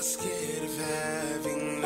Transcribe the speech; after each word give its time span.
Scared 0.00 0.62
of 0.62 0.78
having 0.78 1.77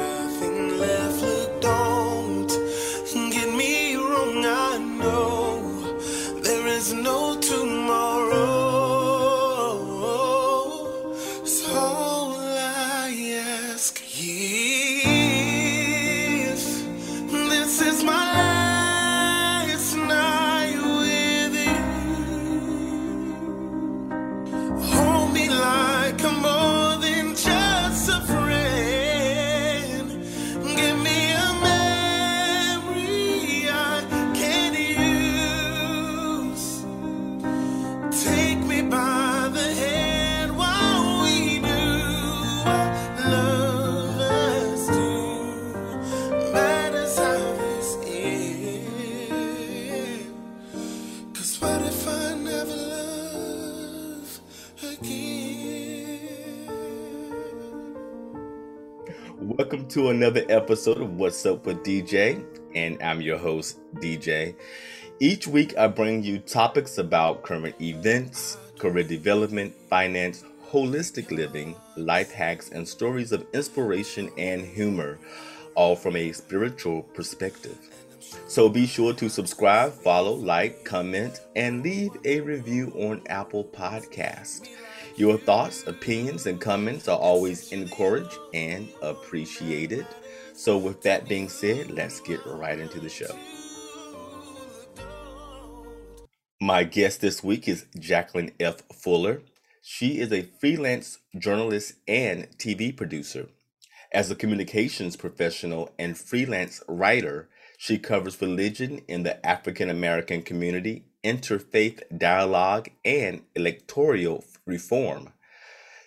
another 60.32 60.50
episode 60.50 60.98
of 60.98 61.18
What's 61.18 61.44
Up 61.44 61.66
with 61.66 61.84
DJ, 61.84 62.42
and 62.74 62.96
I'm 63.02 63.20
your 63.20 63.36
host, 63.36 63.78
DJ. 63.96 64.54
Each 65.20 65.46
week, 65.46 65.76
I 65.76 65.88
bring 65.88 66.22
you 66.22 66.38
topics 66.38 66.96
about 66.96 67.42
current 67.42 67.78
events, 67.82 68.56
career 68.78 69.04
development, 69.04 69.74
finance, 69.90 70.42
holistic 70.70 71.30
living, 71.30 71.76
life 71.98 72.32
hacks, 72.32 72.70
and 72.70 72.88
stories 72.88 73.30
of 73.32 73.44
inspiration 73.52 74.30
and 74.38 74.62
humor, 74.62 75.18
all 75.74 75.94
from 75.94 76.16
a 76.16 76.32
spiritual 76.32 77.02
perspective. 77.02 77.76
So 78.48 78.70
be 78.70 78.86
sure 78.86 79.12
to 79.12 79.28
subscribe, 79.28 79.92
follow, 79.92 80.32
like, 80.32 80.82
comment, 80.82 81.40
and 81.56 81.82
leave 81.82 82.12
a 82.24 82.40
review 82.40 82.90
on 82.96 83.20
Apple 83.28 83.64
Podcast. 83.64 84.70
Your 85.16 85.36
thoughts, 85.36 85.86
opinions, 85.86 86.46
and 86.46 86.58
comments 86.58 87.06
are 87.06 87.18
always 87.18 87.70
encouraged 87.70 88.38
and 88.54 88.88
appreciated. 89.02 90.06
So 90.62 90.78
with 90.78 91.02
that 91.02 91.28
being 91.28 91.48
said, 91.48 91.90
let's 91.90 92.20
get 92.20 92.38
right 92.46 92.78
into 92.78 93.00
the 93.00 93.08
show. 93.08 93.36
My 96.60 96.84
guest 96.84 97.20
this 97.20 97.42
week 97.42 97.66
is 97.66 97.86
Jacqueline 97.98 98.52
F. 98.60 98.76
Fuller. 98.94 99.42
She 99.82 100.20
is 100.20 100.32
a 100.32 100.48
freelance 100.60 101.18
journalist 101.36 101.94
and 102.06 102.46
TV 102.58 102.96
producer. 102.96 103.48
As 104.12 104.30
a 104.30 104.36
communications 104.36 105.16
professional 105.16 105.90
and 105.98 106.16
freelance 106.16 106.80
writer, 106.86 107.48
she 107.76 107.98
covers 107.98 108.40
religion 108.40 109.00
in 109.08 109.24
the 109.24 109.44
African 109.44 109.90
American 109.90 110.42
community, 110.42 111.06
interfaith 111.24 112.02
dialogue, 112.16 112.88
and 113.04 113.42
electoral 113.56 114.44
reform. 114.64 115.32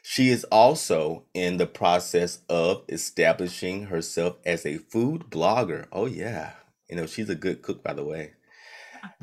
She 0.08 0.30
is 0.30 0.44
also 0.52 1.24
in 1.34 1.58
the 1.58 1.66
process 1.66 2.42
of 2.48 2.84
establishing 2.88 3.86
herself 3.86 4.36
as 4.46 4.64
a 4.64 4.78
food 4.78 5.32
blogger. 5.32 5.88
Oh, 5.92 6.06
yeah. 6.06 6.52
You 6.88 6.98
know, 6.98 7.08
she's 7.08 7.28
a 7.28 7.34
good 7.34 7.64
cook, 7.64 7.84
by 7.84 7.94
the 7.94 8.04
way. 8.04 8.34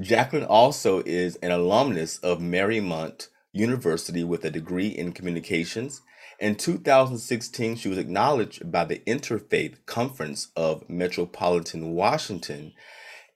Jacqueline 0.00 0.42
also 0.42 1.00
is 1.06 1.37
an 1.37 1.53
alumnus 1.53 2.19
of 2.19 2.41
Marymount 2.41 3.28
University 3.53 4.25
with 4.25 4.44
a 4.44 4.50
degree 4.50 4.88
in 4.88 5.12
communications. 5.12 6.03
In 6.41 6.56
2016, 6.56 7.76
she 7.76 7.88
was 7.88 7.97
acknowledged 7.97 8.72
by 8.72 8.84
the 8.84 8.98
Interfaith 9.06 9.87
Conference 9.87 10.48
of 10.56 10.91
Metropolitan 10.91 11.92
Washington 11.92 12.72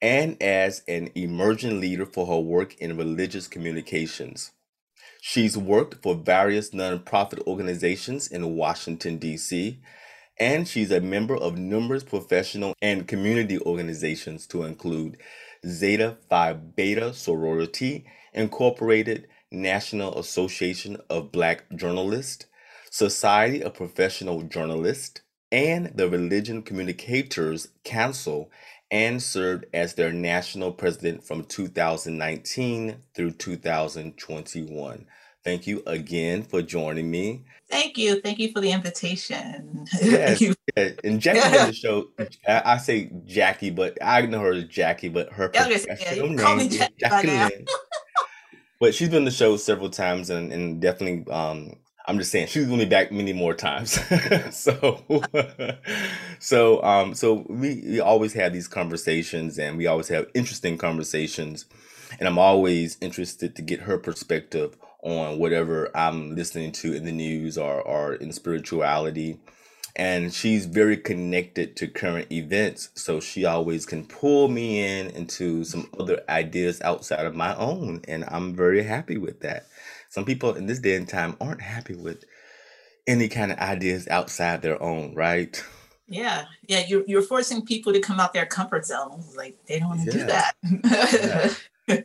and 0.03 0.37
as 0.43 0.83
an 0.89 1.11
emerging 1.15 1.81
leader 1.81 2.07
for 2.07 2.27
her 2.27 2.41
work 2.41 2.75
in 2.79 2.97
religious 2.97 3.47
communications. 3.47 4.51
She's 5.29 5.59
worked 5.59 6.03
for 6.05 6.15
various 6.15 6.71
nonprofit 6.71 7.45
organizations 7.49 8.29
in 8.29 8.55
Washington, 8.55 9.19
D.C., 9.19 9.81
and 10.39 10.69
she's 10.69 10.93
a 10.93 11.01
member 11.01 11.35
of 11.35 11.59
numerous 11.59 12.05
professional 12.05 12.75
and 12.81 13.09
community 13.09 13.59
organizations 13.59 14.47
to 14.47 14.63
include 14.63 15.17
Zeta 15.67 16.17
Phi 16.31 16.53
Beta 16.53 17.13
Sorority 17.13 18.05
Incorporated, 18.35 19.27
National 19.51 20.17
Association 20.17 20.97
of 21.11 21.33
Black 21.33 21.65
Journalists, 21.75 22.47
Society 22.89 23.65
of 23.65 23.75
Professional 23.75 24.43
Journalists, 24.43 25.23
and 25.51 25.91
the 25.93 26.09
Religion 26.09 26.63
Communicators 26.63 27.67
Council, 27.83 28.49
and 28.91 29.23
served 29.23 29.67
as 29.75 29.95
their 29.95 30.13
national 30.13 30.73
president 30.73 31.25
from 31.25 31.45
2019 31.45 32.97
through 33.15 33.31
2021. 33.33 35.07
Thank 35.45 35.67
you 35.67 35.83
again 35.87 36.43
for 36.43 36.61
joining 36.63 37.11
me. 37.11 37.45
Thank 37.71 37.97
you. 37.99 38.21
Thank 38.21 38.39
you 38.39 38.51
for 38.51 38.61
the 38.61 38.73
invitation. 38.73 39.87
Yes, 40.03 40.41
You- 40.41 40.55
yeah, 40.77 40.91
and 41.05 41.21
Jackie 41.21 41.57
on 41.59 41.69
the 41.69 41.73
show. 41.73 42.09
I, 42.47 42.63
I 42.75 42.77
say 42.79 43.11
Jackie, 43.25 43.71
but 43.71 43.97
I 44.03 44.23
know 44.23 44.41
her 44.41 44.53
as 44.53 44.65
Jackie, 44.65 45.09
but 45.09 45.33
her 45.33 45.51
Yeah, 45.55 45.65
I 45.65 45.69
was 45.69 45.87
gonna 45.87 45.99
say, 45.99 46.17
yeah, 46.17 46.25
you 46.25 46.37
call 46.37 46.57
me 46.57 46.69
name 46.69 46.79
Jackie 46.99 47.27
now. 47.29 47.49
Jacqueline. 47.49 47.67
but 48.81 48.95
she's 48.95 49.09
been 49.09 49.19
on 49.19 49.25
the 49.25 49.31
show 49.31 49.57
several 49.57 49.89
times, 49.91 50.31
and, 50.31 50.53
and 50.53 50.81
definitely, 50.83 51.33
um, 51.33 51.77
I'm 52.07 52.19
just 52.19 52.31
saying 52.31 52.47
she's 52.47 52.67
gonna 52.67 52.85
be 52.85 52.89
back 52.89 53.11
many 53.11 53.33
more 53.33 53.53
times. 53.53 53.99
so, 54.57 55.03
so, 56.39 56.83
um, 56.85 57.15
so 57.15 57.45
we, 57.49 57.83
we 57.85 58.01
always 58.01 58.33
have 58.35 58.53
these 58.53 58.69
conversations, 58.69 59.59
and 59.59 59.77
we 59.77 59.87
always 59.87 60.09
have 60.09 60.29
interesting 60.33 60.79
conversations, 60.79 61.67
and 62.21 62.29
I'm 62.29 62.39
always 62.39 62.97
interested 63.01 63.57
to 63.57 63.63
get 63.63 63.81
her 63.81 63.99
perspective 63.99 64.77
on 65.03 65.39
whatever 65.39 65.91
I'm 65.97 66.37
listening 66.37 66.73
to 66.73 66.93
in 66.95 67.05
the 67.05 67.13
news 67.13 67.59
or 67.59 67.81
or 67.83 68.15
in 68.15 68.33
spirituality. 68.33 69.41
And 69.99 70.33
she's 70.35 70.67
very 70.67 70.99
connected 70.99 71.75
to 71.77 71.89
current 71.89 72.31
events. 72.31 72.91
So 72.95 73.19
she 73.19 73.47
always 73.47 73.87
can 73.87 74.05
pull 74.05 74.49
me 74.49 74.85
in 74.85 75.09
into 75.09 75.65
some 75.65 75.89
other 75.99 76.23
ideas 76.29 76.83
outside 76.83 77.25
of 77.25 77.35
my 77.35 77.57
own. 77.57 78.03
And 78.07 78.25
i'm 78.29 78.55
very 78.55 78.83
happy 78.83 79.17
with 79.17 79.41
that 79.41 79.67
some 80.11 80.25
people 80.25 80.55
in 80.55 80.67
this 80.67 80.79
day 80.79 80.97
and 80.97 81.09
time 81.09 81.37
aren't 81.41 81.63
happy 81.63 81.95
with 81.95 82.25
any 83.07 83.29
kind 83.29 83.53
of 83.53 83.59
ideas 83.59 84.09
outside 84.09 84.63
their 84.63 84.83
own 84.83 85.15
right 85.15 85.63
yeah, 86.09 86.45
yeah. 86.69 86.85
You're 86.87 87.03
you're 87.09 87.21
forcing 87.23 87.65
people 87.65 87.93
to 87.93 87.99
come 87.99 88.21
out 88.21 88.33
their 88.33 88.47
comfort 88.47 88.87
zone. 88.87 89.25
Like 89.37 89.57
they 89.67 89.81
don't 89.81 89.89
want 89.89 90.05
to 90.05 90.11
do 90.13 90.19
Yeah. 90.19 90.51
that. 90.69 91.57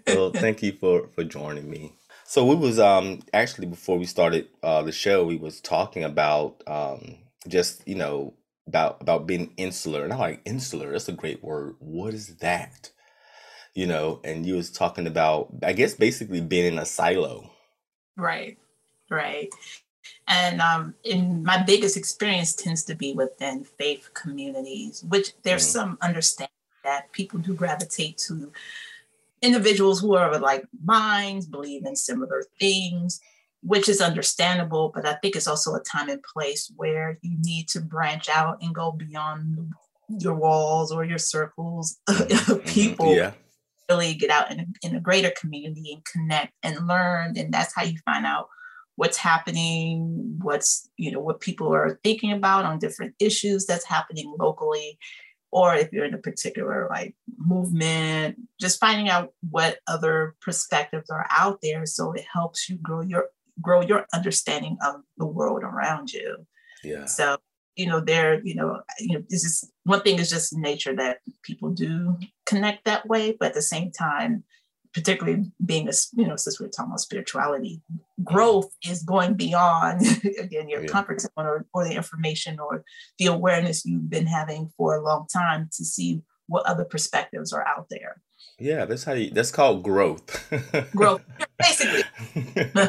well 0.07 0.31
thank 0.31 0.63
you 0.63 0.71
for 0.73 1.07
for 1.13 1.23
joining 1.23 1.69
me 1.69 1.93
so 2.25 2.43
we 2.45 2.55
was 2.55 2.79
um 2.79 3.19
actually 3.33 3.67
before 3.67 3.97
we 3.99 4.05
started 4.05 4.47
uh 4.63 4.81
the 4.81 4.91
show 4.91 5.23
we 5.23 5.37
was 5.37 5.61
talking 5.61 6.03
about 6.03 6.63
um 6.67 7.17
just 7.47 7.87
you 7.87 7.95
know 7.95 8.33
about 8.67 8.97
about 9.01 9.27
being 9.27 9.53
insular 9.57 10.03
and 10.03 10.13
i'm 10.13 10.19
like 10.19 10.41
insular 10.45 10.91
that's 10.91 11.09
a 11.09 11.13
great 11.13 11.43
word 11.43 11.75
what 11.79 12.13
is 12.13 12.37
that 12.37 12.91
you 13.75 13.85
know 13.87 14.19
and 14.23 14.45
you 14.45 14.55
was 14.55 14.71
talking 14.71 15.07
about 15.07 15.49
i 15.63 15.73
guess 15.73 15.93
basically 15.93 16.41
being 16.41 16.73
in 16.73 16.79
a 16.79 16.85
silo 16.85 17.50
Right, 18.21 18.57
right. 19.09 19.49
And 20.27 20.61
um, 20.61 20.93
in 21.03 21.43
my 21.43 21.63
biggest 21.63 21.97
experience 21.97 22.53
tends 22.53 22.83
to 22.83 22.95
be 22.95 23.13
within 23.13 23.63
faith 23.63 24.11
communities, 24.13 25.03
which 25.09 25.33
there's 25.41 25.65
Mhm. 25.65 25.71
some 25.71 25.97
understanding 26.01 26.51
that 26.83 27.11
people 27.13 27.39
do 27.39 27.55
gravitate 27.55 28.17
to 28.27 28.51
individuals 29.41 29.99
who 29.99 30.15
are 30.15 30.31
of 30.31 30.41
like 30.41 30.65
minds, 30.83 31.47
believe 31.47 31.83
in 31.85 31.95
similar 31.95 32.45
things, 32.59 33.19
which 33.63 33.89
is 33.89 34.01
understandable. 34.01 34.91
But 34.93 35.07
I 35.07 35.15
think 35.15 35.35
it's 35.35 35.47
also 35.47 35.73
a 35.73 35.81
time 35.81 36.09
and 36.09 36.21
place 36.21 36.71
where 36.75 37.17
you 37.23 37.37
need 37.39 37.69
to 37.69 37.81
branch 37.81 38.29
out 38.29 38.59
and 38.61 38.75
go 38.75 38.91
beyond 38.91 39.73
your 40.19 40.35
walls 40.35 40.91
or 40.91 41.03
your 41.05 41.17
circles 41.17 41.97
of 42.07 42.17
Mhm, 42.17 42.65
people 42.67 43.15
yeah 43.15 43.31
really 43.91 44.13
get 44.13 44.29
out 44.29 44.51
in 44.51 44.59
a, 44.59 44.65
in 44.83 44.95
a 44.95 45.01
greater 45.01 45.31
community 45.39 45.93
and 45.93 46.05
connect 46.05 46.53
and 46.63 46.87
learn 46.87 47.37
and 47.37 47.53
that's 47.53 47.75
how 47.75 47.83
you 47.83 47.97
find 48.05 48.25
out 48.25 48.47
what's 48.95 49.17
happening 49.17 50.37
what's 50.41 50.89
you 50.97 51.11
know 51.11 51.19
what 51.19 51.41
people 51.41 51.73
are 51.73 51.99
thinking 52.03 52.31
about 52.31 52.65
on 52.65 52.79
different 52.79 53.13
issues 53.19 53.65
that's 53.65 53.85
happening 53.85 54.33
locally 54.39 54.97
or 55.51 55.75
if 55.75 55.91
you're 55.91 56.05
in 56.05 56.13
a 56.13 56.19
particular 56.19 56.87
like 56.89 57.15
movement 57.37 58.37
just 58.59 58.79
finding 58.79 59.09
out 59.09 59.33
what 59.49 59.79
other 59.87 60.35
perspectives 60.41 61.09
are 61.09 61.27
out 61.29 61.59
there 61.61 61.85
so 61.85 62.11
it 62.13 62.25
helps 62.33 62.69
you 62.69 62.77
grow 62.77 63.01
your 63.01 63.27
grow 63.61 63.81
your 63.81 64.05
understanding 64.13 64.77
of 64.85 65.01
the 65.17 65.25
world 65.25 65.63
around 65.63 66.11
you. 66.11 66.45
Yeah. 66.83 67.05
So, 67.05 67.37
you 67.81 67.87
know, 67.87 67.99
there, 67.99 68.41
you 68.43 68.53
know, 68.53 68.79
you 68.99 69.17
know, 69.17 69.23
this 69.27 69.43
is 69.43 69.71
one 69.85 70.01
thing 70.01 70.19
is 70.19 70.29
just 70.29 70.55
nature 70.55 70.95
that 70.95 71.17
people 71.41 71.71
do 71.71 72.15
connect 72.45 72.85
that 72.85 73.07
way, 73.07 73.35
but 73.39 73.49
at 73.49 73.53
the 73.55 73.61
same 73.61 73.91
time, 73.91 74.43
particularly 74.93 75.45
being 75.65 75.87
a, 75.89 75.93
you 76.13 76.27
know, 76.27 76.35
since 76.35 76.59
we're 76.59 76.67
talking 76.67 76.91
about 76.91 76.99
spirituality, 76.99 77.81
growth 78.23 78.71
is 78.87 79.01
going 79.01 79.33
beyond 79.33 80.01
again 80.39 80.69
your 80.69 80.79
oh, 80.79 80.83
yeah. 80.83 80.87
comfort 80.87 81.21
zone 81.21 81.31
or, 81.37 81.65
or 81.73 81.83
the 81.83 81.95
information 81.95 82.59
or 82.59 82.83
the 83.17 83.25
awareness 83.25 83.83
you've 83.83 84.09
been 84.09 84.27
having 84.27 84.69
for 84.77 84.95
a 84.95 85.03
long 85.03 85.25
time 85.33 85.69
to 85.73 85.83
see 85.83 86.21
what 86.47 86.65
other 86.67 86.85
perspectives 86.85 87.51
are 87.51 87.65
out 87.67 87.87
there. 87.89 88.21
Yeah, 88.59 88.85
that's 88.85 89.05
how 89.05 89.13
you. 89.13 89.31
That's 89.31 89.51
called 89.51 89.81
growth. 89.81 90.47
growth, 90.95 91.23
basically. 91.59 92.03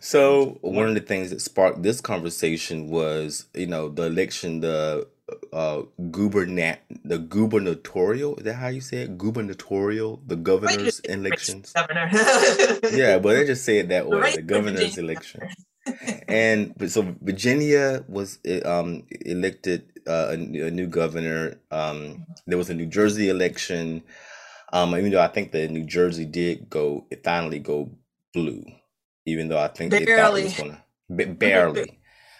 so 0.00 0.58
one 0.60 0.88
of 0.88 0.94
the 0.94 1.00
things 1.00 1.30
that 1.30 1.40
sparked 1.40 1.82
this 1.82 2.00
conversation 2.00 2.88
was, 2.88 3.46
you 3.54 3.66
know, 3.66 3.88
the 3.88 4.04
election, 4.04 4.60
the 4.60 5.08
uh 5.52 5.82
gubernat 6.00 6.78
the 7.04 7.18
gubernatorial 7.18 8.36
is 8.36 8.44
that 8.44 8.54
how 8.54 8.68
you 8.68 8.80
say 8.80 8.98
it? 8.98 9.18
Gubernatorial 9.18 10.22
the 10.24 10.36
governor's 10.36 11.00
elections? 11.00 11.72
governor. 11.72 12.08
Yeah 12.92 13.18
but 13.18 13.34
they 13.34 13.44
just 13.44 13.64
say 13.64 13.78
it 13.78 13.88
that 13.88 14.08
way 14.08 14.36
the 14.36 14.42
governor's 14.42 14.98
election. 14.98 15.48
and 16.28 16.74
so 16.88 17.16
virginia 17.20 18.04
was 18.08 18.38
um 18.64 19.02
elected 19.24 19.92
uh, 20.06 20.28
a, 20.30 20.34
a 20.34 20.70
new 20.70 20.86
governor. 20.86 21.58
Um 21.72 22.26
there 22.46 22.58
was 22.58 22.70
a 22.70 22.74
new 22.74 22.86
jersey 22.86 23.28
election. 23.28 24.04
Um, 24.72 24.96
even 24.96 25.12
though 25.12 25.22
I 25.22 25.28
think 25.28 25.52
that 25.52 25.70
New 25.70 25.84
Jersey 25.84 26.24
did 26.24 26.68
go, 26.68 27.06
it 27.10 27.22
finally 27.22 27.60
go 27.60 27.90
blue, 28.34 28.64
even 29.26 29.48
though 29.48 29.58
I 29.58 29.68
think 29.68 29.90
barely. 29.90 30.04
they 30.04 30.16
thought 30.16 30.38
it 30.38 30.44
was 30.44 30.78
gonna 31.08 31.34
barely. 31.34 31.98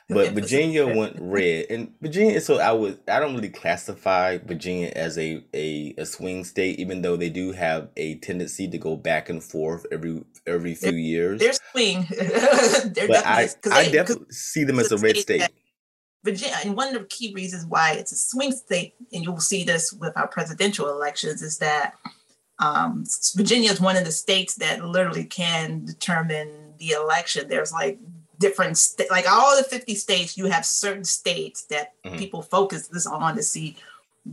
But 0.08 0.32
Virginia 0.34 0.86
went 0.86 1.16
red, 1.20 1.66
and 1.68 1.92
Virginia. 2.00 2.40
So 2.40 2.58
I 2.58 2.70
would, 2.70 3.00
I 3.08 3.18
don't 3.18 3.34
really 3.34 3.48
classify 3.48 4.38
Virginia 4.38 4.92
as 4.94 5.18
a, 5.18 5.44
a 5.52 5.94
a 5.98 6.06
swing 6.06 6.44
state, 6.44 6.78
even 6.78 7.02
though 7.02 7.16
they 7.16 7.28
do 7.28 7.52
have 7.52 7.88
a 7.96 8.14
tendency 8.16 8.68
to 8.68 8.78
go 8.78 8.96
back 8.96 9.28
and 9.28 9.42
forth 9.42 9.84
every 9.90 10.22
every 10.46 10.74
few 10.76 10.92
they're, 10.92 11.00
years. 11.00 11.40
They're 11.40 11.52
swing. 11.72 12.06
they're 12.10 13.08
but 13.08 13.26
I, 13.26 13.48
I 13.72 13.90
definitely 13.90 14.30
see 14.30 14.62
them 14.62 14.78
as 14.78 14.92
a 14.92 14.98
red 14.98 15.16
state. 15.16 15.42
state. 15.42 15.54
Virginia, 16.24 16.56
and 16.64 16.76
one 16.76 16.88
of 16.88 17.00
the 17.00 17.06
key 17.06 17.32
reasons 17.34 17.64
why 17.66 17.92
it's 17.92 18.10
a 18.10 18.16
swing 18.16 18.50
state, 18.50 18.94
and 19.12 19.24
you'll 19.24 19.38
see 19.38 19.62
this 19.64 19.92
with 19.92 20.16
our 20.16 20.26
presidential 20.26 20.88
elections, 20.88 21.40
is 21.40 21.58
that 21.58 21.94
um, 22.58 23.04
Virginia 23.34 23.70
is 23.70 23.80
one 23.80 23.96
of 23.96 24.04
the 24.04 24.12
states 24.12 24.54
that 24.56 24.84
literally 24.84 25.24
can 25.24 25.84
determine 25.84 26.65
the 26.78 26.90
election. 26.90 27.48
There's 27.48 27.72
like 27.72 27.98
different, 28.38 28.78
st- 28.78 29.10
like 29.10 29.30
all 29.30 29.56
the 29.56 29.64
50 29.64 29.94
states, 29.94 30.36
you 30.36 30.46
have 30.46 30.64
certain 30.64 31.04
states 31.04 31.64
that 31.66 31.92
mm-hmm. 32.04 32.16
people 32.16 32.42
focus 32.42 32.88
this 32.88 33.06
on 33.06 33.36
to 33.36 33.42
see 33.42 33.76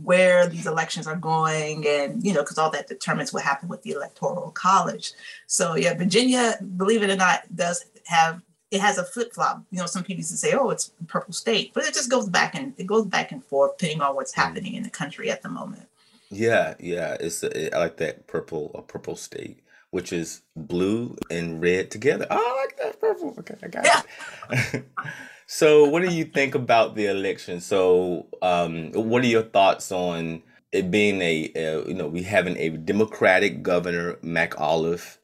where 0.02 0.48
these 0.48 0.66
elections 0.66 1.06
are 1.06 1.14
going 1.14 1.86
and 1.86 2.24
you 2.24 2.32
know 2.34 2.42
because 2.42 2.58
all 2.58 2.68
that 2.68 2.88
determines 2.88 3.32
what 3.32 3.44
happened 3.44 3.70
with 3.70 3.80
the 3.82 3.92
electoral 3.92 4.50
college 4.50 5.12
so 5.46 5.76
yeah 5.76 5.94
virginia 5.94 6.56
believe 6.76 7.00
it 7.00 7.10
or 7.10 7.14
not 7.14 7.42
does 7.54 7.84
have 8.04 8.42
it 8.72 8.80
has 8.80 8.98
a 8.98 9.04
flip-flop 9.04 9.62
you 9.70 9.78
know 9.78 9.86
some 9.86 10.02
people 10.02 10.18
used 10.18 10.32
to 10.32 10.36
say 10.36 10.52
oh 10.52 10.70
it's 10.70 10.90
a 11.00 11.04
purple 11.04 11.32
state 11.32 11.72
but 11.74 11.84
it 11.84 11.94
just 11.94 12.10
goes 12.10 12.28
back 12.28 12.56
and 12.56 12.74
it 12.76 12.88
goes 12.88 13.06
back 13.06 13.30
and 13.30 13.44
forth 13.44 13.78
depending 13.78 14.00
on 14.00 14.16
what's 14.16 14.32
mm-hmm. 14.32 14.40
happening 14.40 14.74
in 14.74 14.82
the 14.82 14.90
country 14.90 15.30
at 15.30 15.42
the 15.42 15.48
moment 15.48 15.86
yeah, 16.34 16.74
yeah, 16.80 17.16
it's 17.20 17.42
a, 17.42 17.74
I 17.74 17.78
like 17.78 17.96
that 17.98 18.26
purple, 18.26 18.70
a 18.74 18.82
purple 18.82 19.16
state, 19.16 19.60
which 19.94 20.12
is 20.12 20.42
blue 20.56 21.16
and 21.30 21.62
red 21.62 21.88
together. 21.88 22.26
Oh, 22.28 22.36
I 22.36 22.62
like 22.62 22.76
that 22.78 23.00
purple. 23.00 23.32
Okay, 23.38 23.54
I 23.62 23.68
got 23.68 24.06
it. 24.50 24.84
so, 25.46 25.84
what 25.84 26.02
do 26.02 26.12
you 26.12 26.24
think 26.24 26.56
about 26.56 26.96
the 26.96 27.06
election? 27.06 27.60
So, 27.60 28.26
um, 28.42 28.90
what 28.90 29.22
are 29.22 29.28
your 29.28 29.44
thoughts 29.44 29.92
on 29.92 30.42
it 30.72 30.90
being 30.90 31.22
a, 31.22 31.52
a 31.54 31.86
you 31.86 31.94
know, 31.94 32.08
we 32.08 32.24
having 32.24 32.56
a 32.56 32.70
Democratic 32.70 33.62
governor, 33.62 34.14
McAuliffe, 34.14 35.18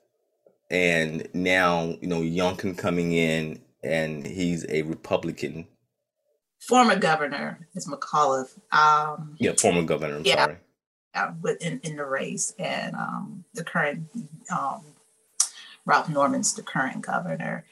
and 0.71 1.29
now 1.35 1.97
you 2.01 2.07
know 2.07 2.21
Youngkin 2.21 2.79
coming 2.79 3.11
in, 3.11 3.61
and 3.83 4.25
he's 4.25 4.65
a 4.69 4.83
Republican. 4.83 5.67
Former 6.61 6.95
governor 6.95 7.67
is 7.75 7.89
McAuliffe. 7.89 8.57
Um, 8.71 9.35
yeah, 9.41 9.55
former 9.59 9.83
governor. 9.83 10.19
I'm 10.19 10.25
yeah. 10.25 10.45
sorry 10.45 10.59
uh, 11.15 11.33
in, 11.61 11.81
in 11.83 11.97
the 11.97 12.05
race, 12.05 12.55
and 12.59 12.95
um, 12.95 13.45
the 13.55 13.65
current 13.65 14.07
um, 14.51 14.83
Ralph 15.85 16.09
Northam's 16.09 16.55
the 16.55 16.63
current 16.63 17.03
governor. 17.03 17.65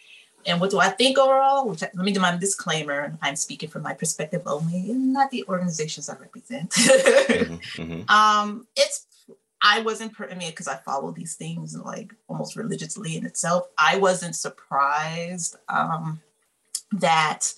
And 0.46 0.60
what 0.60 0.70
do 0.70 0.78
I 0.78 0.88
think 0.88 1.18
overall? 1.18 1.68
Which, 1.68 1.82
let 1.82 1.96
me 1.96 2.12
do 2.12 2.20
my 2.20 2.36
disclaimer. 2.36 3.18
I'm 3.20 3.36
speaking 3.36 3.68
from 3.68 3.82
my 3.82 3.92
perspective 3.92 4.42
only, 4.46 4.90
and 4.90 5.12
not 5.12 5.30
the 5.30 5.44
organizations 5.48 6.08
I 6.08 6.16
represent. 6.16 6.70
mm-hmm, 6.70 7.54
mm-hmm. 7.82 8.10
Um, 8.10 8.66
it's 8.76 9.06
I 9.62 9.80
wasn't. 9.80 10.12
I 10.20 10.34
mean, 10.34 10.50
because 10.50 10.68
I 10.68 10.76
follow 10.76 11.10
these 11.10 11.34
things 11.34 11.76
like 11.76 12.14
almost 12.28 12.56
religiously 12.56 13.16
in 13.16 13.26
itself. 13.26 13.68
I 13.76 13.96
wasn't 13.96 14.36
surprised 14.36 15.56
um, 15.68 16.20
that 16.92 17.52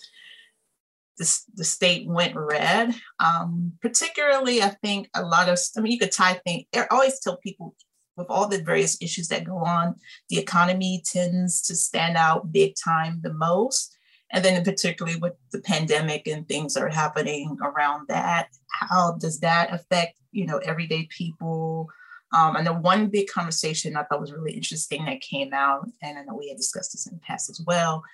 the, 1.20 1.40
the 1.54 1.64
state 1.64 2.08
went 2.08 2.34
red. 2.34 2.94
Um, 3.20 3.74
particularly, 3.82 4.62
I 4.62 4.70
think 4.82 5.10
a 5.14 5.22
lot 5.22 5.50
of, 5.50 5.58
I 5.76 5.80
mean, 5.80 5.92
you 5.92 5.98
could 5.98 6.12
tie 6.12 6.40
things, 6.46 6.64
I 6.74 6.86
always 6.90 7.20
tell 7.20 7.36
people 7.36 7.76
with 8.16 8.26
all 8.30 8.48
the 8.48 8.62
various 8.62 9.00
issues 9.02 9.28
that 9.28 9.44
go 9.44 9.58
on, 9.58 9.96
the 10.30 10.38
economy 10.38 11.02
tends 11.04 11.60
to 11.62 11.76
stand 11.76 12.16
out 12.16 12.52
big 12.52 12.74
time 12.82 13.20
the 13.22 13.34
most. 13.34 13.96
And 14.32 14.44
then, 14.44 14.64
particularly 14.64 15.18
with 15.18 15.34
the 15.52 15.60
pandemic 15.60 16.26
and 16.26 16.48
things 16.48 16.74
that 16.74 16.84
are 16.84 16.88
happening 16.88 17.58
around 17.62 18.06
that, 18.08 18.48
how 18.70 19.16
does 19.18 19.40
that 19.40 19.74
affect, 19.74 20.18
you 20.32 20.46
know, 20.46 20.58
everyday 20.58 21.06
people? 21.10 21.88
Um, 22.32 22.56
and 22.56 22.66
the 22.66 22.72
one 22.72 23.08
big 23.08 23.28
conversation 23.28 23.96
I 23.96 24.04
thought 24.04 24.20
was 24.20 24.32
really 24.32 24.52
interesting 24.52 25.04
that 25.04 25.20
came 25.20 25.52
out, 25.52 25.86
and 26.00 26.16
I 26.16 26.22
know 26.22 26.36
we 26.36 26.48
had 26.48 26.56
discussed 26.56 26.92
this 26.92 27.06
in 27.06 27.14
the 27.14 27.20
past 27.20 27.50
as 27.50 27.60
well, 27.66 28.04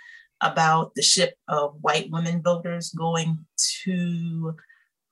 about 0.41 0.95
the 0.95 1.03
ship 1.03 1.35
of 1.49 1.77
white 1.81 2.11
women 2.11 2.43
voters 2.43 2.91
going 2.91 3.47
to 3.85 4.55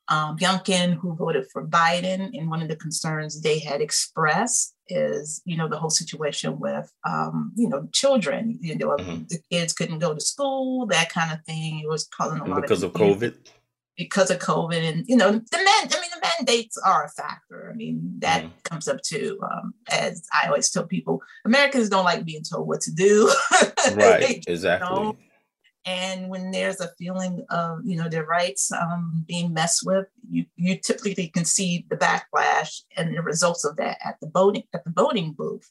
um, 0.09 0.37
Youngkin, 0.37 0.94
who 0.94 1.17
voted 1.17 1.47
for 1.50 1.67
Biden. 1.67 2.37
And 2.37 2.50
one 2.50 2.62
of 2.62 2.69
the 2.69 2.76
concerns 2.76 3.41
they 3.41 3.59
had 3.59 3.81
expressed 3.81 4.75
is, 4.88 5.41
you 5.47 5.56
know, 5.56 5.69
the 5.69 5.79
whole 5.79 5.91
situation 5.91 6.59
with, 6.59 6.93
um, 7.09 7.53
you 7.56 7.69
know, 7.69 7.88
children. 7.93 8.59
You 8.61 8.76
know, 8.76 8.88
mm-hmm. 8.88 9.25
the 9.29 9.38
kids 9.50 9.73
couldn't 9.73 10.00
go 10.00 10.15
to 10.15 10.21
school, 10.21 10.87
that 10.88 11.11
kind 11.11 11.33
of 11.33 11.43
thing. 11.45 11.81
It 11.81 11.88
was 11.88 12.07
causing 12.07 12.40
a 12.40 12.45
lot 12.45 12.62
because 12.62 12.83
of, 12.83 12.95
of 12.95 13.00
COVID. 13.00 13.35
Because 13.96 14.30
of 14.30 14.40
COVID, 14.40 14.82
and 14.82 15.04
you 15.06 15.16
know, 15.16 15.30
the 15.30 15.56
man. 15.56 15.68
I 15.68 16.00
mean, 16.00 16.10
the 16.12 16.28
mandates 16.38 16.76
are 16.78 17.04
a 17.04 17.08
factor. 17.10 17.70
I 17.72 17.76
mean, 17.76 18.16
that 18.18 18.42
mm-hmm. 18.42 18.50
comes 18.64 18.88
up 18.88 19.00
too. 19.02 19.38
Um, 19.42 19.74
as 19.88 20.26
I 20.32 20.48
always 20.48 20.70
tell 20.70 20.84
people, 20.84 21.22
Americans 21.44 21.88
don't 21.88 22.04
like 22.04 22.24
being 22.24 22.42
told 22.42 22.66
what 22.66 22.80
to 22.82 22.92
do. 22.92 23.32
right. 23.94 24.42
exactly. 24.48 25.16
And 25.86 26.30
when 26.30 26.50
there's 26.50 26.80
a 26.80 26.90
feeling 26.98 27.44
of, 27.50 27.80
you 27.84 27.96
know, 27.96 28.08
their 28.08 28.24
rights 28.24 28.72
um, 28.72 29.24
being 29.28 29.52
messed 29.52 29.84
with, 29.84 30.06
you, 30.30 30.46
you 30.56 30.78
typically 30.78 31.28
can 31.28 31.44
see 31.44 31.84
the 31.90 31.96
backlash 31.96 32.82
and 32.96 33.14
the 33.14 33.22
results 33.22 33.64
of 33.64 33.76
that 33.76 33.98
at 34.02 34.18
the 34.20 34.30
voting 34.32 34.64
at 34.72 34.84
the 34.84 34.90
voting 34.90 35.32
booth. 35.32 35.70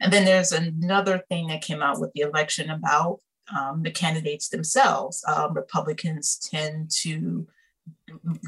And 0.00 0.12
then 0.12 0.24
there's 0.24 0.52
another 0.52 1.24
thing 1.28 1.48
that 1.48 1.62
came 1.62 1.82
out 1.82 2.00
with 2.00 2.12
the 2.12 2.20
election 2.20 2.70
about 2.70 3.20
um, 3.56 3.82
the 3.82 3.90
candidates 3.90 4.48
themselves. 4.48 5.24
Um, 5.26 5.54
Republicans 5.54 6.38
tend 6.38 6.90
to 7.02 7.48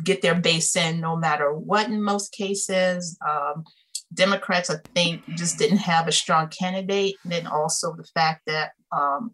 get 0.05 0.23
their 0.23 0.35
base 0.35 0.77
in 0.77 1.01
no 1.01 1.17
matter 1.17 1.53
what 1.53 1.89
in 1.89 2.03
most 2.03 2.33
cases. 2.33 3.19
Um, 3.27 3.65
Democrats, 4.13 4.71
I 4.71 4.77
think, 4.95 5.23
just 5.37 5.59
didn't 5.59 5.79
have 5.79 6.09
a 6.09 6.13
strong 6.13 6.49
candidate. 6.49 7.15
And 7.23 7.33
then 7.33 7.47
also 7.47 7.95
the 7.95 8.09
fact 8.15 8.43
that 8.47 8.73
um, 8.91 9.33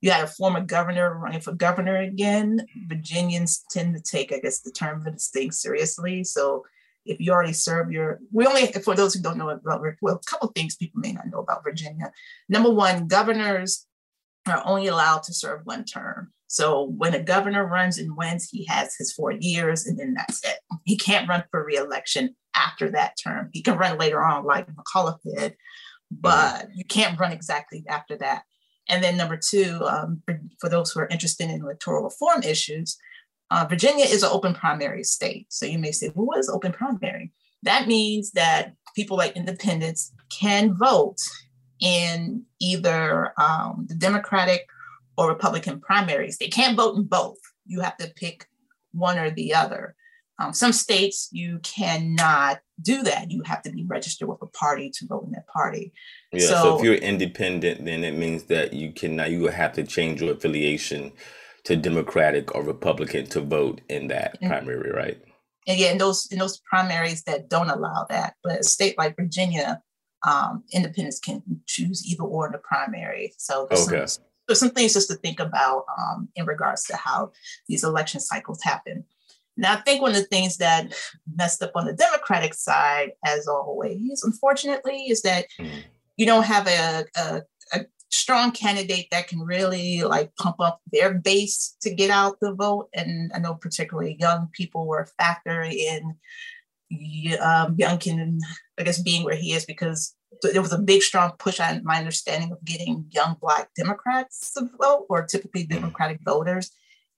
you 0.00 0.10
had 0.10 0.24
a 0.24 0.28
former 0.28 0.60
governor 0.60 1.18
running 1.18 1.40
for 1.40 1.52
governor 1.52 1.96
again. 1.96 2.60
Virginians 2.86 3.64
tend 3.70 3.94
to 3.94 4.02
take, 4.02 4.32
I 4.32 4.38
guess, 4.38 4.60
the 4.60 4.72
term 4.72 5.06
of 5.06 5.12
this 5.12 5.30
thing 5.32 5.52
seriously. 5.52 6.24
So 6.24 6.64
if 7.06 7.18
you 7.18 7.32
already 7.32 7.54
serve 7.54 7.90
your, 7.90 8.20
we 8.30 8.46
only, 8.46 8.66
for 8.66 8.94
those 8.94 9.14
who 9.14 9.22
don't 9.22 9.38
know 9.38 9.48
about, 9.48 9.82
well, 10.02 10.16
a 10.16 10.30
couple 10.30 10.48
things 10.48 10.76
people 10.76 11.00
may 11.00 11.12
not 11.12 11.28
know 11.28 11.40
about 11.40 11.64
Virginia. 11.64 12.12
Number 12.48 12.70
one, 12.70 13.08
governors 13.08 13.86
are 14.46 14.62
only 14.66 14.86
allowed 14.86 15.22
to 15.24 15.34
serve 15.34 15.64
one 15.64 15.84
term. 15.84 16.32
So 16.52 16.92
when 16.96 17.14
a 17.14 17.22
governor 17.22 17.64
runs 17.64 17.96
and 17.96 18.16
wins, 18.16 18.48
he 18.50 18.64
has 18.64 18.96
his 18.96 19.12
four 19.12 19.30
years 19.30 19.86
and 19.86 19.96
then 19.96 20.14
that's 20.14 20.44
it. 20.44 20.56
He 20.84 20.96
can't 20.96 21.28
run 21.28 21.44
for 21.48 21.64
reelection 21.64 22.34
after 22.56 22.90
that 22.90 23.16
term. 23.22 23.50
He 23.52 23.62
can 23.62 23.78
run 23.78 23.98
later 23.98 24.20
on, 24.20 24.44
like 24.44 24.66
McAuliffe 24.66 25.20
did, 25.36 25.54
but 26.10 26.66
you 26.74 26.84
can't 26.84 27.18
run 27.20 27.30
exactly 27.30 27.84
after 27.88 28.18
that. 28.18 28.42
And 28.88 29.00
then 29.00 29.16
number 29.16 29.36
two, 29.36 29.78
um, 29.86 30.22
for, 30.26 30.40
for, 30.60 30.68
those 30.68 30.90
who 30.90 30.98
are 30.98 31.06
interested 31.06 31.48
in 31.48 31.60
electoral 31.60 32.02
reform 32.02 32.42
issues, 32.42 32.98
uh, 33.52 33.64
Virginia 33.70 34.04
is 34.04 34.24
an 34.24 34.30
open 34.32 34.52
primary 34.52 35.04
state. 35.04 35.46
So 35.50 35.66
you 35.66 35.78
may 35.78 35.92
say, 35.92 36.10
well, 36.16 36.26
what 36.26 36.40
is 36.40 36.48
open 36.48 36.72
primary? 36.72 37.30
That 37.62 37.86
means 37.86 38.32
that 38.32 38.74
people 38.96 39.16
like 39.16 39.36
independents 39.36 40.12
can 40.36 40.76
vote 40.76 41.18
in 41.80 42.44
either 42.60 43.34
um, 43.40 43.86
the 43.88 43.94
Democratic 43.94 44.66
or 45.20 45.28
Republican 45.28 45.78
primaries. 45.80 46.38
They 46.38 46.48
can't 46.48 46.78
vote 46.78 46.96
in 46.96 47.04
both. 47.04 47.36
You 47.66 47.80
have 47.82 47.98
to 47.98 48.10
pick 48.16 48.46
one 48.92 49.18
or 49.18 49.30
the 49.30 49.54
other. 49.54 49.94
Um, 50.38 50.54
some 50.54 50.72
states 50.72 51.28
you 51.30 51.58
cannot 51.62 52.60
do 52.80 53.02
that. 53.02 53.30
You 53.30 53.42
have 53.44 53.60
to 53.64 53.70
be 53.70 53.84
registered 53.86 54.28
with 54.28 54.38
a 54.40 54.46
party 54.46 54.88
to 54.94 55.06
vote 55.06 55.24
in 55.26 55.32
that 55.32 55.46
party. 55.46 55.92
Yeah. 56.32 56.46
So, 56.46 56.54
so 56.54 56.78
if 56.78 56.84
you're 56.84 56.94
independent, 56.94 57.84
then 57.84 58.02
it 58.02 58.16
means 58.16 58.44
that 58.44 58.72
you 58.72 58.92
cannot. 58.92 59.30
You 59.30 59.40
will 59.40 59.52
have 59.52 59.74
to 59.74 59.84
change 59.84 60.22
your 60.22 60.32
affiliation 60.32 61.12
to 61.64 61.76
Democratic 61.76 62.54
or 62.54 62.64
Republican 62.64 63.26
to 63.26 63.42
vote 63.42 63.82
in 63.90 64.08
that 64.08 64.38
and, 64.40 64.50
primary, 64.50 64.90
right? 64.90 65.20
And 65.68 65.78
yeah, 65.78 65.92
in 65.92 65.98
those 65.98 66.26
in 66.30 66.38
those 66.38 66.58
primaries 66.60 67.24
that 67.24 67.50
don't 67.50 67.68
allow 67.68 68.06
that, 68.08 68.36
but 68.42 68.60
a 68.60 68.64
state 68.64 68.96
like 68.96 69.16
Virginia, 69.16 69.82
um, 70.26 70.64
independents 70.72 71.20
can 71.20 71.42
choose 71.66 72.06
either 72.10 72.22
or 72.22 72.46
in 72.46 72.52
the 72.52 72.58
primary. 72.58 73.34
So 73.36 73.68
okay. 73.70 74.06
some, 74.06 74.24
there's 74.50 74.58
some 74.58 74.70
things 74.70 74.94
just 74.94 75.08
to 75.08 75.14
think 75.14 75.38
about 75.38 75.84
um, 75.96 76.28
in 76.34 76.44
regards 76.44 76.84
to 76.84 76.96
how 76.96 77.30
these 77.68 77.84
election 77.84 78.20
cycles 78.20 78.60
happen. 78.64 79.04
Now, 79.56 79.74
I 79.74 79.80
think 79.82 80.02
one 80.02 80.10
of 80.10 80.16
the 80.16 80.24
things 80.24 80.56
that 80.56 80.92
messed 81.36 81.62
up 81.62 81.70
on 81.76 81.86
the 81.86 81.92
Democratic 81.92 82.54
side, 82.54 83.12
as 83.24 83.46
always, 83.46 84.22
unfortunately, 84.24 85.04
is 85.08 85.22
that 85.22 85.46
mm. 85.60 85.70
you 86.16 86.26
don't 86.26 86.44
have 86.44 86.66
a, 86.66 87.04
a, 87.16 87.42
a, 87.72 87.86
strong 88.10 88.50
candidate 88.50 89.06
that 89.12 89.28
can 89.28 89.38
really 89.38 90.02
like 90.02 90.34
pump 90.34 90.56
up 90.58 90.80
their 90.92 91.14
base 91.14 91.76
to 91.82 91.94
get 91.94 92.10
out 92.10 92.40
the 92.40 92.52
vote. 92.52 92.88
And 92.92 93.30
I 93.32 93.38
know 93.38 93.54
particularly 93.54 94.16
young 94.18 94.48
people 94.52 94.88
were 94.88 95.02
a 95.02 95.22
factor 95.22 95.62
in 95.62 96.16
um, 97.40 97.76
Youngkin, 97.76 98.40
I 98.78 98.82
guess, 98.82 99.00
being 99.00 99.22
where 99.22 99.36
he 99.36 99.52
is 99.52 99.64
because 99.64 100.16
there 100.42 100.62
was 100.62 100.72
a 100.72 100.78
big, 100.78 101.02
strong 101.02 101.32
push 101.38 101.60
on 101.60 101.84
my 101.84 101.98
understanding 101.98 102.52
of 102.52 102.64
getting 102.64 103.06
young 103.10 103.36
Black 103.40 103.70
Democrats 103.74 104.52
to 104.54 104.68
vote, 104.80 105.06
or 105.08 105.24
typically 105.26 105.64
mm. 105.64 105.70
Democratic 105.70 106.20
voters 106.24 106.70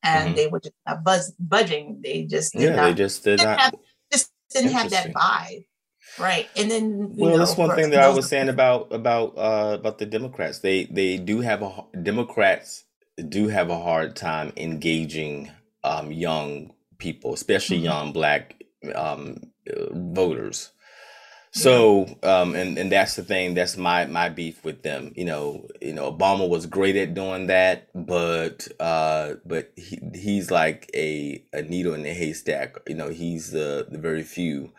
and 0.03 0.29
mm-hmm. 0.29 0.37
they 0.37 0.47
were 0.49 0.61
just 0.61 0.75
not 0.87 1.05
buzz, 1.05 1.33
budging. 1.39 2.01
They 2.03 2.25
just 2.25 2.55
yeah, 2.55 2.75
not, 2.75 2.85
they 2.85 2.95
just 2.95 3.25
did 3.25 3.43
not 3.43 3.61
have, 3.61 3.75
just 4.13 4.33
didn't 4.51 4.73
have 4.73 4.91
that 4.91 5.13
vibe, 5.13 5.67
right? 6.19 6.49
And 6.57 6.71
then 6.71 7.15
well, 7.17 7.33
know, 7.33 7.39
that's 7.39 7.57
one 7.57 7.75
thing 7.75 7.91
that 7.91 8.03
I 8.03 8.09
was 8.09 8.29
saying 8.29 8.49
about 8.49 8.93
about 8.93 9.37
uh, 9.37 9.77
about 9.79 9.99
the 9.99 10.07
Democrats. 10.07 10.59
They 10.59 10.85
they 10.85 11.19
do 11.19 11.41
have 11.41 11.63
a 11.63 11.85
Democrats 12.03 12.85
do 13.29 13.49
have 13.49 13.71
a 13.71 13.79
hard 13.79 14.17
time 14.17 14.53
engaging 14.57 15.51
um, 15.85 16.11
young 16.11 16.73
people, 16.99 17.35
especially 17.35 17.77
mm-hmm. 17.77 17.85
young 17.87 18.13
Black 18.13 18.63
um, 18.95 19.39
uh, 19.71 19.87
voters. 19.93 20.71
So, 21.55 22.07
um, 22.23 22.55
and 22.55 22.79
and 22.79 22.91
that's 22.91 23.15
the 23.15 23.23
thing. 23.23 23.53
That's 23.53 23.77
my 23.77 24.07
my 24.07 24.31
beef 24.31 24.65
with 24.65 24.83
them. 24.83 25.13
You 25.15 25.27
know, 25.27 25.69
you 25.83 25.93
know, 25.93 26.11
Obama 26.11 26.49
was 26.49 26.65
great 26.65 26.97
at 26.97 27.13
doing 27.13 27.49
that, 27.49 27.89
but 27.95 28.69
uh, 28.81 29.35
but 29.45 29.71
he 29.77 29.99
he's 30.15 30.51
like 30.51 30.91
a 30.95 31.45
a 31.53 31.61
needle 31.61 31.93
in 31.93 32.07
a 32.07 32.15
haystack. 32.15 32.77
You 32.89 32.95
know, 32.95 33.11
he's 33.11 33.51
the 33.51 33.87
the 33.91 33.99
very 33.99 34.23
few. 34.23 34.73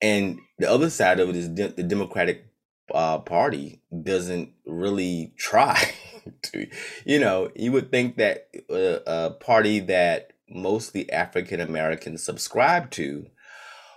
And 0.00 0.38
the 0.58 0.70
other 0.70 0.88
side 0.88 1.18
of 1.18 1.30
it 1.30 1.36
is 1.36 1.48
de- 1.48 1.68
the 1.68 1.82
Democratic 1.82 2.46
uh, 2.94 3.18
Party 3.18 3.82
doesn't 4.02 4.50
really 4.66 5.34
try. 5.36 5.94
to, 6.42 6.66
you 7.04 7.18
know, 7.18 7.50
you 7.56 7.72
would 7.72 7.90
think 7.90 8.16
that 8.16 8.48
uh, 8.70 9.00
a 9.06 9.30
party 9.30 9.80
that 9.80 10.32
mostly 10.48 11.10
African 11.10 11.60
Americans 11.60 12.22
subscribe 12.22 12.90
to 12.92 13.26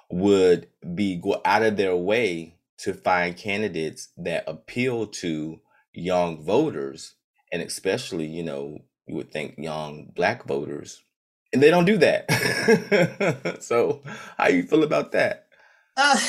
would 0.09 0.67
be 0.95 1.15
go 1.15 1.41
out 1.43 1.63
of 1.63 1.77
their 1.77 1.95
way 1.95 2.55
to 2.79 2.93
find 2.93 3.35
candidates 3.35 4.09
that 4.17 4.43
appeal 4.47 5.07
to 5.07 5.59
young 5.93 6.43
voters 6.43 7.15
and 7.51 7.61
especially 7.61 8.25
you 8.25 8.43
know 8.43 8.79
you 9.07 9.15
would 9.15 9.31
think 9.31 9.55
young 9.57 10.11
black 10.15 10.45
voters 10.45 11.03
and 11.53 11.63
they 11.63 11.69
don't 11.69 11.85
do 11.85 11.97
that. 11.97 12.27
So 13.61 14.01
how 14.37 14.49
you 14.49 14.63
feel 14.63 14.83
about 14.83 15.13
that? 15.13 15.47
Uh, 15.95 16.19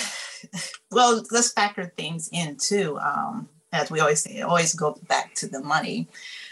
well 0.90 1.24
let's 1.30 1.52
factor 1.52 1.92
things 1.96 2.28
in 2.32 2.56
too 2.56 2.98
um, 2.98 3.48
as 3.72 3.90
we 3.90 4.00
always 4.00 4.22
say 4.22 4.40
always 4.40 4.74
go 4.74 4.98
back 5.08 5.34
to 5.36 5.48
the 5.48 5.60
money. 5.60 6.08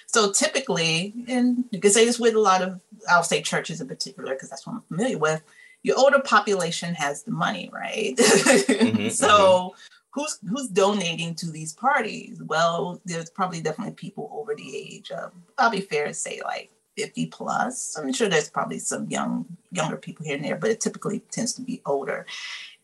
So 0.06 0.32
typically 0.32 1.14
and 1.28 1.64
you 1.70 1.80
can 1.80 1.90
say 1.90 2.04
this 2.04 2.18
with 2.18 2.34
a 2.34 2.40
lot 2.40 2.62
of 2.62 2.80
i'll 3.08 3.22
say 3.22 3.42
churches 3.42 3.80
in 3.80 3.88
particular 3.88 4.34
because 4.34 4.48
that's 4.48 4.66
what 4.66 4.74
i'm 4.74 4.82
familiar 4.82 5.18
with 5.18 5.42
your 5.86 5.96
older 5.96 6.18
population 6.18 6.94
has 6.94 7.22
the 7.22 7.30
money, 7.30 7.70
right? 7.72 8.16
mm-hmm, 8.18 9.08
so 9.08 9.28
mm-hmm. 9.28 9.76
who's 10.10 10.38
who's 10.48 10.68
donating 10.68 11.36
to 11.36 11.48
these 11.48 11.72
parties? 11.74 12.42
Well, 12.44 13.00
there's 13.04 13.30
probably 13.30 13.60
definitely 13.60 13.94
people 13.94 14.28
over 14.32 14.56
the 14.56 14.76
age 14.76 15.12
of 15.12 15.30
I'll 15.58 15.70
be 15.70 15.80
fair 15.80 16.08
to 16.08 16.12
say 16.14 16.40
like 16.44 16.72
50 16.96 17.26
plus. 17.26 17.96
I'm 17.96 18.12
sure 18.12 18.28
there's 18.28 18.50
probably 18.50 18.80
some 18.80 19.08
young 19.08 19.46
younger 19.70 19.96
people 19.96 20.26
here 20.26 20.34
and 20.34 20.44
there, 20.44 20.56
but 20.56 20.70
it 20.70 20.80
typically 20.80 21.20
tends 21.30 21.52
to 21.52 21.62
be 21.62 21.80
older. 21.86 22.26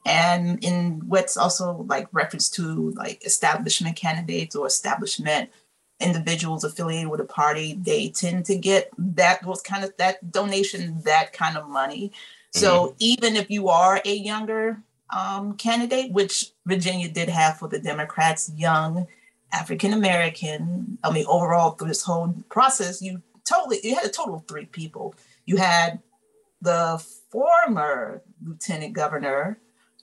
And 0.07 0.63
in 0.63 1.03
what's 1.09 1.37
also 1.37 1.85
like 1.89 2.07
reference 2.13 2.49
to 2.51 2.93
like 2.93 3.27
establishment 3.27 3.97
candidates 3.97 4.55
or 4.55 4.69
establishment 4.69 5.51
individuals 5.99 6.63
affiliated 6.63 7.09
with 7.09 7.21
a 7.21 7.25
party, 7.25 7.81
they 7.83 8.11
tend 8.11 8.45
to 8.45 8.57
get 8.57 8.91
that 8.97 9.43
those 9.43 9.61
kind 9.61 9.83
of 9.83 9.93
that 9.97 10.31
donation, 10.31 11.01
that 11.05 11.33
kind 11.33 11.57
of 11.57 11.69
money. 11.69 12.13
So 12.53 12.89
mm-hmm. 12.89 12.97
even 12.99 13.37
if 13.37 13.51
you 13.51 13.69
are 13.69 14.01
a 14.05 14.15
younger 14.15 14.83
um, 15.11 15.57
candidate, 15.57 16.13
which 16.13 16.53
Virginia 16.67 17.09
did 17.09 17.29
have 17.29 17.59
for 17.59 17.69
the 17.69 17.79
Democrats, 17.79 18.51
young 18.57 19.07
African 19.53 19.93
American, 19.93 20.99
I 21.03 21.13
mean, 21.13 21.27
overall 21.29 21.73
through 21.73 21.89
this 21.89 22.03
whole 22.03 22.35
process, 22.49 23.03
you 23.03 23.23
totally 23.45 23.79
you 23.83 23.95
had 23.95 24.05
a 24.05 24.11
total 24.11 24.37
of 24.37 24.47
three 24.47 24.67
people. 24.67 25.15
You 25.45 25.57
had 25.57 26.01
the 26.61 27.03
former 27.31 28.23
Lieutenant 28.45 28.93
Governor 28.93 29.59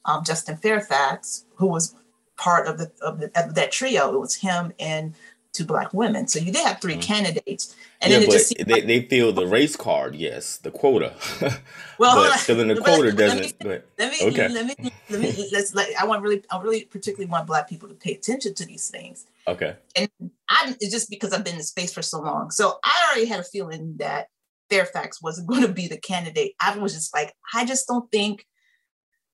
um, 0.06 0.24
Justin 0.24 0.58
Fairfax, 0.58 1.46
who 1.56 1.68
was 1.68 1.96
part 2.38 2.68
of 2.68 2.78
the, 2.78 2.92
of 3.02 3.20
the 3.20 3.32
of 3.36 3.56
that 3.56 3.72
trio. 3.72 4.14
It 4.14 4.20
was 4.20 4.36
him 4.36 4.74
and 4.80 5.14
two 5.54 5.66
black 5.66 5.94
women. 5.94 6.28
So 6.28 6.40
you 6.40 6.52
did 6.52 6.66
have 6.66 6.80
3 6.80 6.94
mm-hmm. 6.94 7.02
candidates. 7.02 7.76
And 8.02 8.14
yeah, 8.14 8.20
but 8.28 8.66
they, 8.66 8.74
like, 8.74 8.88
they 8.88 9.02
fill 9.02 9.34
the 9.34 9.46
race 9.46 9.76
card, 9.76 10.16
yes, 10.16 10.58
the 10.58 10.72
quota. 10.72 11.14
well, 12.00 12.38
filling 12.38 12.70
the 12.70 12.76
quota 12.78 13.12
doesn't. 13.12 13.54
Let 13.64 13.84
me, 13.84 13.86
let 13.98 14.12
me, 14.12 14.28
okay. 14.30 14.48
let 14.48 14.66
me, 14.66 14.92
let 15.10 15.20
me, 15.20 15.50
let's 15.52 15.76
like, 15.76 15.90
I 16.00 16.06
want 16.06 16.22
really, 16.22 16.44
I 16.50 16.62
really 16.62 16.86
particularly 16.86 17.30
want 17.30 17.48
black 17.48 17.68
people 17.68 17.90
to 17.90 17.96
pay 17.96 18.14
attention 18.14 18.54
to 18.56 18.66
these 18.66 18.90
things. 18.90 19.26
Okay. 19.48 19.76
And 19.96 20.10
I, 20.50 20.76
it's 20.80 20.92
just 20.92 21.10
because 21.10 21.34
I've 21.34 21.44
been 21.44 21.56
in 21.56 21.64
space 21.64 21.94
for 21.94 22.02
so 22.02 22.22
long. 22.22 22.52
So 22.52 22.80
I 22.84 23.10
already 23.10 23.28
had 23.28 23.40
a 23.40 23.44
feeling 23.44 23.96
that 23.98 24.28
Fairfax 24.70 25.22
wasn't 25.22 25.48
going 25.50 25.64
to 25.64 25.74
be 25.74 25.88
the 25.88 25.98
candidate. 25.98 26.54
I 26.62 26.78
was 26.78 26.94
just 26.94 27.14
like, 27.14 27.34
I 27.54 27.66
just 27.66 27.88
don't 27.88 28.10
think 28.12 28.46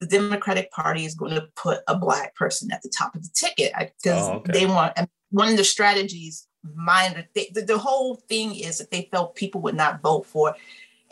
the 0.08 0.18
Democratic 0.18 0.72
Party 0.72 1.06
is 1.06 1.16
going 1.16 1.36
to 1.36 1.48
put 1.56 1.80
a 1.88 1.98
black 1.98 2.36
person 2.36 2.72
at 2.72 2.82
the 2.82 2.90
top 2.90 3.16
of 3.16 3.24
the 3.24 3.30
ticket 3.34 3.74
because 3.78 4.30
oh, 4.30 4.34
okay. 4.34 4.52
they 4.52 4.66
want 4.66 4.94
one 5.32 5.50
of 5.50 5.58
the 5.58 5.64
strategies 5.64 6.48
mind 6.74 7.26
the, 7.34 7.50
the, 7.62 7.78
whole 7.78 8.16
thing 8.16 8.56
is 8.56 8.78
that 8.78 8.90
they 8.92 9.08
felt 9.12 9.36
people 9.36 9.62
would 9.62 9.76
not 9.76 10.02
vote 10.02 10.26
for 10.26 10.56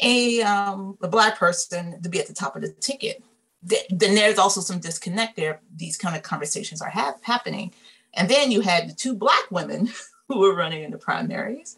a 0.02 0.42
um, 0.42 0.98
a 1.02 1.08
black 1.08 1.38
person 1.38 2.02
to 2.02 2.10
be 2.10 2.20
at 2.20 2.28
the 2.28 2.34
top 2.34 2.56
of 2.56 2.62
the 2.62 2.70
ticket. 2.70 3.24
then 3.62 4.16
there's 4.16 4.40
also 4.40 4.62
some 4.62 4.80
disconnect 4.80 5.36
there. 5.36 5.62
These 5.76 5.98
kind 5.98 6.16
of 6.16 6.24
conversations 6.24 6.82
are 6.82 6.90
ha- 6.90 7.16
happening, 7.22 7.74
and 8.14 8.30
then 8.30 8.52
you 8.52 8.62
had 8.62 8.90
the 8.90 8.94
two 8.94 9.16
black 9.16 9.52
women 9.52 9.92
who 10.28 10.40
were 10.40 10.56
running 10.56 10.84
in 10.84 10.92
the 10.92 10.98
primaries, 10.98 11.78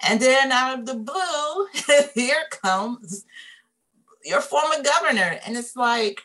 and 0.00 0.20
then 0.20 0.52
out 0.52 0.78
of 0.78 0.86
the 0.86 0.94
blue, 0.94 1.66
here 2.14 2.44
comes 2.50 3.24
your 4.24 4.40
former 4.40 4.82
governor, 4.82 5.40
and 5.44 5.56
it's 5.56 5.76
like 5.76 6.22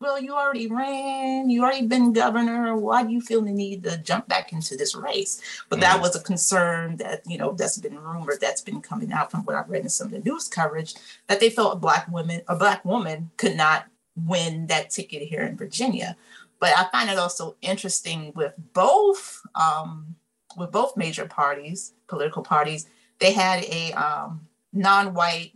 well, 0.00 0.20
you 0.20 0.34
already 0.34 0.68
ran, 0.68 1.50
you 1.50 1.62
already 1.62 1.86
been 1.86 2.12
governor. 2.12 2.76
Why 2.76 3.02
do 3.02 3.10
you 3.10 3.20
feel 3.20 3.42
the 3.42 3.50
need 3.50 3.82
to 3.84 3.98
jump 3.98 4.28
back 4.28 4.52
into 4.52 4.76
this 4.76 4.94
race? 4.94 5.40
But 5.68 5.80
that 5.80 5.98
mm. 5.98 6.02
was 6.02 6.14
a 6.14 6.22
concern 6.22 6.98
that, 6.98 7.22
you 7.26 7.36
know, 7.36 7.52
that's 7.52 7.78
been 7.78 7.98
rumored, 7.98 8.40
that's 8.40 8.60
been 8.60 8.80
coming 8.80 9.12
out 9.12 9.30
from 9.30 9.44
what 9.44 9.56
I've 9.56 9.68
read 9.68 9.82
in 9.82 9.88
some 9.88 10.08
of 10.08 10.12
the 10.12 10.30
news 10.30 10.46
coverage, 10.46 10.94
that 11.26 11.40
they 11.40 11.50
felt 11.50 11.74
a 11.74 11.78
black 11.78 12.08
woman, 12.08 12.42
a 12.46 12.54
black 12.54 12.84
woman 12.84 13.30
could 13.36 13.56
not 13.56 13.86
win 14.14 14.68
that 14.68 14.90
ticket 14.90 15.22
here 15.22 15.42
in 15.42 15.56
Virginia. 15.56 16.16
But 16.60 16.76
I 16.76 16.88
find 16.90 17.10
it 17.10 17.18
also 17.18 17.56
interesting 17.60 18.32
with 18.34 18.52
both 18.72 19.42
um, 19.54 20.16
with 20.56 20.72
both 20.72 20.96
major 20.96 21.26
parties, 21.26 21.92
political 22.08 22.42
parties, 22.42 22.86
they 23.20 23.32
had 23.32 23.64
a 23.64 23.92
um, 23.92 24.46
non-white 24.72 25.52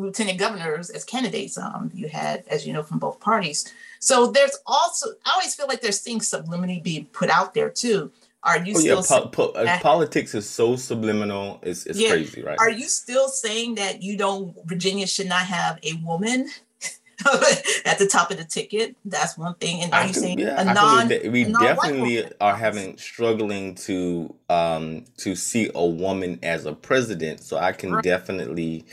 lieutenant 0.00 0.38
governors 0.38 0.90
as 0.90 1.04
candidates. 1.04 1.58
Um, 1.58 1.90
you 1.94 2.08
had, 2.08 2.44
as 2.48 2.66
you 2.66 2.72
know, 2.72 2.82
from 2.82 2.98
both 2.98 3.20
parties. 3.20 3.72
So 3.98 4.30
there's 4.30 4.58
also, 4.66 5.08
I 5.26 5.32
always 5.34 5.54
feel 5.54 5.66
like 5.66 5.80
there's 5.80 6.00
things 6.00 6.30
subliminally 6.30 6.82
being 6.82 7.06
put 7.06 7.30
out 7.30 7.54
there 7.54 7.70
too. 7.70 8.10
Are 8.42 8.58
you 8.58 8.74
oh, 8.74 8.80
still? 8.80 8.96
Yeah, 8.98 9.20
po- 9.20 9.28
po- 9.28 9.52
uh, 9.52 9.78
politics 9.80 10.34
is 10.34 10.48
so 10.48 10.74
subliminal. 10.76 11.60
It's, 11.62 11.84
it's 11.84 11.98
yeah. 11.98 12.10
crazy, 12.10 12.42
right? 12.42 12.58
Are 12.58 12.70
you 12.70 12.88
still 12.88 13.28
saying 13.28 13.74
that 13.74 14.02
you 14.02 14.16
don't? 14.16 14.56
Virginia 14.64 15.06
should 15.06 15.28
not 15.28 15.42
have 15.42 15.78
a 15.82 15.94
woman 16.02 16.48
at 17.84 17.98
the 17.98 18.06
top 18.06 18.30
of 18.30 18.38
the 18.38 18.44
ticket. 18.44 18.96
That's 19.04 19.36
one 19.36 19.54
thing. 19.54 19.82
And 19.82 19.92
are 19.92 20.00
I 20.00 20.06
you 20.06 20.12
saying 20.14 20.38
yeah. 20.38 20.60
a 20.60 20.64
non 20.64 21.08
we 21.30 21.44
a 21.44 21.52
definitely 21.52 22.16
woman? 22.16 22.32
are 22.40 22.56
having 22.56 22.96
struggling 22.96 23.74
to 23.76 24.34
um 24.48 25.04
to 25.18 25.34
see 25.34 25.70
a 25.74 25.84
woman 25.84 26.38
as 26.42 26.64
a 26.64 26.72
president. 26.72 27.40
So 27.40 27.58
I 27.58 27.72
can 27.72 27.92
Right. 27.92 28.04
definitely 28.04 28.86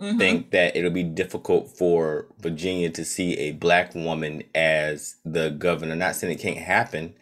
hmm 0.00 0.18
think 0.18 0.50
that 0.52 0.76
it'll 0.76 0.90
be 0.90 1.02
difficult 1.04 1.70
for 1.70 2.26
Virginia 2.40 2.90
to 2.90 3.04
see 3.04 3.36
a 3.38 3.52
black 3.52 3.94
woman 3.94 4.44
as 4.54 5.16
the 5.24 5.50
governor. 5.50 5.96
Not 5.96 6.16
saying 6.16 6.34
it 6.34 6.42
can't 6.42 6.58
happen, 6.58 7.14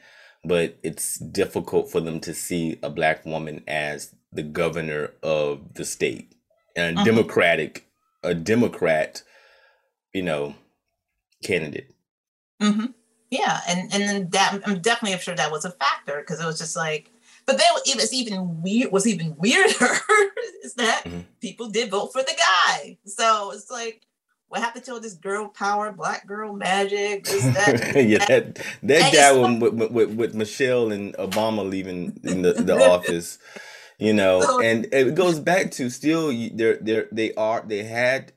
but 0.44 0.76
it's 0.82 1.18
difficult 1.18 1.90
for 1.90 2.00
them 2.00 2.20
to 2.20 2.35
see 2.35 2.78
a 2.82 2.90
black 2.90 3.25
woman 3.26 3.64
as 3.68 4.14
the 4.32 4.42
governor 4.42 5.12
of 5.23 5.75
the 5.75 5.85
state. 5.85 6.32
And 6.76 6.99
a 6.99 7.02
hmm 7.02 7.04
democratic 7.04 7.87
a 8.23 8.35
democrat 8.35 9.23
you 10.14 10.23
know 10.23 10.54
candidate. 11.44 11.90
Hmm 12.61 12.87
Yeah, 13.30 13.61
and 13.68 13.92
and 13.92 14.02
then 14.08 14.30
that 14.30 14.61
I'm 14.66 14.80
definitely 14.80 15.18
sure 15.18 15.35
that 15.37 15.50
was 15.52 15.64
a 15.64 15.70
factor 15.73 16.18
because 16.20 16.40
it 16.40 16.47
was 16.47 16.58
just 16.58 16.76
like, 16.76 17.11
but 17.49 17.57
then 17.57 17.67
it 17.87 17.97
was 17.97 18.12
even 18.12 18.61
weird. 18.61 18.93
Was 18.93 19.07
even 19.07 19.35
weirder 19.38 19.71
is 20.62 20.75
that 20.75 21.05
Mhm. 21.07 21.25
people 21.40 21.71
did 21.71 21.90
vote 21.90 22.12
for 22.12 22.23
the 22.23 22.37
guy. 22.37 22.99
So 23.07 23.52
it's 23.52 23.71
like, 23.71 24.02
what 24.49 24.61
happened 24.61 24.85
to 24.85 24.93
all 24.93 25.00
this 25.00 25.14
girl 25.14 25.49
power, 25.49 25.90
black 25.90 26.26
girl 26.26 26.52
magic, 26.52 27.25
this 27.25 27.43
that, 27.55 28.05
yeah 28.07 28.19
that, 28.26 28.55
that 28.57 28.64
that 28.83 29.12
guy 29.14 29.35
it's 29.35 29.62
with, 29.62 29.73
with, 29.73 29.90
with, 29.90 30.11
with 30.14 30.35
michelle 30.35 30.93
and 30.93 31.14
obama 31.14 31.69
leaving 31.69 32.21
in 32.23 32.43
the, 32.43 32.52
the 32.52 32.76
office 32.95 33.38
you 33.99 34.12
know 34.12 34.40
so 34.43 34.62
and 34.62 34.87
it 34.93 35.14
goes 35.14 35.38
back 35.40 35.71
to 35.73 35.90
still 35.90 36.33
they're 36.55 36.78
they're 36.81 37.09
they 37.12 37.33
are 37.35 37.62
they 37.67 37.83
had 37.83 38.33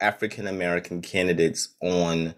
african 0.00 0.46
american 0.46 1.00
candidates 1.00 1.70
on 1.80 2.34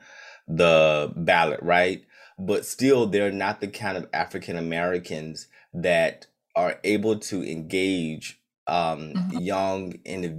the 0.46 1.12
ballot 1.16 1.60
right 1.62 2.04
but 2.38 2.64
still 2.64 3.06
they're 3.06 3.32
not 3.32 3.60
the 3.60 3.68
kind 3.68 3.96
of 3.96 4.08
african 4.12 4.56
americans 4.56 5.48
that 5.72 6.26
are 6.54 6.78
able 6.84 7.18
to 7.18 7.42
engage 7.44 8.40
um 8.66 9.14
Mhm, 9.14 9.30
young 9.30 9.94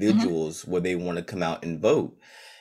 mhm, 0.06 0.32
individuals 0.32 0.66
where 0.66 0.82
they 0.82 0.96
want 0.96 1.18
to 1.18 1.24
come 1.24 1.42
out 1.42 1.64
and 1.64 1.80
vote. 1.80 2.18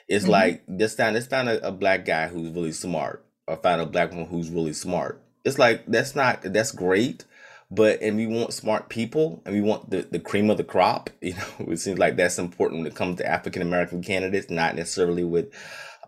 It's 0.08 0.28
mhm, 0.28 0.28
like 0.28 0.62
this 0.68 0.94
time 0.94 1.14
let's 1.14 1.26
find 1.26 1.48
a, 1.48 1.66
a 1.66 1.72
black 1.72 2.04
guy 2.04 2.28
who's 2.28 2.50
really 2.50 2.72
smart 2.72 3.24
or 3.48 3.56
find 3.56 3.80
a 3.80 3.86
black 3.86 4.10
woman 4.10 4.26
who's 4.26 4.50
really 4.50 4.72
smart. 4.72 5.20
It's 5.44 5.58
like 5.58 5.84
that's 5.86 6.14
not 6.14 6.42
that's 6.42 6.72
great 6.72 7.24
but 7.68 8.00
and 8.00 8.16
we 8.16 8.26
want 8.28 8.52
smart 8.52 8.88
people 8.88 9.42
and 9.44 9.52
we 9.52 9.60
want 9.60 9.90
the, 9.90 10.02
the 10.10 10.20
cream 10.20 10.50
of 10.50 10.56
the 10.56 10.62
crop 10.64 11.10
you 11.20 11.34
know? 11.34 11.66
It 11.72 11.78
seems 11.78 11.98
like 11.98 12.16
that's 12.16 12.38
important 12.38 12.80
when 12.82 12.86
it 12.86 12.94
comes 12.94 13.16
to 13.16 13.26
african 13.26 13.60
american 13.62 14.02
candidates 14.02 14.50
not 14.50 14.76
necessarily 14.76 15.24
with 15.24 15.52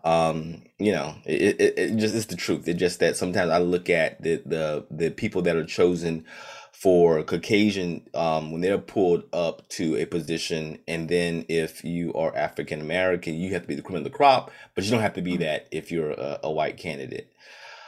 um 0.03 0.61
you 0.77 0.91
know 0.91 1.15
it, 1.25 1.59
it, 1.59 1.73
it 1.77 1.95
just 1.97 2.15
it's 2.15 2.25
the 2.25 2.35
truth. 2.35 2.67
It's 2.67 2.79
just 2.79 2.99
that 2.99 3.17
sometimes 3.17 3.51
i 3.51 3.57
look 3.57 3.89
at 3.89 4.21
the 4.21 4.41
the 4.45 4.85
the 4.89 5.09
people 5.11 5.41
that 5.43 5.55
are 5.55 5.65
chosen 5.65 6.25
for 6.71 7.21
caucasian 7.23 8.07
um 8.13 8.51
when 8.51 8.61
they're 8.61 8.77
pulled 8.77 9.23
up 9.33 9.67
to 9.69 9.97
a 9.97 10.05
position 10.05 10.79
and 10.87 11.09
then 11.09 11.45
if 11.49 11.83
you 11.83 12.13
are 12.13 12.35
african 12.35 12.79
american 12.79 13.35
you 13.35 13.51
have 13.53 13.63
to 13.63 13.67
be 13.67 13.75
the 13.75 13.81
cream 13.81 13.97
of 13.97 14.03
the 14.05 14.09
crop 14.09 14.49
but 14.75 14.85
you 14.85 14.91
don't 14.91 15.01
have 15.01 15.13
to 15.13 15.21
be 15.21 15.35
that 15.37 15.67
if 15.71 15.91
you're 15.91 16.11
a, 16.11 16.39
a 16.43 16.51
white 16.51 16.77
candidate. 16.77 17.31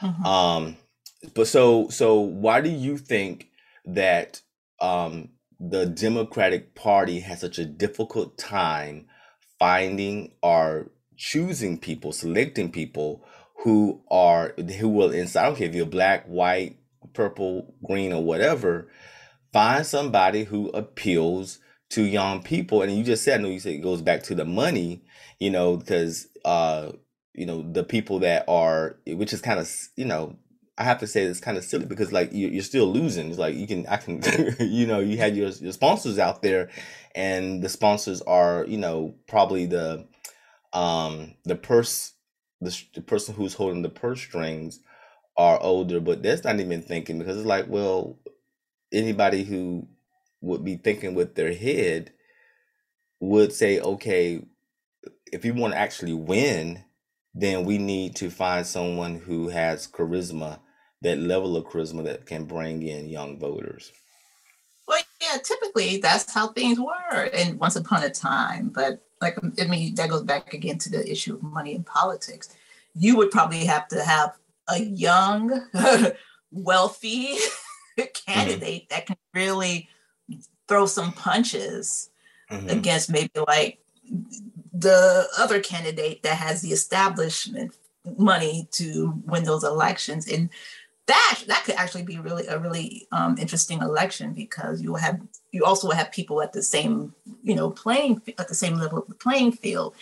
Mhm. 0.02 0.26
um 0.26 0.78
but 1.34 1.48
so 1.48 1.88
so 1.90 2.20
why 2.20 2.60
do 2.62 2.70
you 2.70 2.98
think 2.98 3.48
that 3.86 4.42
um 4.82 5.30
the 5.60 5.86
democratic 5.86 6.74
party 6.76 7.20
has 7.22 7.40
such 7.40 7.60
a 7.60 7.66
difficult 7.66 8.38
time 8.38 9.06
finding 9.60 10.32
or 10.42 10.90
choosing 11.22 11.78
people 11.78 12.12
selecting 12.12 12.72
people 12.72 13.24
who 13.64 14.02
are 14.10 14.56
who 14.80 14.90
will 14.90 15.12
inside. 15.12 15.44
I 15.44 15.46
don't 15.46 15.56
care 15.56 15.70
if 15.70 15.76
you're 15.76 15.86
black 15.86 16.26
white 16.26 16.78
purple 17.14 17.76
green 17.86 18.12
or 18.12 18.24
whatever 18.24 18.90
find 19.54 19.86
somebody 19.86 20.46
who 20.46 20.70
appeals 20.70 21.60
to 21.90 22.02
young 22.02 22.42
people. 22.42 22.82
And 22.82 22.92
you 22.98 23.04
just 23.04 23.24
said 23.24 23.40
no 23.40 23.50
you 23.50 23.60
said 23.60 23.74
it 23.74 23.84
goes 23.84 24.02
back 24.02 24.24
to 24.24 24.36
the 24.36 24.46
money 24.46 25.04
you 25.40 25.52
know 25.52 25.78
because 25.78 26.28
uh 26.44 26.92
you 27.36 27.46
know 27.46 27.72
the 27.72 27.84
people 27.84 28.18
that 28.20 28.44
are 28.48 28.98
which 29.06 29.32
is 29.32 29.42
kind 29.42 29.60
of 29.60 29.72
you 29.96 30.06
know 30.06 30.36
i 30.80 30.84
have 30.84 31.00
to 31.00 31.08
say 31.08 31.22
it's 31.22 31.40
kind 31.40 31.58
of 31.58 31.64
silly 31.64 31.86
because 31.86 32.12
like 32.12 32.34
you, 32.34 32.48
you're 32.48 32.64
still 32.64 32.92
losing. 32.92 33.30
It's 33.30 33.38
like 33.38 33.54
you 33.54 33.68
can 33.68 33.86
i 33.86 33.98
can 33.98 34.24
you 34.60 34.88
know 34.88 35.00
you 35.00 35.18
had 35.18 35.38
your, 35.38 35.50
your 35.50 35.74
sponsors 35.74 36.18
out 36.18 36.42
there 36.42 36.72
and 37.14 37.62
the 37.62 37.70
sponsors 37.70 38.24
are 38.24 38.66
you 38.68 38.80
know 38.80 39.14
probably 39.28 39.68
the 39.68 40.08
um 40.74 41.36
the 41.46 41.56
purse 41.56 42.14
the, 42.62 42.84
the 42.96 43.02
person 43.02 43.36
who's 43.36 43.56
holding 43.56 43.82
the 43.82 43.90
purse 43.90 44.22
strings 44.22 44.80
are 45.38 45.62
older 45.62 46.00
but 46.00 46.24
that's 46.24 46.44
not 46.44 46.60
even 46.60 46.82
thinking 46.82 47.20
because 47.20 47.38
it's 47.38 47.46
like 47.48 47.68
well 47.68 48.18
anybody 48.94 49.44
who 49.44 49.88
would 50.42 50.64
be 50.66 50.76
thinking 50.78 51.16
with 51.16 51.36
their 51.36 51.54
head 51.54 52.12
would 53.20 53.54
say 53.54 53.80
okay 53.80 54.44
if 55.32 55.46
you 55.46 55.54
want 55.54 55.74
to 55.74 55.80
actually 55.80 56.14
win 56.14 56.84
then 57.36 57.66
we 57.66 57.78
need 57.78 58.16
to 58.16 58.30
find 58.30 58.66
someone 58.68 59.16
who 59.16 59.50
has 59.50 59.88
charisma 59.88 60.60
that 61.02 61.20
level 61.20 61.58
of 61.58 61.66
charisma 61.66 62.04
that 62.04 62.26
can 62.26 62.46
bring 62.46 62.84
in 62.84 63.10
young 63.10 63.40
voters 63.40 63.92
Well, 64.88 65.00
yeah, 65.22 65.38
typically 65.44 65.98
that's 65.98 66.34
how 66.34 66.50
things 66.50 66.80
were, 66.80 67.24
and 67.34 67.60
once 67.60 67.76
upon 67.76 68.04
a 68.04 68.10
time. 68.10 68.70
But 68.70 69.04
like, 69.22 69.38
I 69.60 69.66
mean, 69.66 69.96
that 69.96 70.10
goes 70.10 70.24
back 70.24 70.54
again 70.54 70.78
to 70.80 70.90
the 70.90 71.10
issue 71.10 71.36
of 71.36 71.44
money 71.44 71.76
in 71.76 71.84
politics. 71.84 72.50
You 72.96 73.16
would 73.18 73.32
probably 73.32 73.66
have 73.66 73.88
to 73.90 74.04
have 74.04 74.36
a 74.68 74.80
young, 74.80 75.68
wealthy 76.52 77.38
candidate 78.28 78.90
that 78.90 79.06
can 79.06 79.18
really 79.34 79.90
throw 80.68 80.86
some 80.86 81.12
punches 81.14 82.10
hmm 82.50 82.68
against 82.70 83.10
maybe 83.10 83.32
like 83.48 83.80
the 84.74 85.28
other 85.38 85.62
candidate 85.62 86.24
that 86.24 86.38
has 86.38 86.62
the 86.62 86.72
establishment 86.72 87.74
money 88.18 88.68
to 88.72 89.14
win 89.26 89.44
those 89.44 89.64
elections 89.64 90.28
and 90.28 90.50
that 91.12 91.44
that 91.48 91.64
could 91.66 91.76
actually 91.76 92.04
be 92.04 92.18
really 92.28 92.46
a 92.48 92.58
really 92.66 93.08
um, 93.12 93.38
interesting 93.38 93.80
election 93.82 94.34
because 94.34 94.82
you 94.82 94.90
will 94.92 95.00
have 95.08 95.20
you 95.52 95.64
also 95.66 95.88
will 95.88 95.96
have 96.02 96.12
people 96.12 96.42
at 96.42 96.54
the 96.54 96.64
same 96.64 97.14
you 97.44 97.56
know 97.56 97.70
playing 97.70 98.22
at 98.38 98.48
the 98.48 98.56
same 98.64 98.76
level 98.76 99.00
of 99.00 99.08
the 99.08 99.16
playing 99.16 99.52
field. 99.64 99.94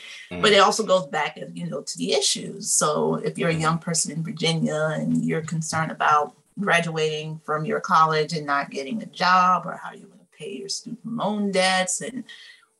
But 0.41 0.53
it 0.53 0.59
also 0.67 0.83
goes 0.85 1.07
back 1.07 1.31
you 1.53 1.67
know 1.69 1.81
to 1.81 1.97
the 1.97 2.13
issues. 2.13 2.71
So 2.81 3.15
if 3.15 3.37
you're 3.37 3.49
a 3.49 3.53
hmm 3.53 3.59
young 3.67 3.79
person 3.79 4.11
in 4.15 4.23
virginia 4.23 4.81
and 4.97 5.25
you're 5.27 5.41
concerned 5.55 5.91
about 5.91 6.25
graduating 6.59 7.39
from 7.45 7.65
your 7.65 7.79
college 7.79 8.33
and 8.33 8.45
not 8.45 8.69
getting 8.69 9.01
a 9.01 9.05
job 9.07 9.65
or 9.65 9.73
how 9.83 9.91
you're 9.91 10.07
going 10.13 10.19
to 10.19 10.37
pay 10.37 10.51
your 10.57 10.69
student 10.69 10.99
loan 11.05 11.51
debts 11.51 12.01
and 12.01 12.23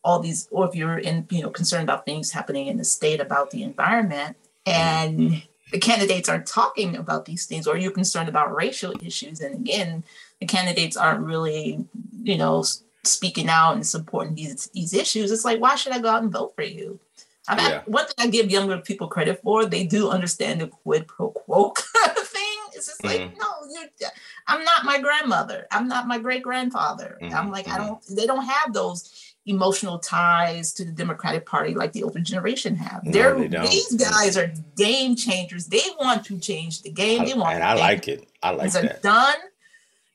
all 0.03 0.19
these 0.19 0.47
or 0.51 0.67
if 0.67 0.75
you're 0.75 0.99
in 1.09 1.25
you 1.29 1.41
know 1.41 1.49
concerned 1.49 1.83
about 1.83 2.05
things 2.05 2.31
happening 2.31 2.67
in 2.67 2.77
the 2.77 2.83
state 2.83 3.19
about 3.27 3.51
the 3.51 3.63
environment 3.63 4.35
hmm 4.65 4.71
and 4.71 5.43
the 5.71 5.79
candidates 5.79 6.29
aren't 6.29 6.45
talking 6.47 6.95
about 6.95 7.25
these 7.25 7.45
things 7.45 7.67
or 7.67 7.77
you're 7.77 7.91
concerned 7.91 8.29
about 8.29 8.55
racial 8.55 8.93
issues 9.03 9.39
and 9.41 9.55
again 9.55 10.03
the 10.39 10.45
candidates 10.45 10.97
aren't 10.97 11.25
really 11.25 11.85
you 12.23 12.37
know 12.37 12.63
speaking 13.03 13.49
out 13.49 13.75
and 13.75 13.85
supporting 13.85 14.35
these 14.35 14.67
these 14.73 14.93
issues 14.93 15.31
it's 15.31 15.45
like 15.45 15.59
why 15.59 15.75
should 15.75 15.93
i 15.93 15.99
go 15.99 16.09
out 16.09 16.23
and 16.23 16.31
vote 16.31 16.53
for 16.55 16.63
you 16.63 16.99
I 17.47 17.55
mean, 17.55 17.65
yeah 17.65 17.81
one 17.85 18.05
thing 18.05 18.13
I 18.19 18.27
give 18.27 18.51
younger 18.51 18.77
people 18.77 19.07
credit 19.07 19.41
for, 19.41 19.65
they 19.65 19.83
do 19.83 20.09
understand 20.09 20.61
the 20.61 20.67
quid 20.67 21.07
pro 21.07 21.31
quo 21.31 21.71
kind 21.71 22.17
of 22.17 22.27
thing. 22.27 22.57
It's 22.75 22.85
just 22.85 23.03
like, 23.03 23.17
hmm 23.21 23.39
no, 23.39 23.47
you're, 23.71 24.09
I'm 24.47 24.63
not 24.63 24.85
my 24.85 24.99
grandmother. 24.99 25.65
I'm 25.71 25.87
not 25.87 26.07
my 26.07 26.19
great 26.19 26.43
grandfather. 26.43 27.17
I'm 27.33 27.45
hmm 27.45 27.51
like, 27.51 27.67
I 27.67 27.77
hmm 27.77 27.87
don't, 27.87 28.05
they 28.11 28.27
don't 28.27 28.45
have 28.45 28.71
those 28.73 29.28
emotional 29.49 29.99
ties 29.99 30.71
to 30.73 30.85
the 30.85 30.91
Democratic 30.91 31.45
Party 31.45 31.73
like 31.73 31.91
the 31.93 32.03
older 32.03 32.19
generation 32.19 32.75
have. 32.75 33.03
no 33.47 33.63
these 33.63 33.93
guys 33.95 34.37
are 34.37 34.53
game 34.77 35.15
changers. 35.15 35.67
They 35.67 35.81
want 35.99 36.25
to 36.25 36.39
change 36.39 36.81
the 36.83 36.91
game. 36.91 37.21
I, 37.21 37.25
They 37.25 37.33
want 37.33 37.55
and 37.55 37.63
i 37.63 37.73
like 37.73 38.07
it. 38.07 38.27
I 38.41 38.51
like 38.51 38.75
are 38.75 38.83
that. 38.83 39.01
done. 39.01 39.37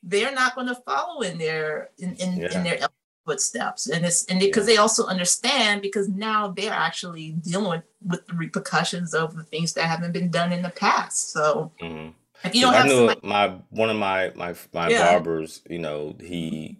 They're 0.03 0.35
not 0.35 0.55
going 0.55 0.68
to 0.68 0.75
follow 0.75 1.23
in 1.23 1.38
their 1.38 1.90
in, 1.99 2.14
in, 2.16 2.44
in 2.44 2.62
their 2.62 2.79
footsteps. 3.27 3.88
And 3.88 4.05
it's 4.05 4.25
and 4.27 4.38
because 4.38 4.68
yeah. 4.68 4.75
they 4.75 4.79
also 4.79 5.07
understand 5.07 5.83
because 5.83 6.09
now 6.09 6.49
they're 6.49 6.73
actually 6.73 7.33
dealing 7.33 7.70
with, 7.70 7.83
with 8.07 8.27
the 8.27 8.35
repercussions 8.35 9.14
of 9.14 9.37
the 9.37 9.42
things 9.42 9.73
that 9.75 9.85
haven't 9.85 10.12
been 10.12 10.31
done 10.31 10.53
in 10.53 10.62
the 10.62 10.70
past. 10.70 11.33
So 11.33 11.73
hmm 11.81 12.09
if 12.44 12.55
you 12.55 12.61
don't 12.61 12.75
I 12.75 12.79
have 12.79 12.87
knew 12.87 12.97
somebody 12.97 13.20
my 13.23 13.55
one 13.70 13.90
of 13.90 13.97
my 13.97 14.31
my 14.35 14.55
my 14.73 14.88
yeah. 14.88 15.12
barbers, 15.12 15.62
you 15.68 15.79
know, 15.79 16.14
he 16.20 16.77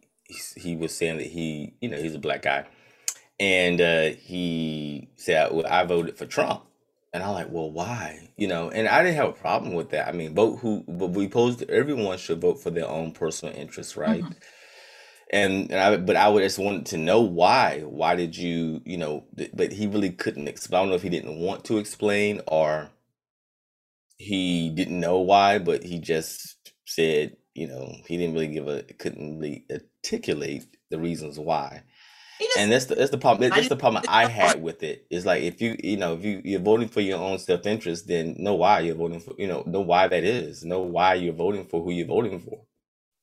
he 0.57 0.77
was 0.77 0.97
saying 0.97 1.19
that 1.19 1.27
he, 1.27 1.75
you 1.81 1.89
know, 1.89 1.99
he's 1.99 2.15
a 2.15 2.19
black 2.19 2.43
guy, 2.43 2.67
and 3.41 3.81
uh, 3.81 4.11
he 4.11 5.09
said, 5.17 5.53
"Well, 5.53 5.67
I 5.67 5.85
voted 5.85 6.19
for 6.19 6.27
Trump," 6.27 6.65
and 7.13 7.23
I'm 7.23 7.33
like, 7.35 7.51
"Well, 7.51 7.71
why?" 7.71 8.31
You 8.37 8.49
know, 8.49 8.71
and 8.71 8.89
I 8.89 9.03
didn't 9.03 9.17
have 9.17 9.31
a 9.31 9.33
problem 9.33 9.75
with 9.75 9.91
that. 9.91 10.09
I 10.09 10.13
mean, 10.13 10.35
vote 10.35 10.59
who, 10.61 10.85
but 10.89 11.09
we 11.13 11.29
posed 11.29 11.63
everyone 11.71 12.19
should 12.19 12.41
vote 12.41 12.63
for 12.63 12.71
their 12.71 12.89
own 12.89 13.13
personal 13.13 13.55
interests, 13.57 13.97
right? 13.97 14.27
mhm, 14.27 14.45
and, 15.31 15.71
and 15.71 15.81
I, 15.81 15.97
but 15.97 16.17
I 16.17 16.29
would 16.29 16.43
just 16.43 16.59
wanted 16.59 16.87
to 16.87 16.97
know 16.99 17.21
why. 17.21 17.81
Why 17.81 18.15
did 18.15 18.37
you, 18.37 18.83
you 18.85 18.97
know? 18.97 19.25
But 19.55 19.73
he 19.73 19.87
really 19.87 20.11
couldn't 20.11 20.49
explain. 20.49 20.79
I 20.79 20.83
don't 20.83 20.91
know 20.91 20.97
if 20.97 21.03
he 21.03 21.09
didn't 21.09 21.39
want 21.39 21.65
to 21.67 21.79
explain 21.79 22.41
or 22.47 22.91
he 24.19 24.71
didn't 24.71 25.01
know 25.01 25.19
why, 25.19 25.59
but 25.59 25.85
he 25.85 25.99
just 25.99 26.73
said, 26.87 27.37
you 27.55 27.69
know, 27.69 27.95
he 28.07 28.17
didn't 28.17 28.35
really 28.35 28.49
give 28.49 28.69
a 28.69 28.83
couldn't 28.83 29.39
really 29.39 29.65
articulate 29.71 30.67
the 30.91 30.99
reasons 30.99 31.39
why. 31.39 31.83
And 32.59 32.71
that's 32.71 32.87
the 32.87 32.97
that's 32.97 33.11
the 33.11 33.19
problem. 33.19 33.51
That's 33.51 33.69
the 33.69 33.77
problem 33.77 34.03
I 34.09 34.27
had 34.27 34.61
with 34.63 34.83
it. 34.83 35.07
Is 35.09 35.25
like 35.25 35.43
if 35.43 35.61
you 35.61 35.77
you 35.83 35.97
know 35.97 36.15
if 36.15 36.25
you 36.25 36.41
you're 36.45 36.61
voting 36.61 36.89
for 36.89 37.01
your 37.01 37.19
own 37.19 37.39
self 37.39 37.65
interest, 37.67 38.09
then 38.09 38.37
know 38.39 38.55
why 38.55 38.81
you're 38.81 38.97
voting 38.97 39.21
for. 39.21 39.35
You 39.39 39.47
know 39.47 39.63
know 39.67 39.81
why 39.81 40.09
that 40.09 40.25
is. 40.25 40.65
Know 40.65 40.81
why 40.81 41.15
you're 41.15 41.33
voting 41.33 41.65
for 41.65 41.83
who 41.83 41.93
you're 41.93 42.07
voting 42.07 42.41
for. 42.41 42.63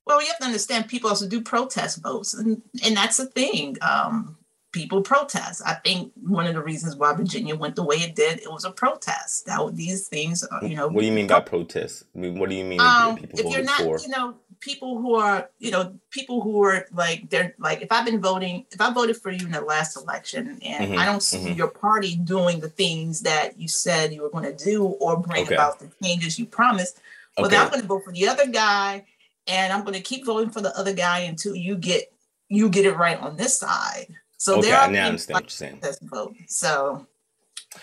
Well, 0.05 0.21
you 0.21 0.27
have 0.27 0.39
to 0.39 0.45
understand 0.45 0.87
people 0.87 1.09
also 1.09 1.27
do 1.27 1.41
protest 1.41 2.01
votes, 2.01 2.33
and 2.33 2.61
and 2.83 2.95
that's 2.95 3.17
the 3.17 3.27
thing. 3.27 3.77
Um, 3.81 4.37
people 4.71 5.01
protest. 5.01 5.61
I 5.65 5.75
think 5.75 6.11
one 6.15 6.47
of 6.47 6.53
the 6.53 6.63
reasons 6.63 6.95
why 6.95 7.13
Virginia 7.13 7.55
went 7.55 7.75
the 7.75 7.83
way 7.83 7.97
it 7.97 8.15
did, 8.15 8.39
it 8.39 8.51
was 8.51 8.65
a 8.65 8.71
protest. 8.71 9.45
That 9.45 9.75
these 9.75 10.07
things, 10.07 10.45
you 10.61 10.75
know. 10.75 10.87
What 10.87 11.01
do 11.01 11.07
you 11.07 11.11
mean 11.11 11.27
by 11.27 11.41
protest? 11.41 12.03
I 12.15 12.19
mean, 12.19 12.39
what 12.39 12.49
do 12.49 12.55
you 12.55 12.63
mean? 12.63 12.79
Um, 12.79 13.19
if 13.21 13.45
you're 13.45 13.63
not, 13.63 13.81
for? 13.81 13.99
you 13.99 14.09
know, 14.09 14.35
people 14.59 15.01
who 15.01 15.15
are, 15.15 15.49
you 15.59 15.71
know, 15.71 15.93
people 16.09 16.41
who 16.41 16.63
are 16.63 16.87
like 16.93 17.29
they're 17.29 17.53
like, 17.59 17.81
if 17.81 17.91
I've 17.91 18.05
been 18.05 18.21
voting, 18.21 18.65
if 18.71 18.79
I 18.79 18.91
voted 18.93 19.17
for 19.17 19.31
you 19.31 19.45
in 19.45 19.51
the 19.51 19.61
last 19.61 19.97
election, 19.97 20.59
and 20.63 20.89
mm-hmm, 20.91 20.99
I 20.99 21.05
don't 21.05 21.23
see 21.23 21.39
mm-hmm. 21.39 21.57
your 21.57 21.67
party 21.67 22.15
doing 22.15 22.59
the 22.59 22.69
things 22.69 23.21
that 23.21 23.59
you 23.59 23.67
said 23.67 24.13
you 24.13 24.21
were 24.21 24.29
going 24.29 24.55
to 24.55 24.63
do 24.63 24.85
or 24.85 25.17
bring 25.17 25.43
okay. 25.43 25.55
about 25.55 25.79
the 25.79 25.91
changes 26.01 26.39
you 26.39 26.45
promised, 26.45 27.01
well, 27.37 27.47
okay. 27.47 27.55
then 27.55 27.65
I'm 27.65 27.71
going 27.71 27.81
to 27.81 27.87
vote 27.87 28.03
for 28.05 28.13
the 28.13 28.27
other 28.27 28.47
guy, 28.47 29.05
and 29.47 29.73
I'm 29.73 29.81
going 29.81 29.95
to 29.95 30.01
keep 30.01 30.25
voting 30.25 30.51
for 30.51 30.61
the 30.61 30.77
other 30.77 30.93
guy 30.93 31.19
until 31.19 31.55
you 31.55 31.75
get 31.75 32.13
you 32.47 32.69
get 32.69 32.85
it 32.85 32.97
right 32.97 33.17
on 33.19 33.37
this 33.37 33.57
side. 33.57 34.07
So 34.41 34.57
okay, 34.57 34.69
there 34.69 34.79
are 34.79 34.89
now 34.89 35.03
I 35.03 35.07
understand 35.09 35.35
what 35.35 35.43
you're 35.43 35.49
saying. 35.51 35.81
Vote. 36.01 36.35
So 36.47 37.05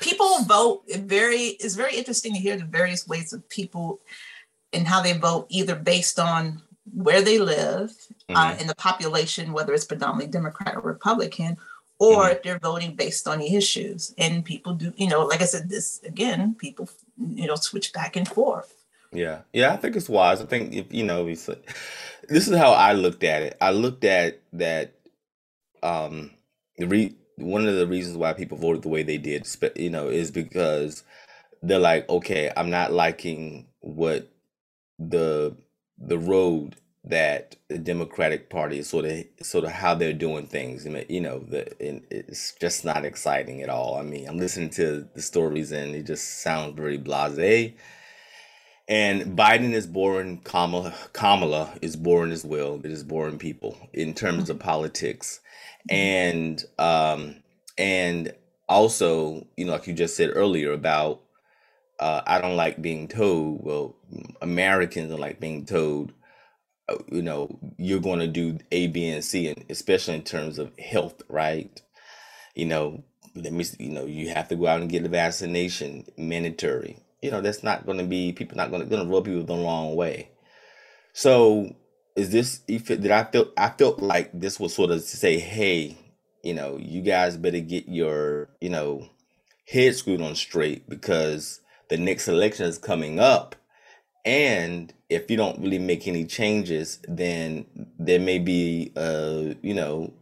people 0.00 0.42
vote. 0.42 0.82
It 0.88 1.02
very 1.02 1.54
it's 1.62 1.76
very 1.76 1.94
interesting 1.94 2.32
to 2.34 2.40
hear 2.40 2.56
the 2.56 2.64
various 2.64 3.06
ways 3.06 3.32
of 3.32 3.48
people 3.48 4.00
and 4.72 4.84
how 4.84 5.00
they 5.00 5.12
vote, 5.12 5.46
either 5.50 5.76
based 5.76 6.18
on 6.18 6.60
where 6.92 7.22
they 7.22 7.38
live 7.38 7.92
uh, 8.28 8.32
mm-hmm. 8.32 8.36
uh, 8.36 8.56
in 8.60 8.66
the 8.66 8.74
population, 8.74 9.52
whether 9.52 9.72
it's 9.72 9.84
predominantly 9.84 10.32
Democrat 10.32 10.74
or 10.74 10.80
Republican, 10.80 11.56
or 12.00 12.24
mm-hmm. 12.24 12.38
they're 12.42 12.58
voting 12.58 12.96
based 12.96 13.28
on 13.28 13.38
the 13.38 13.54
issues. 13.54 14.12
And 14.18 14.44
people 14.44 14.74
do, 14.74 14.92
you 14.96 15.08
know, 15.08 15.26
like 15.26 15.42
I 15.42 15.44
said, 15.44 15.68
this 15.68 16.00
again, 16.02 16.56
people, 16.56 16.90
you 17.16 17.46
know, 17.46 17.54
switch 17.54 17.92
back 17.92 18.16
and 18.16 18.26
forth. 18.26 18.74
Yeah, 19.12 19.42
yeah, 19.52 19.72
I 19.72 19.76
think 19.76 19.94
it's 19.94 20.08
wise. 20.08 20.40
I 20.40 20.46
think 20.46 20.74
if 20.74 20.92
you 20.92 21.04
know, 21.04 21.24
this 21.24 21.48
is 22.48 22.56
how 22.56 22.72
I 22.72 22.94
looked 22.94 23.22
at 23.22 23.42
it. 23.42 23.56
I 23.60 23.70
looked 23.70 24.02
at 24.02 24.40
that. 24.54 24.94
Um, 25.84 26.32
the 26.78 26.86
re- 26.86 27.16
one 27.36 27.66
of 27.66 27.76
the 27.76 27.86
reasons 27.86 28.16
why 28.16 28.32
people 28.32 28.58
voted 28.58 28.82
the 28.82 28.88
way 28.88 29.02
they 29.02 29.18
did, 29.18 29.46
you 29.76 29.90
know, 29.90 30.08
is 30.08 30.30
because 30.30 31.04
they're 31.62 31.78
like, 31.78 32.08
okay, 32.08 32.50
I'm 32.56 32.70
not 32.70 32.92
liking 32.92 33.66
what 33.80 34.30
the 34.98 35.56
the 35.98 36.18
road 36.18 36.76
that 37.04 37.56
the 37.68 37.78
Democratic 37.78 38.50
Party 38.50 38.78
is 38.78 38.88
sort 38.88 39.04
of 39.06 39.24
sort 39.42 39.64
of 39.64 39.70
how 39.72 39.94
they're 39.94 40.12
doing 40.12 40.46
things. 40.46 40.84
You 41.08 41.20
know, 41.20 41.40
the 41.40 41.66
it's 41.80 42.54
just 42.60 42.84
not 42.84 43.04
exciting 43.04 43.62
at 43.62 43.68
all. 43.70 43.96
I 43.98 44.02
mean, 44.02 44.28
I'm 44.28 44.38
listening 44.38 44.70
to 44.70 45.08
the 45.14 45.22
stories 45.22 45.72
and 45.72 45.94
it 45.94 46.06
just 46.06 46.42
sounds 46.42 46.76
very 46.76 46.98
blasé. 46.98 47.74
And 48.88 49.36
Biden 49.36 49.72
is 49.74 49.86
boring. 49.86 50.38
Kamala 50.44 50.94
Kamala 51.12 51.72
is 51.82 51.96
boring 51.96 52.32
as 52.32 52.44
well. 52.44 52.80
It 52.84 52.90
is 52.90 53.04
boring 53.04 53.38
people 53.38 53.76
in 53.92 54.14
terms 54.14 54.50
of 54.50 54.58
politics 54.58 55.40
and 55.90 56.64
um 56.78 57.36
and 57.76 58.32
also 58.68 59.46
you 59.56 59.64
know 59.64 59.72
like 59.72 59.86
you 59.86 59.94
just 59.94 60.16
said 60.16 60.30
earlier 60.34 60.72
about 60.72 61.22
uh, 61.98 62.22
I 62.26 62.40
don't 62.40 62.56
like 62.56 62.80
being 62.80 63.08
told. 63.08 63.64
Well, 63.64 63.96
Americans 64.40 65.10
don't 65.10 65.20
like 65.20 65.40
being 65.40 65.64
told. 65.66 66.12
Uh, 66.88 66.96
you 67.10 67.22
know, 67.22 67.58
you're 67.76 68.00
going 68.00 68.20
to 68.20 68.28
do 68.28 68.58
A, 68.70 68.86
B, 68.86 69.08
and 69.08 69.24
C, 69.24 69.48
and 69.48 69.64
especially 69.68 70.14
in 70.14 70.22
terms 70.22 70.58
of 70.58 70.76
health, 70.78 71.22
right? 71.28 71.80
You 72.54 72.66
know, 72.66 73.02
let 73.34 73.52
me. 73.52 73.64
You 73.78 73.90
know, 73.90 74.06
you 74.06 74.28
have 74.30 74.48
to 74.48 74.56
go 74.56 74.66
out 74.66 74.80
and 74.80 74.90
get 74.90 75.04
a 75.04 75.08
vaccination, 75.08 76.04
mandatory. 76.16 76.98
You 77.20 77.32
know, 77.32 77.40
that's 77.40 77.64
not 77.64 77.84
going 77.84 77.98
to 77.98 78.04
be 78.04 78.32
people 78.32 78.56
not 78.56 78.70
going 78.70 78.82
to 78.82 78.88
going 78.88 79.06
to 79.06 79.12
rub 79.12 79.26
you 79.26 79.42
the 79.42 79.54
wrong 79.54 79.96
way. 79.96 80.30
So 81.12 81.74
is 82.18 82.31
this 82.31 82.59
did 82.59 83.11
I 83.12 83.22
feel 83.24 83.52
I 83.57 83.68
felt 83.70 84.00
like 84.00 84.31
this 84.33 84.59
was 84.59 84.74
sort 84.74 84.90
of 84.90 84.98
to 84.98 85.16
say, 85.16 85.38
hey, 85.38 85.96
you 86.42 86.52
know, 86.52 86.76
you 86.76 87.00
guys 87.00 87.37
better 87.37 87.61
get 87.61 87.88
your, 87.88 88.48
you 88.61 88.70
know, 88.70 89.09
head 89.68 89.94
screwed 89.94 90.20
on 90.20 90.35
straight 90.35 90.88
because 90.88 91.61
the 91.88 91.96
next 91.96 92.26
election 92.26 92.66
is 92.66 92.76
coming 92.76 93.20
up. 93.20 93.54
And 94.24 94.92
if 95.09 95.31
you 95.31 95.37
don't 95.37 95.61
really 95.61 95.78
make 95.78 96.09
any 96.09 96.24
changes, 96.24 96.98
then 97.07 97.66
there 98.00 98.18
may 98.18 98.40
be 98.40 98.92
uh, 98.96 99.54
you 99.62 99.74
know, 99.74 100.12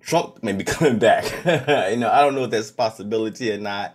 Trump 0.00 0.42
may 0.42 0.52
be 0.52 0.64
coming 0.74 0.98
back. 0.98 1.24
you 1.90 1.98
know, 1.98 2.10
I 2.10 2.22
don't 2.22 2.34
know 2.34 2.44
if 2.44 2.50
that's 2.50 2.72
possibility 2.72 3.52
or 3.52 3.58
not. 3.58 3.94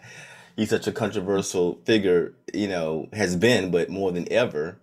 He's 0.56 0.70
such 0.70 0.88
a 0.88 0.94
controversial 0.94 1.82
figure, 1.84 2.34
you 2.54 2.70
know, 2.70 3.10
has 3.12 3.36
been, 3.36 3.70
but 3.70 3.90
more 3.90 4.14
than 4.14 4.32
ever. 4.32 4.80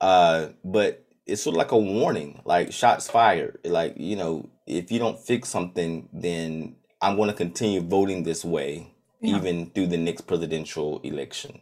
Uh, 0.00 0.50
but 0.64 1.04
it's 1.28 1.42
sort 1.42 1.54
of 1.54 1.58
like 1.58 1.72
a 1.72 1.78
warning, 1.78 2.40
like 2.44 2.72
shots 2.72 3.08
fired. 3.08 3.58
Like, 3.64 3.94
you 3.96 4.16
know, 4.16 4.48
if 4.66 4.90
you 4.90 4.98
don't 4.98 5.20
fix 5.20 5.48
something, 5.48 6.08
then 6.12 6.76
I'm 7.00 7.16
going 7.16 7.28
to 7.28 7.34
continue 7.34 7.80
voting 7.80 8.22
this 8.22 8.44
way, 8.44 8.92
yeah. 9.20 9.36
even 9.36 9.70
through 9.70 9.88
the 9.88 9.98
next 9.98 10.22
presidential 10.22 11.00
election. 11.04 11.60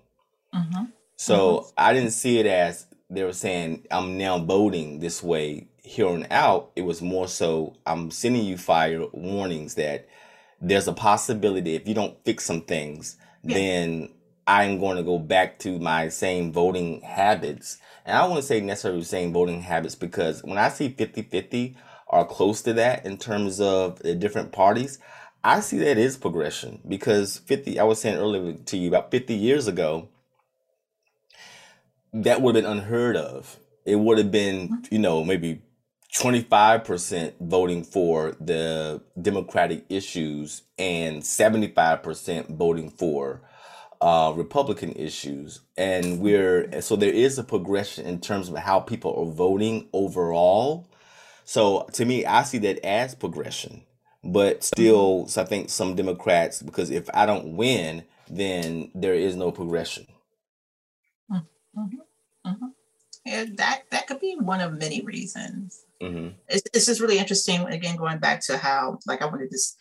Mm-hmm. 0.54 0.84
So 1.16 1.36
mm-hmm. 1.36 1.68
I 1.76 1.92
didn't 1.92 2.12
see 2.12 2.38
it 2.38 2.46
as 2.46 2.86
they 3.10 3.22
were 3.24 3.32
saying, 3.32 3.86
I'm 3.90 4.16
now 4.16 4.38
voting 4.38 5.00
this 5.00 5.22
way 5.22 5.68
here 5.82 6.08
on 6.08 6.26
out. 6.30 6.70
It 6.76 6.82
was 6.82 7.02
more 7.02 7.28
so, 7.28 7.76
I'm 7.86 8.10
sending 8.10 8.44
you 8.44 8.56
fire 8.56 9.04
warnings 9.12 9.74
that 9.74 10.08
there's 10.60 10.88
a 10.88 10.92
possibility 10.92 11.74
if 11.74 11.86
you 11.86 11.94
don't 11.94 12.16
fix 12.24 12.44
some 12.44 12.62
things, 12.62 13.16
yeah. 13.42 13.54
then 13.54 14.08
I'm 14.46 14.78
going 14.78 14.96
to 14.96 15.02
go 15.02 15.18
back 15.18 15.58
to 15.60 15.78
my 15.78 16.08
same 16.08 16.52
voting 16.52 17.00
habits 17.00 17.78
and 18.06 18.16
I 18.16 18.24
wouldn't 18.24 18.44
say 18.44 18.60
necessarily 18.60 19.00
the 19.00 19.06
same 19.06 19.32
voting 19.32 19.62
habits 19.62 19.96
because 19.96 20.42
when 20.44 20.58
I 20.58 20.68
see 20.68 20.88
50 20.88 21.22
50 21.22 21.76
or 22.06 22.24
close 22.24 22.62
to 22.62 22.72
that 22.74 23.04
in 23.04 23.18
terms 23.18 23.60
of 23.60 23.98
the 23.98 24.14
different 24.14 24.52
parties, 24.52 25.00
I 25.42 25.60
see 25.60 25.78
that 25.78 25.98
is 25.98 26.16
progression 26.16 26.80
because 26.86 27.38
50, 27.38 27.78
I 27.80 27.84
was 27.84 28.00
saying 28.00 28.16
earlier 28.16 28.52
to 28.54 28.76
you 28.76 28.88
about 28.88 29.10
50 29.10 29.34
years 29.34 29.66
ago, 29.66 30.08
that 32.12 32.40
would 32.40 32.54
have 32.54 32.64
been 32.64 32.70
unheard 32.70 33.16
of. 33.16 33.58
It 33.84 33.96
would 33.96 34.18
have 34.18 34.30
been, 34.30 34.84
you 34.90 34.98
know, 34.98 35.24
maybe 35.24 35.62
25% 36.16 37.34
voting 37.40 37.82
for 37.84 38.36
the 38.40 39.02
Democratic 39.20 39.84
issues 39.88 40.62
and 40.78 41.22
75% 41.22 42.56
voting 42.56 42.90
for 42.90 43.42
uh, 44.00 44.32
Republican 44.36 44.92
issues, 44.92 45.60
and 45.76 46.20
we're 46.20 46.80
so 46.80 46.96
there 46.96 47.10
is 47.10 47.38
a 47.38 47.44
progression 47.44 48.06
in 48.06 48.20
terms 48.20 48.48
of 48.48 48.56
how 48.56 48.80
people 48.80 49.14
are 49.16 49.32
voting 49.32 49.88
overall. 49.92 50.88
So 51.44 51.86
to 51.92 52.04
me, 52.04 52.26
I 52.26 52.42
see 52.42 52.58
that 52.58 52.84
as 52.84 53.14
progression, 53.14 53.82
but 54.24 54.64
still, 54.64 55.28
so 55.28 55.42
I 55.42 55.44
think 55.44 55.70
some 55.70 55.94
Democrats 55.94 56.62
because 56.62 56.90
if 56.90 57.08
I 57.14 57.26
don't 57.26 57.56
win, 57.56 58.04
then 58.28 58.90
there 58.94 59.14
is 59.14 59.36
no 59.36 59.50
progression. 59.52 60.06
Mm-hmm. 61.30 61.96
Mm-hmm. 62.46 62.66
Yeah, 63.24 63.44
that 63.56 63.82
that 63.90 64.06
could 64.06 64.20
be 64.20 64.36
one 64.38 64.60
of 64.60 64.78
many 64.78 65.02
reasons. 65.02 65.84
Mm-hmm. 66.02 66.28
It's, 66.48 66.62
it's 66.72 66.86
just 66.86 67.00
really 67.00 67.18
interesting. 67.18 67.60
Again, 67.62 67.96
going 67.96 68.18
back 68.18 68.40
to 68.46 68.56
how, 68.56 68.98
like, 69.06 69.22
I 69.22 69.26
wanted 69.26 69.50
this 69.50 69.76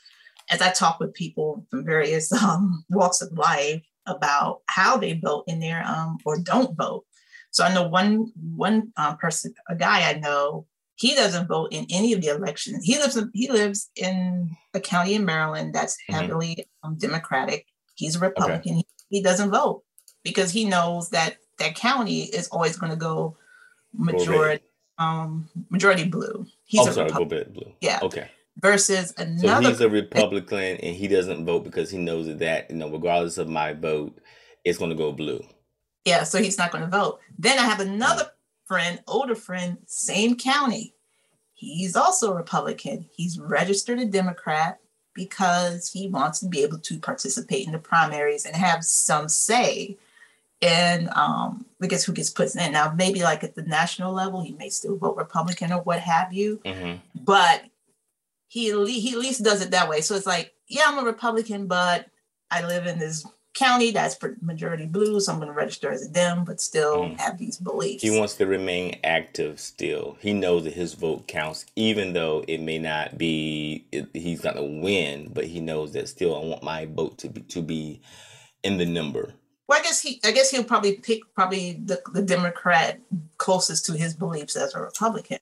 as 0.49 0.61
I 0.61 0.71
talk 0.71 0.99
with 0.99 1.13
people 1.13 1.65
from 1.69 1.85
various 1.85 2.31
um, 2.43 2.83
walks 2.89 3.21
of 3.21 3.37
life 3.37 3.81
about 4.05 4.61
how 4.67 4.97
they 4.97 5.13
vote 5.13 5.45
in 5.47 5.59
their 5.59 5.83
um, 5.85 6.17
or 6.25 6.39
don't 6.39 6.75
vote. 6.77 7.05
So 7.51 7.63
I 7.63 7.73
know 7.73 7.87
one 7.87 8.31
one 8.55 8.91
um, 8.97 9.17
person, 9.17 9.53
a 9.69 9.75
guy 9.75 10.09
I 10.09 10.19
know, 10.19 10.65
he 10.95 11.15
doesn't 11.15 11.47
vote 11.47 11.69
in 11.71 11.85
any 11.89 12.13
of 12.13 12.21
the 12.21 12.27
elections. 12.27 12.83
He 12.83 12.97
lives 12.97 13.15
in, 13.17 13.31
he 13.33 13.49
lives 13.49 13.89
in 13.95 14.55
a 14.73 14.79
county 14.79 15.15
in 15.15 15.25
Maryland 15.25 15.73
that's 15.73 15.95
mm-hmm. 15.95 16.21
heavily 16.21 16.55
mm-hmm. 16.55 16.89
um, 16.89 16.95
Democratic. 16.97 17.65
He's 17.95 18.15
a 18.15 18.19
Republican. 18.19 18.73
Okay. 18.73 18.85
He, 19.09 19.17
he, 19.17 19.23
doesn't 19.23 19.51
vote 19.51 19.83
because 20.23 20.51
he 20.51 20.65
knows 20.65 21.09
that 21.11 21.37
that 21.59 21.75
county 21.75 22.23
is 22.23 22.49
always 22.49 22.75
going 22.77 22.91
to 22.91 22.97
go 22.97 23.37
majority 23.93 24.63
um 24.97 25.47
majority 25.69 26.05
blue. 26.05 26.45
He's 26.65 26.81
oh, 26.81 26.89
a 26.89 26.93
sorry, 26.93 27.11
go 27.11 27.25
blue. 27.25 27.73
Yeah. 27.79 27.99
Okay 28.01 28.29
versus 28.59 29.13
another. 29.17 29.63
So 29.63 29.69
he's 29.69 29.81
a 29.81 29.89
Republican 29.89 30.77
and 30.77 30.95
he 30.95 31.07
doesn't 31.07 31.45
vote 31.45 31.63
because 31.63 31.89
he 31.89 31.97
knows 31.97 32.35
that, 32.37 32.69
you 32.69 32.77
know, 32.77 32.89
regardless 32.89 33.37
of 33.37 33.49
my 33.49 33.73
vote, 33.73 34.17
it's 34.63 34.77
going 34.77 34.91
to 34.91 34.95
go 34.95 35.11
blue. 35.11 35.43
Yeah, 36.05 36.23
so 36.23 36.41
he's 36.41 36.57
not 36.57 36.71
going 36.71 36.83
to 36.83 36.89
vote. 36.89 37.19
Then 37.37 37.57
I 37.59 37.63
have 37.63 37.79
another 37.79 38.31
friend, 38.65 39.01
older 39.07 39.35
friend, 39.35 39.77
same 39.85 40.35
county. 40.37 40.93
he's 41.53 41.95
also 41.95 42.31
a 42.31 42.35
Republican. 42.35 43.05
He's 43.11 43.39
registered 43.39 43.99
a 43.99 44.05
Democrat 44.05 44.79
because 45.13 45.91
he 45.91 46.09
wants 46.09 46.39
to 46.41 46.47
be 46.47 46.61
able 46.63 46.79
to 46.79 46.99
participate 46.99 47.65
in 47.65 47.71
the 47.71 47.79
primaries 47.79 48.45
and 48.45 48.55
have 48.55 48.83
some 48.83 49.29
say 49.29 49.97
in 50.61 51.09
um, 51.15 51.65
I 51.81 51.87
guess 51.87 52.03
who 52.03 52.13
gets 52.13 52.29
put 52.29 52.53
in. 52.55 52.71
Now, 52.71 52.93
maybe 52.95 53.23
like 53.23 53.43
at 53.43 53.55
the 53.55 53.63
national 53.63 54.13
level, 54.13 54.41
he 54.41 54.53
may 54.53 54.69
still 54.69 54.97
vote 54.97 55.17
Republican 55.17 55.71
or 55.71 55.81
what 55.81 55.99
have 55.99 56.33
you, 56.33 56.59
mm-hmm. 56.65 56.97
but 57.23 57.63
he 58.55 59.01
he 59.01 59.11
at 59.11 59.19
least 59.19 59.43
does 59.43 59.61
it 59.61 59.71
that 59.71 59.89
way. 59.89 59.99
So 59.99 60.15
it's 60.15 60.25
like, 60.25 60.53
yeah, 60.69 60.83
I'm 60.87 60.97
a 60.97 61.03
Republican, 61.03 61.67
but 61.67 62.07
I 62.49 62.65
live 62.65 62.87
in 62.87 62.99
this 62.99 63.27
county 63.53 63.91
that's 63.91 64.17
majority 64.41 64.85
blue, 64.85 65.19
so 65.19 65.33
I'm 65.33 65.39
going 65.39 65.49
to 65.49 65.53
register 65.53 65.89
as 65.89 66.05
a 66.05 66.09
Dem, 66.09 66.45
but 66.45 66.61
still 66.61 67.03
mm. 67.03 67.19
have 67.19 67.37
these 67.37 67.57
beliefs. 67.57 68.01
He 68.01 68.17
wants 68.17 68.35
to 68.35 68.45
remain 68.45 68.97
active 69.03 69.59
still. 69.59 70.17
He 70.21 70.31
knows 70.33 70.63
that 70.63 70.73
his 70.73 70.93
vote 70.93 71.27
counts, 71.27 71.65
even 71.75 72.13
though 72.13 72.45
it 72.47 72.61
may 72.61 72.79
not 72.79 73.17
be, 73.17 73.85
it, 73.91 74.07
he's 74.13 74.43
not 74.43 74.55
going 74.55 74.75
to 74.75 74.81
win, 74.81 75.31
but 75.33 75.45
he 75.45 75.59
knows 75.59 75.91
that 75.91 76.07
still 76.07 76.35
I 76.35 76.45
want 76.45 76.63
my 76.63 76.85
vote 76.85 77.17
to 77.19 77.29
be 77.29 77.41
to 77.41 77.61
be 77.61 78.01
in 78.63 78.77
the 78.77 78.85
number. 78.85 79.33
Well, 79.67 79.79
I 79.79 79.83
guess 79.83 80.01
he, 80.01 80.21
I 80.23 80.31
guess 80.31 80.51
he'll 80.51 80.63
probably 80.63 80.93
pick 80.93 81.21
probably 81.33 81.73
the, 81.73 82.01
the 82.13 82.21
Democrat 82.21 82.99
closest 83.37 83.85
to 83.87 83.93
his 83.93 84.13
beliefs 84.13 84.55
as 84.55 84.75
a 84.75 84.81
Republican. 84.81 85.39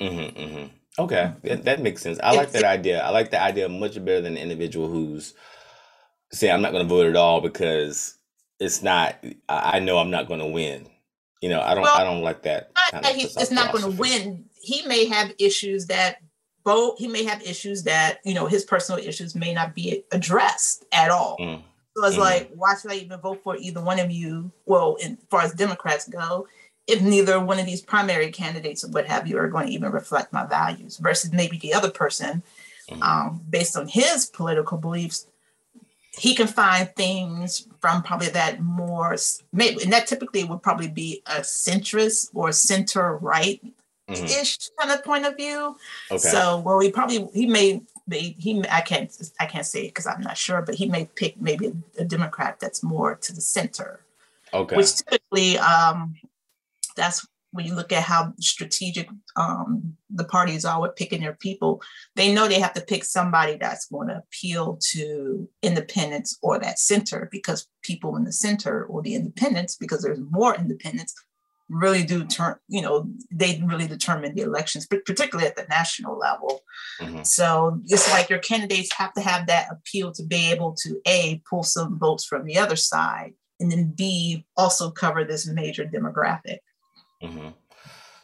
Mm-hmm, 0.00 0.38
mm-hmm. 0.38 0.66
Okay, 0.98 1.32
that, 1.42 1.64
that 1.64 1.82
makes 1.82 2.02
sense. 2.02 2.18
I 2.22 2.34
like 2.34 2.52
that 2.52 2.64
idea. 2.64 3.02
I 3.02 3.10
like 3.10 3.30
the 3.30 3.42
idea 3.42 3.68
much 3.68 3.94
better 4.04 4.20
than 4.20 4.36
an 4.36 4.42
individual 4.42 4.88
who's 4.88 5.34
say 6.32 6.50
I'm 6.50 6.62
not 6.62 6.72
going 6.72 6.86
to 6.86 6.88
vote 6.88 7.06
at 7.06 7.16
all 7.16 7.40
because 7.40 8.16
it's 8.58 8.82
not. 8.82 9.22
I 9.48 9.78
know 9.80 9.98
I'm 9.98 10.10
not 10.10 10.28
going 10.28 10.40
to 10.40 10.46
win. 10.46 10.88
You 11.42 11.50
know, 11.50 11.60
I 11.60 11.74
don't. 11.74 11.82
Well, 11.82 11.96
I 11.96 12.04
don't 12.04 12.22
like 12.22 12.42
that. 12.42 12.70
Not 12.92 13.02
that 13.02 13.14
he 13.14 13.24
is 13.24 13.50
not 13.50 13.72
going 13.72 13.84
to 13.84 13.90
win. 13.90 14.46
He 14.54 14.86
may 14.86 15.06
have 15.06 15.32
issues 15.38 15.86
that 15.86 16.16
both. 16.64 16.98
He 16.98 17.08
may 17.08 17.24
have 17.24 17.42
issues 17.42 17.82
that 17.82 18.18
you 18.24 18.34
know 18.34 18.46
his 18.46 18.64
personal 18.64 19.04
issues 19.04 19.34
may 19.34 19.52
not 19.52 19.74
be 19.74 20.04
addressed 20.12 20.86
at 20.92 21.10
all. 21.10 21.36
Mm. 21.38 21.62
So 21.96 22.04
it's 22.04 22.16
mm. 22.16 22.20
like, 22.20 22.50
why 22.54 22.74
should 22.76 22.90
I 22.90 22.96
even 22.96 23.20
vote 23.20 23.40
for 23.42 23.56
either 23.56 23.80
one 23.80 23.98
of 23.98 24.10
you? 24.10 24.50
Well, 24.66 24.96
in, 24.96 25.12
as 25.12 25.28
far 25.30 25.42
as 25.42 25.52
Democrats 25.52 26.08
go, 26.08 26.46
if 26.86 27.02
neither 27.02 27.40
one 27.40 27.58
of 27.58 27.66
these 27.66 27.82
primary 27.82 28.30
candidates 28.30 28.84
or 28.84 28.88
what 28.88 29.06
have 29.06 29.26
you 29.26 29.38
are 29.38 29.48
going 29.48 29.66
to 29.66 29.72
even 29.72 29.90
reflect 29.90 30.32
my 30.32 30.46
values, 30.46 30.98
versus 30.98 31.32
maybe 31.32 31.58
the 31.58 31.74
other 31.74 31.90
person, 31.90 32.42
mm. 32.88 33.02
um, 33.02 33.40
based 33.48 33.76
on 33.76 33.88
his 33.88 34.26
political 34.26 34.78
beliefs, 34.78 35.26
he 36.18 36.34
can 36.34 36.46
find 36.46 36.94
things 36.94 37.68
from 37.80 38.02
probably 38.02 38.28
that 38.28 38.60
more 38.60 39.16
maybe 39.52 39.82
and 39.82 39.92
that 39.92 40.06
typically 40.06 40.44
would 40.44 40.62
probably 40.62 40.88
be 40.88 41.22
a 41.26 41.40
centrist 41.40 42.30
or 42.34 42.52
center 42.52 43.16
right 43.18 43.60
ish 44.08 44.20
mm-hmm. 44.22 44.80
kind 44.80 44.98
of 44.98 45.04
point 45.04 45.26
of 45.26 45.36
view. 45.36 45.76
Okay. 46.10 46.18
So 46.18 46.60
well 46.60 46.80
he 46.80 46.90
probably 46.90 47.28
he 47.34 47.46
may 47.46 47.82
be 48.08 48.34
he 48.38 48.64
I 48.70 48.80
can't 48.80 49.12
I 49.40 49.46
can't 49.46 49.66
say 49.66 49.86
because 49.88 50.06
I'm 50.06 50.22
not 50.22 50.38
sure, 50.38 50.62
but 50.62 50.76
he 50.76 50.86
may 50.88 51.06
pick 51.16 51.40
maybe 51.40 51.66
a, 51.66 52.02
a, 52.02 52.04
Democrat 52.04 52.58
that's 52.60 52.82
more 52.82 53.16
to 53.16 53.32
the 53.34 53.40
center. 53.40 54.00
Okay. 54.54 54.76
Which 54.76 54.96
typically 54.96 55.58
um 55.58 56.14
that's 56.96 57.26
when 57.52 57.64
you 57.64 57.74
look 57.74 57.92
at 57.92 58.02
how 58.02 58.32
strategic 58.38 59.08
um, 59.36 59.96
the 60.10 60.24
parties 60.24 60.64
are 60.64 60.80
with 60.80 60.96
picking 60.96 61.22
their 61.22 61.34
people, 61.34 61.80
they 62.14 62.32
know 62.32 62.46
they 62.46 62.60
have 62.60 62.74
to 62.74 62.80
pick 62.82 63.04
somebody 63.04 63.56
that's 63.56 63.86
going 63.86 64.08
to 64.08 64.18
appeal 64.18 64.78
to 64.92 65.48
independents 65.62 66.38
or 66.42 66.58
that 66.58 66.78
center 66.78 67.28
because 67.32 67.66
people 67.82 68.16
in 68.16 68.24
the 68.24 68.32
center 68.32 68.84
or 68.84 69.02
the 69.02 69.14
independents, 69.14 69.76
because 69.76 70.02
there's 70.02 70.20
more 70.30 70.54
independents, 70.54 71.14
really 71.68 72.04
do 72.04 72.24
turn, 72.24 72.56
you 72.68 72.82
know, 72.82 73.08
they 73.30 73.60
really 73.64 73.86
determine 73.88 74.34
the 74.34 74.42
elections, 74.42 74.86
particularly 74.86 75.48
at 75.48 75.56
the 75.56 75.66
national 75.68 76.16
level. 76.18 76.60
Mm-hmm. 77.00 77.22
So 77.22 77.80
it's 77.86 78.10
like 78.12 78.28
your 78.28 78.38
candidates 78.38 78.92
have 78.92 79.12
to 79.14 79.20
have 79.20 79.46
that 79.46 79.68
appeal 79.70 80.12
to 80.12 80.22
be 80.22 80.50
able 80.50 80.74
to 80.82 81.00
A, 81.06 81.42
pull 81.48 81.62
some 81.62 81.98
votes 81.98 82.24
from 82.24 82.44
the 82.44 82.58
other 82.58 82.76
side, 82.76 83.32
and 83.58 83.72
then 83.72 83.94
B, 83.96 84.44
also 84.56 84.90
cover 84.90 85.24
this 85.24 85.46
major 85.46 85.84
demographic. 85.84 86.58
Mm-hmm. 87.22 87.48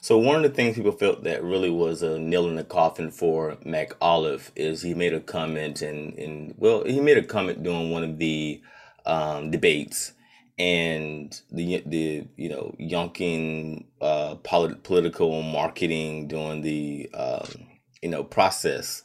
So 0.01 0.19
one 0.19 0.37
of 0.37 0.43
the 0.43 0.51
things 0.51 0.75
people 0.77 0.93
felt 0.93 1.23
that 1.25 1.45
really 1.45 1.71
was 1.71 2.03
a 2.03 2.19
nail 2.19 2.49
in 2.49 2.57
the 2.57 2.65
coffin 2.65 3.13
for 3.13 3.57
McAuliffe 3.65 4.51
is 4.57 4.83
he 4.83 4.95
made 4.95 5.15
a 5.15 5.21
comment 5.21 5.81
and 5.81 6.19
and 6.19 6.55
well 6.59 6.83
he 6.85 7.01
made 7.01 7.19
a 7.19 7.23
comment 7.23 7.63
during 7.63 7.91
one 7.93 8.03
of 8.03 8.19
the 8.19 8.61
um, 9.07 9.53
debates 9.53 10.13
and 10.59 11.41
the 11.51 11.83
the 11.87 12.27
you 12.37 12.49
know 12.49 12.75
Youngkin 12.81 13.85
uh, 14.01 14.35
polit- 14.43 14.83
political 14.83 15.43
marketing 15.43 16.29
during 16.29 16.63
the 16.63 17.09
um, 17.15 17.69
you 18.03 18.09
know 18.09 18.25
process 18.25 19.03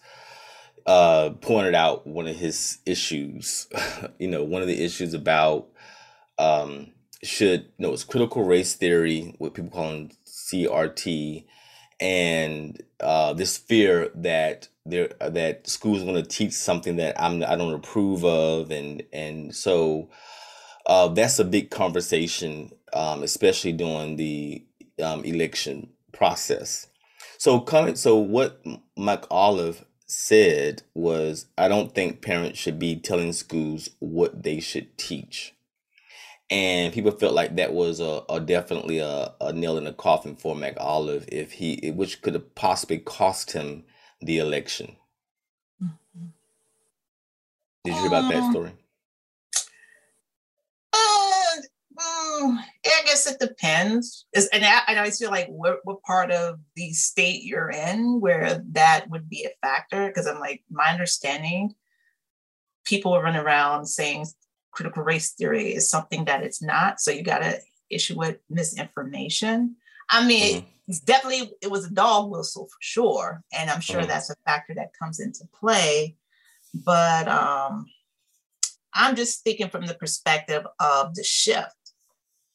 uh, 0.88 1.32
pointed 1.42 1.76
out 1.76 2.08
one 2.08 2.28
of 2.28 2.36
his 2.36 2.80
issues. 2.86 3.68
you 4.20 4.28
know 4.28 4.44
one 4.44 4.62
of 4.62 4.68
the 4.68 4.84
issues 4.84 5.14
about 5.14 5.68
um, 6.40 6.92
should 7.24 7.62
you 7.78 7.88
know 7.88 7.94
it's 7.94 8.04
critical 8.04 8.44
race 8.44 8.76
theory, 8.76 9.36
what 9.38 9.54
people 9.54 9.72
call 9.72 10.08
CRT, 10.26 11.46
and 12.00 12.82
uh, 13.00 13.34
this 13.34 13.58
fear 13.58 14.10
that 14.16 14.68
there 14.86 15.10
that 15.20 15.68
schools 15.68 16.04
going 16.04 16.16
to 16.16 16.24
teach 16.24 16.54
something 16.54 16.98
that 16.98 17.20
I'm 17.22 17.44
I 17.44 17.56
don't 17.56 17.74
approve 17.74 18.24
of, 18.24 18.72
and 18.72 19.04
and 19.12 19.56
so 19.56 20.10
uh, 20.86 21.08
that's 21.10 21.40
a 21.40 21.46
big 21.46 21.70
conversation, 21.70 22.72
um, 22.94 23.24
especially 23.24 23.74
during 23.74 24.16
the 24.16 24.64
um, 25.04 25.24
election 25.24 25.90
process. 26.12 26.88
So 27.38 27.60
coming, 27.60 27.96
so 27.96 28.16
what 28.16 28.64
McAuliffe 28.98 29.84
said 30.08 30.82
was, 30.96 31.46
I 31.58 31.68
don't 31.68 31.94
think 31.94 32.22
parents 32.22 32.58
should 32.58 32.80
be 32.80 32.96
telling 32.96 33.34
schools 33.34 33.90
what 34.00 34.42
they 34.42 34.60
should 34.60 34.98
teach 34.98 35.54
and 36.50 36.94
people 36.94 37.12
felt 37.12 37.34
like 37.34 37.56
that 37.56 37.74
was 37.74 38.00
a, 38.00 38.24
a 38.30 38.40
definitely 38.40 39.00
a, 39.00 39.34
a 39.42 39.52
nail 39.52 39.78
in 39.78 39.84
the 39.84 39.94
coffin 39.94 40.36
for 40.36 40.56
McAuliffe 40.56 41.28
if 41.30 41.52
he 41.52 41.92
which 41.92 42.22
could 42.22 42.34
have 42.34 42.56
possibly 42.56 43.00
cost 43.00 43.52
him 43.52 43.84
the 44.22 44.40
election. 44.40 44.96
Mm-hmm. 45.84 46.28
Did 47.84 47.94
you 47.94 48.00
hear 48.00 48.08
about 48.08 48.32
that 48.32 48.44
um, 48.44 48.52
story? 48.52 48.72
Uh, 50.94 51.62
mm, 52.00 52.58
I 52.86 53.02
guess 53.06 53.28
it 53.28 53.40
depends. 53.40 54.26
Is 54.34 54.48
and 54.48 54.64
I, 54.64 54.82
and 54.88 55.00
I 55.00 55.10
feel 55.10 55.32
like 55.32 55.48
what, 55.48 55.80
what 55.84 56.02
part 56.04 56.32
of 56.32 56.60
the 56.76 56.94
state 56.94 57.44
you're 57.44 57.72
in 57.72 58.22
where 58.22 58.64
that 58.72 59.10
would 59.10 59.30
be 59.30 59.46
a 59.46 59.68
factor 59.68 60.08
because 60.08 60.28
I'm 60.28 60.40
like 60.40 60.64
my 60.72 60.88
understanding 60.88 61.76
people 62.86 63.22
run 63.22 63.36
around 63.36 63.86
saying 63.86 64.26
critical 64.78 65.04
race 65.04 65.32
theory 65.32 65.74
is 65.74 65.90
something 65.90 66.26
that 66.26 66.44
it's 66.44 66.62
not. 66.62 67.02
So 67.02 67.10
you 67.10 67.24
got 67.24 67.40
to 67.40 67.60
issue 67.90 68.24
it 68.24 68.44
misinformation. 68.48 69.76
I 70.10 70.26
mean, 70.26 70.58
mm-hmm. 70.58 70.68
it's 70.88 71.00
definitely 71.00 71.52
it 71.62 71.72
was 71.72 71.86
a 71.86 71.94
dog 71.94 72.30
whistle 72.30 72.68
for 72.68 72.78
sure, 72.80 73.44
and 73.52 73.70
I'm 73.72 73.82
sure 73.82 74.02
mm-hmm. 74.02 74.08
that's 74.08 74.30
a 74.30 74.36
factor 74.46 74.76
that 74.76 74.92
comes 75.02 75.20
into 75.20 75.46
play. 75.60 76.16
But 76.74 77.28
um, 77.28 77.88
I'm 78.94 79.16
just 79.16 79.40
speaking 79.40 79.70
from 79.70 79.88
the 79.88 79.96
perspective 79.96 80.64
of 80.80 81.16
the 81.16 81.24
shift, 81.24 81.76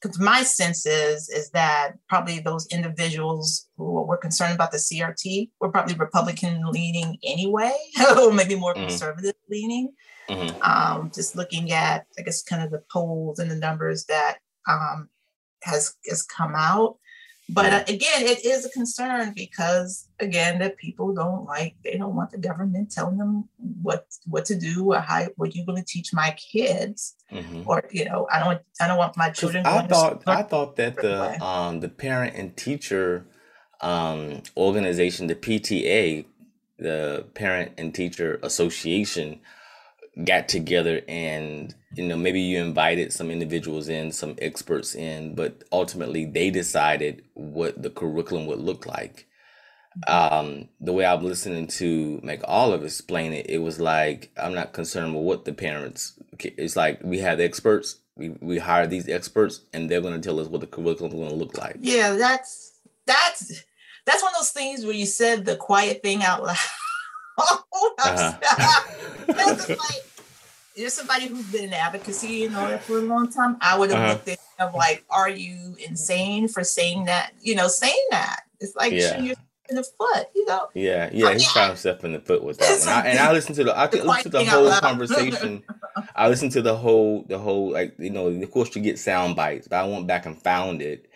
because 0.00 0.18
my 0.20 0.44
sense 0.44 0.86
is 0.86 1.28
is 1.28 1.50
that 1.50 1.94
probably 2.08 2.38
those 2.38 2.68
individuals 2.68 3.68
who 3.76 4.04
were 4.04 4.16
concerned 4.16 4.54
about 4.54 4.70
the 4.70 4.78
CRT 4.78 5.50
were 5.60 5.72
probably 5.72 5.94
Republican 5.96 6.62
leaning 6.70 7.18
anyway, 7.24 7.74
or 8.16 8.32
maybe 8.32 8.54
more 8.54 8.74
mm-hmm. 8.74 8.86
conservative 8.86 9.34
leaning. 9.50 9.92
Mm-hmm. 10.28 10.62
Um, 10.62 11.10
just 11.14 11.36
looking 11.36 11.72
at, 11.72 12.06
I 12.18 12.22
guess, 12.22 12.42
kind 12.42 12.62
of 12.62 12.70
the 12.70 12.82
polls 12.90 13.38
and 13.38 13.50
the 13.50 13.56
numbers 13.56 14.04
that 14.06 14.38
um, 14.68 15.08
has 15.62 15.94
has 16.08 16.22
come 16.22 16.54
out. 16.54 16.96
But 17.48 17.72
uh, 17.72 17.84
again, 17.88 18.22
it 18.22 18.44
is 18.46 18.64
a 18.64 18.70
concern 18.70 19.32
because 19.34 20.08
again, 20.20 20.60
that 20.60 20.76
people 20.76 21.12
don't 21.12 21.44
like 21.44 21.74
they 21.84 21.98
don't 21.98 22.14
want 22.14 22.30
the 22.30 22.38
government 22.38 22.92
telling 22.92 23.18
them 23.18 23.48
what 23.82 24.06
what 24.26 24.44
to 24.46 24.58
do 24.58 24.92
or 24.92 25.00
how 25.00 25.26
what 25.36 25.54
you 25.54 25.66
going 25.66 25.82
to 25.82 25.84
teach 25.84 26.14
my 26.14 26.34
kids, 26.52 27.16
mm-hmm. 27.30 27.62
or 27.66 27.82
you 27.90 28.04
know, 28.04 28.28
I 28.32 28.38
don't 28.38 28.60
I 28.80 28.86
don't 28.86 28.96
want 28.96 29.16
my 29.16 29.30
children. 29.30 29.66
I 29.66 29.86
thought 29.86 30.22
I 30.26 30.42
thought 30.42 30.76
that 30.76 30.96
the 30.96 31.42
um, 31.44 31.80
the 31.80 31.88
parent 31.88 32.36
and 32.36 32.56
teacher 32.56 33.26
um, 33.82 34.42
organization, 34.56 35.26
the 35.26 35.34
PTA, 35.34 36.24
the 36.78 37.26
Parent 37.34 37.72
and 37.76 37.94
Teacher 37.94 38.38
Association, 38.42 39.40
got 40.24 40.48
together 40.48 41.00
and 41.08 41.74
you 41.94 42.06
know 42.06 42.16
maybe 42.16 42.40
you 42.40 42.58
invited 42.58 43.12
some 43.12 43.30
individuals 43.30 43.88
in 43.88 44.12
some 44.12 44.36
experts 44.38 44.94
in 44.94 45.34
but 45.34 45.64
ultimately 45.72 46.26
they 46.26 46.50
decided 46.50 47.22
what 47.32 47.82
the 47.82 47.88
curriculum 47.88 48.46
would 48.46 48.58
look 48.58 48.84
like 48.84 49.26
um, 50.06 50.68
the 50.80 50.92
way 50.92 51.06
i'm 51.06 51.24
listening 51.24 51.66
to 51.66 52.20
McAuliffe 52.22 52.84
explain 52.84 53.32
it 53.32 53.48
it 53.48 53.58
was 53.58 53.80
like 53.80 54.30
i'm 54.36 54.54
not 54.54 54.74
concerned 54.74 55.14
with 55.14 55.24
what 55.24 55.44
the 55.46 55.52
parents 55.54 56.18
it's 56.38 56.76
like 56.76 57.00
we 57.02 57.18
have 57.18 57.40
experts 57.40 57.98
we, 58.14 58.28
we 58.40 58.58
hire 58.58 58.86
these 58.86 59.08
experts 59.08 59.62
and 59.72 59.90
they're 59.90 60.02
going 60.02 60.20
to 60.20 60.26
tell 60.26 60.40
us 60.40 60.48
what 60.48 60.60
the 60.60 60.66
curriculum 60.66 61.12
is 61.12 61.18
going 61.18 61.30
to 61.30 61.34
look 61.34 61.56
like 61.56 61.76
yeah 61.80 62.14
that's 62.16 62.80
that's 63.06 63.64
that's 64.04 64.22
one 64.22 64.32
of 64.32 64.40
those 64.40 64.50
things 64.50 64.84
where 64.84 64.94
you 64.94 65.06
said 65.06 65.44
the 65.44 65.56
quiet 65.56 66.02
thing 66.02 66.22
out 66.22 66.42
loud. 66.42 66.56
uh-huh. 67.98 68.82
like, 69.68 70.04
there's 70.76 70.94
somebody 70.94 71.26
who's 71.26 71.50
been 71.52 71.64
in 71.64 71.72
advocacy 71.72 72.44
and 72.44 72.56
all 72.56 72.68
that 72.68 72.82
for 72.82 72.98
a 72.98 73.02
long 73.02 73.30
time. 73.30 73.56
I 73.60 73.78
would 73.78 73.90
have 73.90 73.98
uh-huh. 73.98 74.12
looked 74.12 74.28
at 74.28 74.38
him 74.58 74.74
like, 74.74 75.04
"Are 75.10 75.28
you 75.28 75.76
insane 75.86 76.48
for 76.48 76.64
saying 76.64 77.04
that?" 77.06 77.32
You 77.40 77.54
know, 77.54 77.68
saying 77.68 78.06
that 78.10 78.40
it's 78.60 78.74
like 78.74 78.92
yeah. 78.92 79.08
shooting 79.08 79.26
yourself 79.26 79.46
in 79.68 79.76
the 79.76 79.84
foot. 79.84 80.26
You 80.34 80.46
know. 80.46 80.68
Yeah, 80.74 81.10
yeah, 81.12 81.32
he 81.32 81.40
shot 81.40 81.68
himself 81.68 82.04
in 82.04 82.12
the 82.12 82.20
foot 82.20 82.42
with 82.42 82.58
that 82.58 82.80
one. 82.80 82.88
I, 82.88 83.08
and 83.08 83.18
I 83.18 83.32
listened 83.32 83.56
to 83.56 83.64
the 83.64 83.76
I 83.76 83.86
listened 83.92 84.22
to 84.22 84.28
the 84.30 84.44
whole 84.44 84.72
conversation. 84.72 85.62
I 86.16 86.28
listened 86.28 86.52
to 86.52 86.62
the 86.62 86.76
whole 86.76 87.24
the 87.28 87.38
whole 87.38 87.72
like 87.72 87.94
you 87.98 88.10
know 88.10 88.28
of 88.28 88.50
course 88.50 88.74
you 88.74 88.82
get 88.82 88.98
sound 88.98 89.36
bites, 89.36 89.68
but 89.68 89.76
I 89.76 89.86
went 89.86 90.06
back 90.06 90.26
and 90.26 90.40
found 90.40 90.80
it 90.80 91.08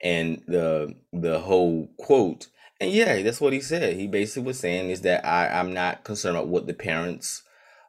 and 0.00 0.42
the 0.46 0.94
the 1.12 1.38
whole 1.38 1.88
quote. 1.98 2.48
And 2.80 2.90
yeah, 2.90 3.22
that's 3.22 3.40
what 3.40 3.52
he 3.52 3.60
said. 3.60 3.96
He 3.96 4.06
basically 4.06 4.42
was 4.42 4.58
saying 4.58 4.90
is 4.90 5.02
that 5.02 5.24
I 5.24 5.48
I'm 5.48 5.72
not 5.72 6.04
concerned 6.04 6.36
about 6.36 6.48
what 6.48 6.66
the 6.66 6.74
parents 6.74 7.42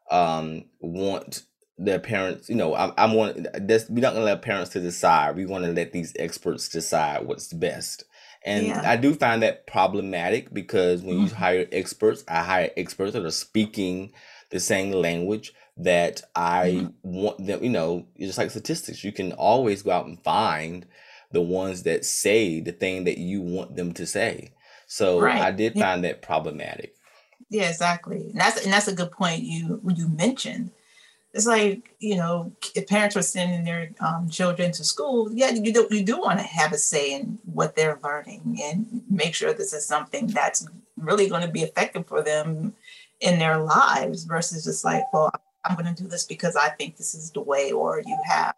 um 0.10 0.66
want 0.80 1.44
their 1.78 2.00
parents. 2.00 2.50
You 2.50 2.56
know, 2.56 2.74
I, 2.74 2.94
I'm 2.98 3.14
want 3.14 3.48
that's 3.54 3.90
we're 3.90 4.02
not 4.02 4.14
gonna 4.14 4.26
let 4.26 4.42
parents 4.42 4.72
to 4.72 4.80
decide. 4.80 5.36
We 5.36 5.46
want 5.46 5.66
to 5.66 5.72
let 5.72 5.92
these 5.92 6.14
experts 6.18 6.70
decide 6.70 7.26
what's 7.26 7.52
best. 7.54 8.06
And 8.46 8.68
yeah. 8.68 8.90
I 8.90 8.96
do 8.96 9.14
find 9.14 9.44
that 9.44 9.68
problematic 9.68 10.54
because 10.54 11.02
when 11.02 11.16
mm-hmm. 11.18 11.26
you 11.26 11.34
hire 11.34 11.68
experts, 11.72 12.24
I 12.28 12.44
hire 12.44 12.70
experts 12.78 13.14
that 13.14 13.26
are 13.26 13.32
speaking 13.32 14.14
the 14.52 14.60
same 14.60 14.92
language 14.92 15.54
that 15.76 16.22
I 16.36 16.70
mm-hmm. 16.70 16.88
want 17.04 17.46
them, 17.46 17.64
you 17.64 17.70
know, 17.70 18.08
just 18.18 18.38
like 18.38 18.52
statistics. 18.52 19.04
You 19.04 19.12
can 19.12 19.34
always 19.34 19.84
go 19.84 19.92
out 19.92 20.06
and 20.06 20.24
find 20.24 20.86
the 21.32 21.42
ones 21.42 21.84
that 21.84 22.06
say 22.06 22.62
the 22.62 22.72
thing 22.72 23.04
that 23.04 23.18
you 23.18 23.42
want 23.42 23.76
them 23.76 23.94
to 23.94 24.06
say. 24.06 24.54
So 24.88 25.20
right. 25.20 25.42
I 25.42 25.52
did 25.52 25.74
find 25.74 26.04
that 26.06 26.22
problematic. 26.22 26.96
Yeah, 27.50 27.70
exactly. 27.70 28.30
And 28.32 28.40
that's 28.40 28.64
and 28.64 28.74
that's 28.74 28.88
a 28.88 28.96
good 28.96 29.12
point 29.12 29.44
you 29.44 29.82
you 29.96 30.08
mentioned. 30.08 30.72
It's 31.34 31.46
like 31.46 31.96
you 32.00 32.16
know, 32.16 32.52
if 32.74 32.88
parents 32.88 33.16
are 33.16 33.22
sending 33.22 33.64
their 33.64 33.92
um, 34.00 34.30
children 34.30 34.72
to 34.72 34.84
school, 34.84 35.30
yeah, 35.32 35.52
you 35.52 35.72
do 35.72 35.88
you 35.92 36.04
do 36.04 36.20
want 36.20 36.40
to 36.40 36.46
have 36.46 36.72
a 36.72 36.78
say 36.78 37.14
in 37.14 37.38
what 37.46 37.76
they're 37.76 38.00
learning 38.04 38.60
and 38.64 39.04
make 39.10 39.36
sure 39.36 39.54
this 39.54 39.74
is 39.74 39.86
something 39.86 40.28
that's 40.28 40.68
really 40.96 41.30
going 41.30 41.44
to 41.44 41.52
be 41.52 41.62
effective 41.62 42.08
for 42.08 42.24
them 42.24 42.74
in 43.20 43.40
their 43.40 43.58
lives 43.58 44.24
versus 44.24 44.64
just 44.64 44.84
like, 44.84 45.04
well, 45.14 45.32
I'm 45.64 45.76
going 45.76 45.94
to 45.94 46.04
do 46.04 46.10
this 46.10 46.26
because 46.26 46.56
I 46.56 46.70
think 46.70 46.98
this 46.98 47.14
is 47.14 47.32
the 47.32 47.42
way, 47.42 47.72
or 47.72 48.02
you 48.06 48.18
have 48.26 48.56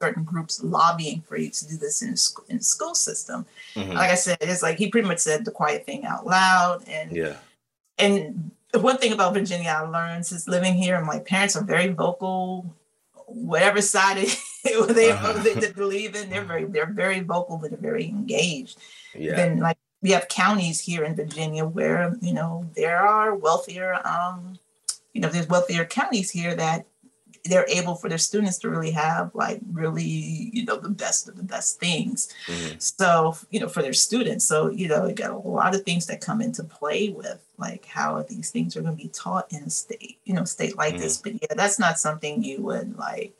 certain 0.00 0.24
groups 0.24 0.62
lobbying 0.62 1.22
for 1.22 1.36
you 1.36 1.50
to 1.50 1.68
do 1.68 1.76
this 1.76 2.02
in, 2.02 2.16
school, 2.16 2.44
in 2.48 2.58
the 2.58 2.64
school 2.64 2.94
system. 2.94 3.46
Mm-hmm. 3.74 3.92
Like 3.92 4.10
I 4.10 4.14
said, 4.14 4.38
it's 4.40 4.62
like 4.62 4.78
he 4.78 4.88
pretty 4.88 5.08
much 5.08 5.18
said 5.18 5.44
the 5.44 5.50
quiet 5.50 5.84
thing 5.86 6.04
out 6.04 6.26
loud. 6.26 6.84
And 6.88 7.12
yeah. 7.12 7.36
And 7.98 8.52
the 8.72 8.78
one 8.78 8.98
thing 8.98 9.12
about 9.12 9.34
Virginia 9.34 9.74
I 9.76 9.80
learned 9.82 10.26
since 10.26 10.46
living 10.46 10.74
here, 10.74 10.96
and 10.96 11.06
my 11.06 11.18
parents 11.18 11.56
are 11.56 11.64
very 11.64 11.88
vocal, 11.88 12.76
whatever 13.26 13.80
side 13.80 14.16
they, 14.64 15.10
uh-huh. 15.10 15.42
they 15.42 15.72
believe 15.72 16.14
in, 16.14 16.30
they're 16.30 16.44
very 16.44 16.64
they're 16.64 16.92
very 16.92 17.20
vocal, 17.20 17.58
but 17.58 17.70
they're 17.70 17.78
very 17.78 18.06
engaged. 18.06 18.78
Yeah. 19.14 19.34
Then 19.36 19.58
like 19.58 19.78
we 20.00 20.10
have 20.10 20.28
counties 20.28 20.80
here 20.80 21.02
in 21.04 21.16
Virginia 21.16 21.64
where 21.64 22.16
you 22.20 22.32
know 22.32 22.68
there 22.76 23.00
are 23.00 23.34
wealthier 23.34 23.98
um, 24.06 24.58
you 25.12 25.20
know 25.20 25.28
there's 25.28 25.48
wealthier 25.48 25.84
counties 25.84 26.30
here 26.30 26.54
that 26.54 26.86
they're 27.48 27.68
able 27.68 27.94
for 27.94 28.08
their 28.08 28.18
students 28.18 28.58
to 28.58 28.70
really 28.70 28.90
have 28.90 29.34
like 29.34 29.60
really 29.72 30.02
you 30.02 30.64
know 30.64 30.76
the 30.76 30.88
best 30.88 31.28
of 31.28 31.36
the 31.36 31.42
best 31.42 31.80
things 31.80 32.32
mm-hmm. 32.46 32.78
so 32.78 33.36
you 33.50 33.60
know 33.60 33.68
for 33.68 33.82
their 33.82 33.92
students 33.92 34.44
so 34.44 34.68
you 34.70 34.88
know 34.88 35.06
you 35.06 35.14
got 35.14 35.30
a 35.30 35.36
lot 35.36 35.74
of 35.74 35.82
things 35.82 36.06
that 36.06 36.20
come 36.20 36.40
into 36.40 36.62
play 36.64 37.08
with 37.08 37.40
like 37.58 37.84
how 37.86 38.22
these 38.22 38.50
things 38.50 38.76
are 38.76 38.82
going 38.82 38.96
to 38.96 39.02
be 39.02 39.08
taught 39.08 39.50
in 39.52 39.62
a 39.64 39.70
state 39.70 40.18
you 40.24 40.34
know 40.34 40.44
state 40.44 40.76
like 40.76 40.94
mm-hmm. 40.94 41.02
this 41.02 41.18
but 41.18 41.32
yeah 41.34 41.54
that's 41.56 41.78
not 41.78 41.98
something 41.98 42.42
you 42.42 42.62
would 42.62 42.96
like 42.98 43.34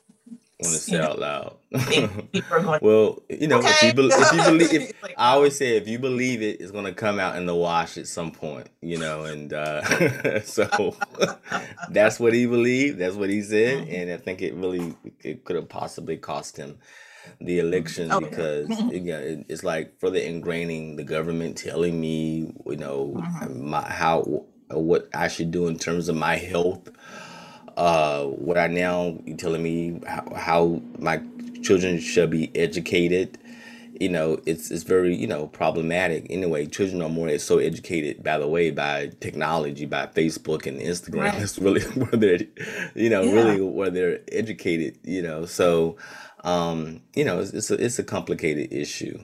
want 0.59 0.73
to 0.73 0.79
say 0.79 0.97
know, 0.97 1.03
out 1.03 1.19
loud. 1.19 1.57
well, 2.81 3.21
you 3.29 3.47
know, 3.47 3.59
okay. 3.59 3.69
if 3.69 3.83
you, 3.83 3.93
be- 3.93 4.09
if 4.11 4.33
you 4.33 4.43
believe, 4.43 4.73
if, 4.73 4.93
like, 5.03 5.15
I 5.17 5.31
always 5.31 5.57
say 5.57 5.77
if 5.77 5.87
you 5.87 5.99
believe 5.99 6.41
it, 6.41 6.59
it's 6.61 6.71
going 6.71 6.85
to 6.85 6.93
come 6.93 7.19
out 7.19 7.35
in 7.35 7.45
the 7.45 7.55
wash 7.55 7.97
at 7.97 8.07
some 8.07 8.31
point, 8.31 8.69
you 8.81 8.97
know, 8.97 9.23
and 9.23 9.53
uh, 9.53 10.41
so 10.41 10.95
that's 11.89 12.19
what 12.19 12.33
he 12.33 12.45
believed. 12.45 12.99
That's 12.99 13.15
what 13.15 13.29
he 13.29 13.41
said, 13.41 13.85
mm-hmm. 13.85 13.93
and 13.93 14.11
I 14.11 14.17
think 14.17 14.41
it 14.41 14.53
really 14.55 14.95
it 15.21 15.45
could 15.45 15.55
have 15.55 15.69
possibly 15.69 16.17
cost 16.17 16.57
him 16.57 16.77
the 17.41 17.59
election 17.59 18.11
oh, 18.11 18.19
because 18.19 18.69
yeah. 18.91 19.17
it, 19.19 19.45
it's 19.49 19.63
like 19.63 19.99
further 19.99 20.19
ingraining 20.19 20.97
the 20.97 21.03
government 21.03 21.57
telling 21.57 21.99
me, 21.99 22.53
you 22.65 22.75
know, 22.75 23.13
mm-hmm. 23.17 23.69
my, 23.69 23.81
how 23.81 24.45
what 24.71 25.09
I 25.13 25.27
should 25.27 25.51
do 25.51 25.67
in 25.67 25.77
terms 25.77 26.09
of 26.09 26.15
my 26.15 26.35
health 26.35 26.89
uh, 27.79 28.25
what 28.25 28.57
I 28.57 28.67
now 28.67 29.17
you 29.23 29.35
telling 29.35 29.63
me 29.63 30.01
how, 30.05 30.33
how 30.35 30.81
my 30.99 31.21
children 31.63 31.99
should 31.99 32.29
be 32.29 32.53
educated. 32.53 33.37
You 34.01 34.09
know, 34.09 34.41
it's 34.45 34.69
it's 34.69 34.83
very 34.83 35.15
you 35.15 35.27
know 35.27 35.47
problematic. 35.47 36.27
Anyway, 36.29 36.65
children 36.65 37.01
are 37.01 37.09
more 37.09 37.37
so 37.37 37.57
educated 37.57 38.21
by 38.21 38.37
the 38.37 38.49
way 38.49 38.69
by 38.71 39.11
technology, 39.21 39.85
by 39.85 40.07
Facebook 40.07 40.67
and 40.67 40.79
Instagram. 40.79 41.31
Right. 41.31 41.39
That's 41.39 41.57
really 41.57 41.81
where 41.95 42.11
they're, 42.11 42.39
you 42.95 43.09
know, 43.09 43.21
yeah. 43.21 43.33
really 43.33 43.61
where 43.61 43.89
they're 43.89 44.19
educated. 44.29 44.99
You 45.03 45.21
know, 45.21 45.45
so 45.45 45.95
um, 46.43 47.01
you 47.15 47.23
know, 47.23 47.39
it's 47.39 47.51
it's 47.51 47.71
a, 47.71 47.85
it's 47.85 47.97
a 47.97 48.03
complicated 48.03 48.73
issue. 48.73 49.23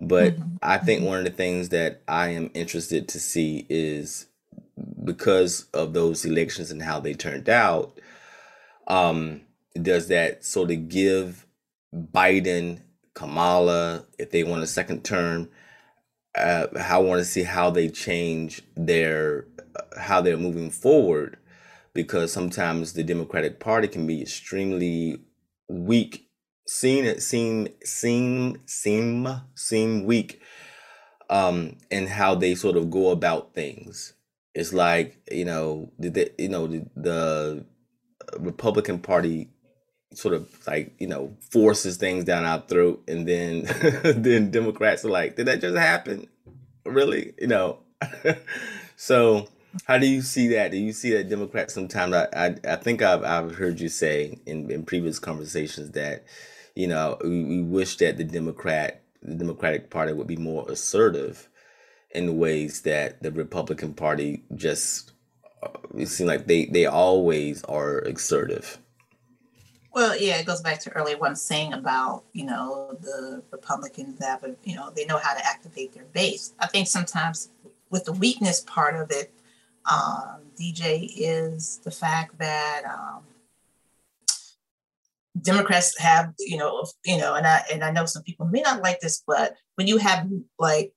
But 0.00 0.36
mm-hmm. 0.36 0.56
I 0.62 0.78
think 0.78 1.00
mm-hmm. 1.00 1.08
one 1.08 1.18
of 1.18 1.24
the 1.24 1.30
things 1.30 1.70
that 1.70 2.02
I 2.06 2.28
am 2.28 2.50
interested 2.54 3.08
to 3.08 3.18
see 3.18 3.66
is 3.68 4.26
because 5.04 5.66
of 5.72 5.92
those 5.92 6.24
elections 6.24 6.70
and 6.70 6.82
how 6.82 7.00
they 7.00 7.14
turned 7.14 7.48
out, 7.48 7.98
um, 8.86 9.40
does 9.80 10.08
that 10.08 10.44
sort 10.44 10.70
of 10.70 10.88
give 10.88 11.46
Biden, 11.94 12.80
Kamala, 13.14 14.04
if 14.18 14.30
they 14.30 14.44
want 14.44 14.62
a 14.62 14.66
second 14.66 15.04
term, 15.04 15.48
uh, 16.36 16.66
I 16.78 16.98
want 16.98 17.20
to 17.20 17.24
see 17.24 17.42
how 17.42 17.70
they 17.70 17.88
change 17.88 18.62
their 18.76 19.46
uh, 19.74 20.00
how 20.00 20.20
they're 20.20 20.36
moving 20.36 20.70
forward, 20.70 21.38
because 21.94 22.32
sometimes 22.32 22.92
the 22.92 23.02
Democratic 23.02 23.58
Party 23.58 23.88
can 23.88 24.06
be 24.06 24.20
extremely 24.20 25.20
weak, 25.68 26.28
seen 26.66 27.18
seem 27.20 27.68
seem 27.82 28.60
seem 28.66 29.28
seem 29.54 30.04
weak, 30.04 30.42
um, 31.30 31.78
in 31.90 32.06
how 32.06 32.34
they 32.34 32.54
sort 32.54 32.76
of 32.76 32.90
go 32.90 33.10
about 33.10 33.54
things 33.54 34.12
it's 34.56 34.72
like 34.72 35.18
you 35.30 35.44
know 35.44 35.92
the, 35.98 36.32
you 36.38 36.48
know 36.48 36.66
the, 36.66 36.86
the 36.96 37.66
Republican 38.38 38.98
Party 38.98 39.50
sort 40.14 40.34
of 40.34 40.48
like 40.66 40.94
you 40.98 41.06
know 41.06 41.36
forces 41.50 41.98
things 41.98 42.24
down 42.24 42.44
our 42.44 42.62
throat, 42.62 43.04
and 43.06 43.28
then 43.28 43.64
then 44.16 44.50
Democrats 44.50 45.04
are 45.04 45.10
like, 45.10 45.36
did 45.36 45.46
that 45.46 45.60
just 45.60 45.76
happen? 45.76 46.26
Really? 46.86 47.34
You 47.38 47.48
know. 47.48 47.78
so 48.96 49.46
how 49.84 49.98
do 49.98 50.06
you 50.06 50.22
see 50.22 50.48
that? 50.48 50.70
Do 50.70 50.78
you 50.78 50.92
see 50.92 51.10
that 51.12 51.28
Democrats 51.28 51.74
sometimes? 51.74 52.14
I 52.14 52.26
I, 52.34 52.54
I 52.66 52.76
think 52.76 53.02
I've 53.02 53.24
I've 53.24 53.56
heard 53.56 53.78
you 53.78 53.90
say 53.90 54.38
in 54.46 54.70
in 54.70 54.84
previous 54.84 55.18
conversations 55.18 55.90
that 55.90 56.24
you 56.74 56.86
know 56.86 57.18
we, 57.22 57.44
we 57.44 57.62
wish 57.62 57.98
that 57.98 58.16
the 58.16 58.24
Democrat 58.24 59.02
the 59.20 59.34
Democratic 59.34 59.90
Party 59.90 60.14
would 60.14 60.26
be 60.26 60.36
more 60.36 60.64
assertive 60.70 61.46
in 62.16 62.38
ways 62.38 62.80
that 62.82 63.22
the 63.22 63.30
Republican 63.30 63.92
Party 63.92 64.42
just 64.54 65.12
uh, 65.62 65.68
it 65.96 66.06
seems 66.06 66.28
like 66.28 66.46
they 66.46 66.64
they 66.66 66.86
always 66.86 67.62
are 67.64 67.98
assertive. 68.00 68.78
Well, 69.92 70.18
yeah, 70.18 70.38
it 70.38 70.46
goes 70.46 70.60
back 70.60 70.80
to 70.80 70.90
earlier 70.90 71.18
one 71.18 71.36
saying 71.36 71.72
about 71.74 72.24
you 72.32 72.44
know 72.44 72.96
the 73.00 73.42
Republicans 73.50 74.18
have 74.24 74.44
you 74.64 74.76
know 74.76 74.90
they 74.96 75.04
know 75.04 75.18
how 75.18 75.34
to 75.34 75.46
activate 75.46 75.92
their 75.92 76.04
base. 76.12 76.54
I 76.58 76.66
think 76.66 76.88
sometimes 76.88 77.50
with 77.90 78.04
the 78.04 78.12
weakness 78.12 78.62
part 78.62 78.96
of 78.96 79.10
it, 79.10 79.32
um, 79.90 80.40
DJ 80.58 81.08
is 81.16 81.80
the 81.84 81.90
fact 81.90 82.38
that 82.38 82.82
um, 82.84 83.22
Democrats 85.40 85.98
have 85.98 86.32
you 86.38 86.56
know 86.56 86.86
you 87.04 87.18
know 87.18 87.34
and 87.34 87.46
I 87.46 87.62
and 87.72 87.84
I 87.84 87.90
know 87.90 88.06
some 88.06 88.22
people 88.22 88.46
may 88.46 88.62
not 88.62 88.82
like 88.82 89.00
this, 89.00 89.22
but 89.26 89.54
when 89.74 89.86
you 89.86 89.98
have 89.98 90.28
like 90.58 90.92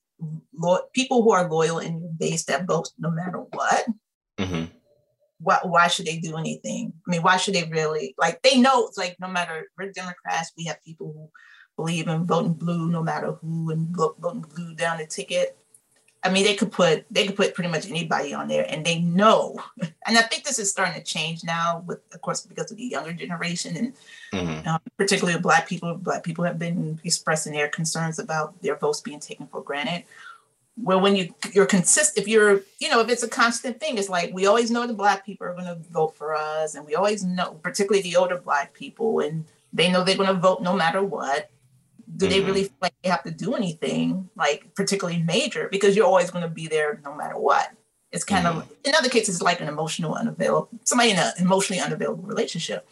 lo- 0.53 0.82
people 0.93 1.24
who 1.24 1.32
are 1.32 1.49
loyal 1.49 1.80
in 1.80 1.99
your 1.99 2.11
base 2.11 2.45
that 2.45 2.65
vote 2.65 2.89
no 2.97 3.11
matter 3.11 3.39
what. 3.39 3.86
Mm-hmm. 4.38 4.65
Why, 5.41 5.59
why 5.63 5.88
should 5.88 6.05
they 6.05 6.20
do 6.20 6.38
anything? 6.38 6.93
I 7.07 7.11
mean, 7.11 7.22
why 7.22 7.38
should 7.38 7.55
they 7.55 7.63
really 7.63 8.13
like? 8.17 8.41
They 8.41 8.59
know 8.59 8.88
it's 8.88 8.97
like 8.97 9.15
no 9.20 9.28
matter 9.28 9.67
we're 9.78 9.91
Democrats, 9.91 10.51
we 10.57 10.65
have 10.65 10.84
people 10.84 11.13
who 11.13 11.30
believe 11.82 12.09
in 12.09 12.26
voting 12.26 12.53
blue 12.53 12.89
no 12.91 13.01
matter 13.01 13.32
who 13.34 13.72
and 13.72 13.95
voting 13.95 14.45
blue 14.53 14.76
down 14.76 14.97
the 14.97 15.07
ticket. 15.07 15.57
I 16.22 16.30
mean, 16.30 16.43
they 16.43 16.55
could 16.55 16.72
put 16.72 17.05
they 17.09 17.26
could 17.26 17.38
put 17.38 17.53
pretty 17.53 17.70
much 17.70 17.89
anybody 17.89 18.34
on 18.34 18.47
there, 18.47 18.65
and 18.67 18.86
they 18.86 18.99
know. 18.99 19.57
And 20.07 20.17
I 20.17 20.24
think 20.24 20.43
this 20.43 20.57
is 20.57 20.72
starting 20.72 20.95
to 20.95 21.03
change 21.03 21.43
now, 21.43 21.84
with 21.86 21.99
of 22.15 22.22
course 22.22 22.41
because 22.41 22.72
of 22.72 22.78
the 22.78 22.84
younger 22.84 23.13
generation, 23.13 23.78
and 23.78 23.93
mm-hmm. 24.34 24.67
um, 24.67 24.80
particularly 24.97 25.39
Black 25.39 25.67
people. 25.67 25.93
Black 25.93 26.24
people 26.24 26.43
have 26.45 26.57
been 26.57 26.99
expressing 27.03 27.53
their 27.53 27.67
concerns 27.67 28.17
about 28.17 28.59
their 28.63 28.76
votes 28.76 29.01
being 29.01 29.20
taken 29.20 29.45
for 29.45 29.61
granted. 29.61 30.05
Well, 30.82 30.99
when 30.99 31.15
you 31.15 31.36
you're 31.53 31.67
consistent, 31.67 32.24
if 32.24 32.28
you're, 32.28 32.61
you 32.80 32.89
know, 32.89 33.01
if 33.01 33.09
it's 33.09 33.22
a 33.22 33.30
constant 33.30 33.80
thing, 33.80 33.99
it's 33.99 34.09
like 34.09 34.34
we 34.34 34.47
always 34.47 34.72
know 34.72 34.88
the 34.88 34.93
black 34.93 35.28
people 35.28 35.45
are 35.45 35.53
going 35.53 35.65
to 35.65 35.78
vote 35.91 36.17
for 36.17 36.36
us, 36.36 36.74
and 36.74 36.88
we 36.88 36.95
always 36.95 37.24
know, 37.24 37.51
particularly 37.61 38.01
the 38.01 38.15
older 38.15 38.38
black 38.38 38.74
people, 38.74 39.20
and 39.20 39.45
they 39.72 39.91
know 39.91 40.03
they're 40.03 40.17
going 40.17 40.34
to 40.34 40.34
vote 40.34 40.63
no 40.63 40.74
matter 40.74 41.03
what. 41.03 41.51
Do 42.20 42.26
mm-hmm. 42.26 42.34
they 42.34 42.41
really 42.41 42.63
feel 42.63 42.78
like 42.82 42.93
they 43.01 43.09
have 43.09 43.24
to 43.24 43.32
do 43.32 43.55
anything, 43.55 44.30
like 44.36 44.76
particularly 44.76 45.24
major, 45.24 45.70
because 45.72 45.95
you're 45.95 46.05
always 46.05 46.30
going 46.30 46.43
to 46.43 46.49
be 46.49 46.67
there 46.67 46.99
no 47.05 47.15
matter 47.15 47.38
what. 47.38 47.72
It's 48.11 48.26
kind 48.26 48.45
mm-hmm. 48.45 48.59
of 48.59 48.72
in 48.84 48.93
other 48.93 49.09
cases 49.09 49.41
like 49.41 49.61
an 49.61 49.67
emotional 49.67 50.15
unavailable 50.15 50.70
somebody 50.84 51.11
in 51.11 51.17
an 51.17 51.32
emotionally 51.39 51.82
unavailable 51.82 52.24
relationship. 52.24 52.88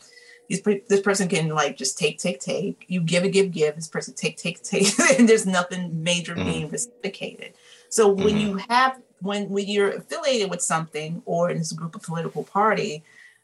This, 0.49 0.61
this 0.87 1.01
person 1.01 1.27
can 1.27 1.49
like 1.49 1.75
just 1.75 1.97
take, 1.97 2.19
take, 2.19 2.39
take. 2.39 2.85
You 2.87 3.01
give 3.01 3.25
it, 3.25 3.31
give, 3.31 3.51
give. 3.51 3.75
This 3.75 3.89
person 3.89 4.13
take, 4.13 4.37
take, 4.37 4.63
take, 4.63 4.87
and 5.19 5.27
there's 5.27 5.45
nothing 5.45 6.03
major 6.03 6.35
mm-hmm. 6.35 6.49
being 6.49 6.69
reciprocated. 6.69 7.53
So 7.89 8.07
when 8.07 8.27
mm-hmm. 8.27 8.37
you 8.37 8.57
have 8.69 9.01
when 9.19 9.49
when 9.49 9.67
you're 9.67 9.91
affiliated 9.91 10.49
with 10.49 10.61
something 10.61 11.21
or 11.25 11.49
in 11.49 11.57
this 11.57 11.73
group 11.73 11.95
of 11.95 12.03
political 12.03 12.43
party 12.43 13.03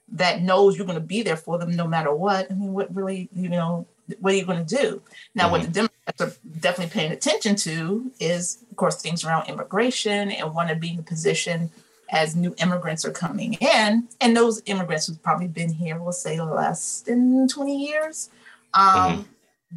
that 0.10 0.42
knows 0.42 0.78
you're 0.78 0.86
going 0.86 1.00
to 1.00 1.06
be 1.06 1.24
there 1.24 1.38
for 1.38 1.58
them 1.58 1.76
no 1.76 1.88
matter 1.88 2.14
what, 2.14 2.52
I 2.52 2.54
mean, 2.54 2.74
what 2.74 2.94
really 2.96 3.30
you 3.34 3.50
know 3.50 3.88
what 4.20 4.34
are 4.34 4.38
you 4.38 4.46
going 4.46 4.66
to 4.66 4.76
do? 4.76 5.02
Now, 5.36 5.50
what 5.50 5.62
the 5.62 5.68
mm-hmm. 5.68 5.74
Democrats 5.74 6.22
are 6.22 6.34
definitely 6.60 6.94
paying 6.94 7.12
attention 7.12 7.56
to 7.58 8.12
is, 8.20 8.64
of 8.70 8.78
course, 8.78 9.02
things 9.02 9.24
around 9.24 9.48
immigration 9.48 10.32
and 10.32 10.54
want 10.54 10.70
to 10.70 10.76
be 10.76 10.92
in 10.92 11.00
a 11.00 11.04
position 11.04 11.72
as 12.10 12.36
new 12.36 12.54
immigrants 12.60 13.06
are 13.06 13.12
coming 13.12 13.54
in, 13.54 14.08
and 14.22 14.38
those 14.38 14.62
immigrants 14.68 15.08
who've 15.08 15.22
probably 15.24 15.48
been 15.48 15.74
here, 15.74 15.98
we'll 15.98 16.12
say 16.12 16.40
less 16.40 17.02
than 17.02 17.48
20 17.48 17.76
years. 17.76 18.30
Um, 18.74 18.86
mm-hmm. 18.86 19.22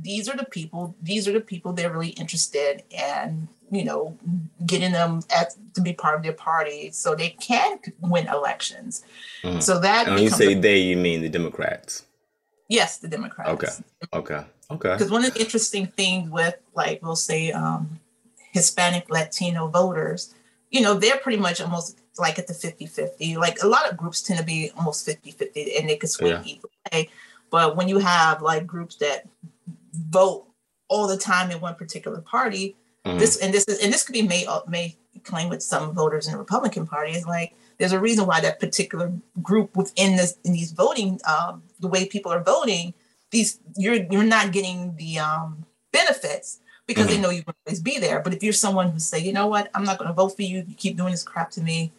These 0.03 0.29
are 0.29 0.37
the 0.37 0.45
people, 0.45 0.95
these 1.03 1.27
are 1.27 1.33
the 1.33 1.41
people 1.41 1.73
they're 1.73 1.91
really 1.91 2.11
interested 2.11 2.83
in, 2.91 3.49
you 3.71 3.85
know, 3.85 4.19
getting 4.67 4.93
them 4.93 5.23
at, 5.35 5.55
to 5.75 5.81
be 5.81 5.95
part 5.95 6.17
of 6.17 6.23
their 6.23 6.35
party 6.35 6.91
so 6.91 7.15
they 7.15 7.31
can 7.31 7.79
win 8.01 8.27
elections. 8.27 9.03
Mm-hmm. 9.43 9.61
So 9.61 9.79
that. 9.81 10.07
And 10.07 10.17
when 10.17 10.25
you 10.25 10.31
say 10.31 10.53
a, 10.53 10.61
they, 10.61 10.79
you 10.79 10.97
mean 10.99 11.23
the 11.23 11.31
Democrats? 11.31 12.06
Yes, 12.69 12.99
the 12.99 13.09
Democrats. 13.09 13.51
Okay. 13.51 13.69
Okay. 14.13 14.45
Okay. 14.71 14.93
Because 14.93 15.11
one 15.11 15.25
of 15.25 15.35
the 15.35 15.41
interesting 15.41 15.87
things 15.87 16.31
with, 16.31 16.57
like, 16.75 17.03
we'll 17.03 17.17
say, 17.17 17.53
um, 17.53 18.01
Hispanic 18.57 19.11
Latino 19.11 19.69
voters, 19.69 20.35
you 20.71 20.81
know, 20.81 20.95
they're 20.95 21.19
pretty 21.19 21.39
much 21.39 21.61
almost 21.61 22.01
like 22.19 22.39
at 22.39 22.47
the 22.47 22.55
50 22.55 22.87
50. 22.87 23.37
Like 23.37 23.63
a 23.63 23.67
lot 23.67 23.91
of 23.91 23.97
groups 23.97 24.23
tend 24.23 24.39
to 24.39 24.45
be 24.45 24.71
almost 24.77 25.05
50 25.05 25.31
50 25.31 25.77
and 25.77 25.89
they 25.89 25.97
could 25.97 26.11
swing 26.11 26.33
yeah. 26.33 26.43
either 26.45 26.69
way. 26.93 27.11
But 27.51 27.77
when 27.77 27.89
you 27.89 27.99
have 27.99 28.43
like 28.43 28.67
groups 28.67 28.97
that 28.97 29.29
vote 29.93 30.47
all 30.89 31.07
the 31.07 31.17
time 31.17 31.51
in 31.51 31.61
one 31.61 31.75
particular 31.75 32.21
party, 32.23 32.77
mm-hmm. 33.05 33.19
this 33.19 33.37
and 33.39 33.53
this 33.53 33.65
is 33.69 33.79
and 33.81 33.93
this 33.93 34.05
could 34.05 34.15
be 34.15 34.23
made 34.23 34.47
may 34.69 34.97
claim 35.25 35.49
with 35.49 35.63
some 35.63 35.93
voters 35.93 36.27
in 36.27 36.33
the 36.33 36.39
Republican 36.39 36.87
Party 36.87 37.13
is 37.13 37.27
like 37.27 37.55
there's 37.79 37.93
a 37.93 38.01
reason 38.01 38.27
why 38.27 38.41
that 38.41 38.59
particular 38.59 39.13
group 39.43 39.77
within 39.77 40.17
this 40.17 40.39
in 40.45 40.53
these 40.53 40.73
voting 40.73 41.21
um, 41.29 41.63
the 41.81 41.89
way 41.89 42.07
people 42.07 42.33
are 42.33 42.43
voting 42.43 42.95
these 43.31 43.61
you're 43.77 43.95
you're 44.11 44.25
not 44.25 44.53
getting 44.53 44.95
the 44.97 45.19
um, 45.19 45.65
benefits 45.93 46.61
because 46.87 47.07
mm-hmm. 47.07 47.15
they 47.15 47.21
know 47.21 47.31
you 47.31 47.43
will 47.47 47.55
always 47.67 47.81
be 47.81 47.99
there. 47.99 48.21
But 48.21 48.35
if 48.35 48.43
you're 48.43 48.53
someone 48.53 48.91
who 48.91 48.99
say, 48.99 49.19
you 49.19 49.33
know 49.33 49.49
what, 49.49 49.71
I'm 49.75 49.85
not 49.85 49.99
going 49.99 50.09
to 50.09 50.15
vote 50.15 50.37
for 50.37 50.43
you. 50.43 50.65
You 50.67 50.75
keep 50.77 50.97
doing 50.97 51.11
this 51.11 51.25
crap 51.25 51.51
to 51.53 51.63
me. 51.63 51.93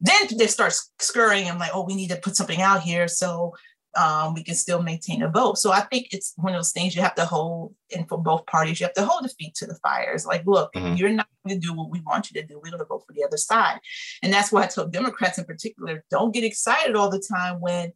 Then 0.00 0.28
they 0.36 0.46
start 0.46 0.74
scurrying. 0.98 1.48
I'm 1.48 1.58
like, 1.58 1.70
oh, 1.74 1.84
we 1.84 1.94
need 1.94 2.10
to 2.10 2.16
put 2.16 2.36
something 2.36 2.60
out 2.60 2.82
here 2.82 3.08
so 3.08 3.54
um, 3.96 4.34
we 4.34 4.42
can 4.42 4.54
still 4.54 4.82
maintain 4.82 5.22
a 5.22 5.28
vote. 5.28 5.58
So 5.58 5.70
I 5.70 5.80
think 5.80 6.08
it's 6.12 6.32
one 6.36 6.54
of 6.54 6.58
those 6.58 6.72
things 6.72 6.96
you 6.96 7.02
have 7.02 7.14
to 7.16 7.24
hold, 7.24 7.74
and 7.94 8.08
for 8.08 8.18
both 8.18 8.46
parties, 8.46 8.80
you 8.80 8.86
have 8.86 8.94
to 8.94 9.04
hold 9.04 9.24
the 9.24 9.28
feet 9.28 9.54
to 9.56 9.66
the 9.66 9.74
fire. 9.76 10.12
It's 10.14 10.26
like, 10.26 10.46
look, 10.46 10.72
mm-hmm. 10.72 10.96
you're 10.96 11.10
not 11.10 11.28
going 11.46 11.60
to 11.60 11.66
do 11.66 11.74
what 11.74 11.90
we 11.90 12.00
want 12.00 12.30
you 12.30 12.40
to 12.40 12.46
do. 12.46 12.56
We're 12.56 12.70
going 12.70 12.78
to 12.78 12.86
vote 12.86 13.04
for 13.06 13.12
the 13.12 13.24
other 13.24 13.36
side. 13.36 13.78
And 14.22 14.32
that's 14.32 14.50
why 14.50 14.62
I 14.62 14.66
tell 14.66 14.88
Democrats 14.88 15.38
in 15.38 15.44
particular, 15.44 16.04
don't 16.10 16.34
get 16.34 16.44
excited 16.44 16.96
all 16.96 17.10
the 17.10 17.20
time 17.20 17.60
when 17.60 17.92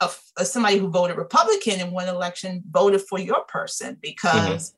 a, 0.00 0.10
a 0.38 0.44
somebody 0.44 0.78
who 0.78 0.88
voted 0.88 1.16
Republican 1.16 1.80
in 1.80 1.90
one 1.90 2.08
election 2.08 2.62
voted 2.70 3.02
for 3.02 3.18
your 3.18 3.44
person 3.44 3.92
mm-hmm. 3.92 4.00
because. 4.02 4.70
Mm-hmm 4.70 4.76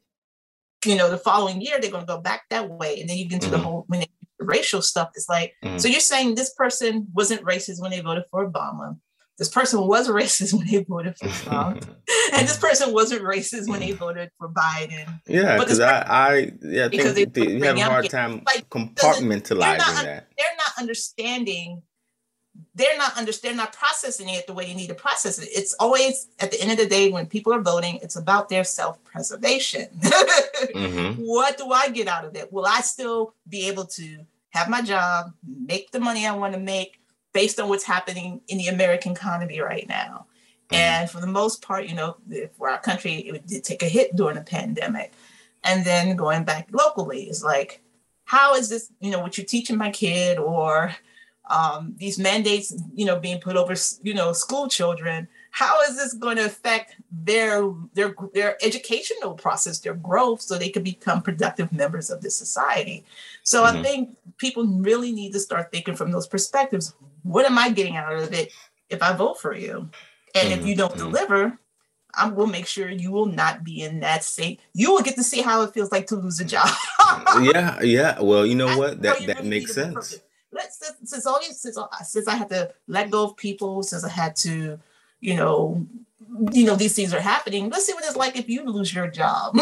you 0.85 0.95
know, 0.95 1.11
the 1.11 1.19
following 1.19 1.61
year 1.61 1.81
they're 1.81 1.91
going 1.91 2.07
to 2.07 2.15
go 2.15 2.21
back 2.21 2.43
that 2.51 2.71
way, 2.71 3.01
and 3.01 3.11
then 3.11 3.17
you 3.17 3.25
get 3.25 3.43
into 3.43 3.49
mm-hmm. 3.49 3.57
the 3.57 3.63
whole 3.63 3.85
when 3.89 3.99
they 3.99 4.07
racial 4.39 4.83
stuff 4.83 5.11
it's 5.15 5.29
like 5.29 5.55
mm. 5.65 5.81
so 5.81 5.89
you're 5.89 6.01
saying 6.01 6.35
this 6.35 6.55
person 6.55 7.07
wasn't 7.13 7.43
racist 7.43 7.81
when 7.81 7.91
they 7.91 8.01
voted 8.01 8.25
for 8.31 8.49
obama 8.49 8.97
this 9.37 9.49
person 9.49 9.87
was 9.87 10.09
racist 10.21 10.55
when 10.55 10.67
they 10.67 10.83
voted 10.85 11.17
for 11.17 11.29
trump 11.29 11.85
and 12.33 12.47
this 12.47 12.59
person 12.59 12.93
wasn't 12.93 13.21
racist 13.23 13.69
when 13.69 13.81
they 13.81 13.93
voted 13.93 14.31
for 14.39 14.49
biden 14.49 15.21
yeah 15.27 15.59
because 15.59 15.81
i 15.81 16.01
i 16.07 16.53
yeah 16.63 16.89
because 16.89 17.15
think 17.15 17.35
they, 17.35 17.49
you 17.49 17.63
have 17.63 17.77
a 17.77 17.85
hard 17.85 18.09
time 18.09 18.43
like, 18.47 18.69
compartmentalizing 18.69 19.59
they're 19.59 19.79
not, 19.79 20.05
that 20.05 20.29
they're 20.39 20.57
not 20.57 20.73
understanding 20.79 21.83
they're 22.75 22.97
not 22.97 23.17
under, 23.17 23.33
they're 23.33 23.55
not 23.55 23.73
processing 23.73 24.29
it 24.29 24.47
the 24.47 24.53
way 24.53 24.69
you 24.69 24.75
need 24.75 24.89
to 24.89 24.95
process 24.95 25.39
it. 25.39 25.49
It's 25.53 25.75
always 25.75 26.29
at 26.41 26.51
the 26.51 26.61
end 26.61 26.73
of 26.73 26.79
the 26.79 26.87
day 26.87 27.11
when 27.11 27.27
people 27.27 27.53
are 27.53 27.61
voting, 27.61 27.99
it's 28.03 28.17
about 28.17 28.49
their 28.49 28.65
self-preservation. 28.65 29.89
mm-hmm. 30.03 31.23
What 31.23 31.59
do 31.59 31.71
I 31.71 31.91
get 31.91 32.09
out 32.09 32.25
of 32.25 32.35
it? 32.37 32.53
Will 32.53 32.67
I 32.67 32.81
still 32.81 33.35
be 33.49 33.69
able 33.69 33.85
to 33.87 34.27
have 34.51 34.69
my 34.69 34.83
job, 34.83 35.33
make 35.47 35.91
the 35.91 36.01
money 36.01 36.27
I 36.27 36.35
want 36.35 36.55
to 36.55 36.61
make 36.61 37.01
based 37.33 37.61
on 37.61 37.69
what's 37.69 37.85
happening 37.85 38.41
in 38.49 38.59
the 38.59 38.69
American 38.69 39.13
economy 39.13 39.61
right 39.61 39.87
now? 39.89 40.27
Mm-hmm. 40.71 40.75
And 40.75 41.11
for 41.11 41.21
the 41.21 41.27
most 41.27 41.63
part, 41.63 41.87
you 41.87 41.95
know, 41.95 42.17
for 42.57 42.69
our 42.69 42.79
country, 42.79 43.15
it 43.15 43.47
did 43.47 43.65
take 43.65 43.83
a 43.83 43.89
hit 43.89 44.17
during 44.17 44.37
the 44.37 44.43
pandemic. 44.43 45.13
And 45.65 45.85
then 45.85 46.17
going 46.17 46.45
back 46.45 46.69
locally 46.73 47.25
is 47.25 47.43
like, 47.43 47.83
how 48.25 48.55
is 48.55 48.69
this, 48.69 48.91
you 49.01 49.11
know, 49.11 49.21
what 49.21 49.39
you're 49.39 49.47
teaching 49.47 49.79
my 49.79 49.91
kid 49.91 50.39
or 50.39 50.95
um, 51.49 51.95
these 51.97 52.19
mandates, 52.19 52.75
you 52.95 53.05
know, 53.05 53.19
being 53.19 53.41
put 53.41 53.57
over, 53.57 53.75
you 54.03 54.15
know, 54.15 54.33
school 54.33 54.69
children. 54.69 55.29
How 55.51 55.81
is 55.83 55.97
this 55.97 56.13
going 56.13 56.37
to 56.37 56.45
affect 56.45 56.97
their 57.11 57.73
their 57.95 58.15
their 58.35 58.57
educational 58.63 59.35
process, 59.35 59.81
their 59.81 59.95
growth, 59.95 60.43
so 60.43 60.57
they 60.57 60.69
can 60.69 60.83
become 60.83 61.23
productive 61.23 61.73
members 61.73 62.11
of 62.11 62.21
the 62.21 62.31
society? 62.31 63.05
So 63.43 63.65
mm-hmm. 63.65 63.79
I 63.79 63.83
think 63.83 64.17
people 64.37 64.67
really 64.67 65.11
need 65.11 65.33
to 65.33 65.41
start 65.41 65.73
thinking 65.73 65.97
from 65.97 66.13
those 66.13 66.27
perspectives. 66.27 66.95
What 67.23 67.47
am 67.47 67.59
I 67.59 67.71
getting 67.71 67.97
out 67.97 68.13
of 68.13 68.33
it 68.33 68.53
if 68.91 69.03
I 69.03 69.15
vote 69.15 69.41
for 69.41 69.55
you? 69.55 69.89
And 70.35 70.51
mm-hmm. 70.51 70.61
if 70.61 70.67
you 70.67 70.77
don't 70.77 70.93
mm-hmm. 70.93 71.11
deliver, 71.11 71.59
I 72.15 72.29
will 72.29 72.47
make 72.47 72.67
sure 72.67 72.91
you 72.91 73.11
will 73.11 73.27
not 73.27 73.65
be 73.65 73.83
in 73.83 74.01
that 74.01 74.25
state. 74.25 74.61
You 74.75 74.93
will 74.93 75.03
get 75.03 75.15
to 75.17 75.23
see 75.23 75.41
how 75.41 75.63
it 75.63 75.73
feels 75.73 75.91
like 75.91 76.07
to 76.09 76.17
lose 76.17 76.41
a 76.41 76.45
job. 76.45 76.69
yeah, 77.41 77.81
yeah. 77.81 78.21
Well, 78.21 78.45
you 78.45 78.55
know 78.55 78.77
what? 78.79 79.01
That 79.01 79.27
that 79.27 79.47
makes 79.47 79.75
sense 79.75 79.95
let's 79.95 80.28
since, 80.53 80.97
since 81.05 81.27
all 81.27 81.41
these 81.41 81.61
since, 81.61 81.79
since 82.05 82.29
I 82.29 82.35
had 82.37 82.49
to 82.51 82.73
let 82.87 83.11
go 83.11 83.25
of 83.25 83.37
people, 83.37 83.83
since 83.83 84.05
I 84.05 84.09
had 84.09 84.37
to, 84.37 84.79
you 85.21 85.37
know, 85.37 85.87
you 86.53 86.65
know 86.65 86.77
these 86.77 86.95
things 86.95 87.15
are 87.15 87.21
happening. 87.21 87.71
Let's 87.71 87.87
see 87.87 87.95
what 87.95 88.05
it's 88.05 88.17
like 88.17 88.37
if 88.37 88.49
you 88.49 88.65
lose 88.65 88.95
your 88.95 89.09
job. 89.09 89.57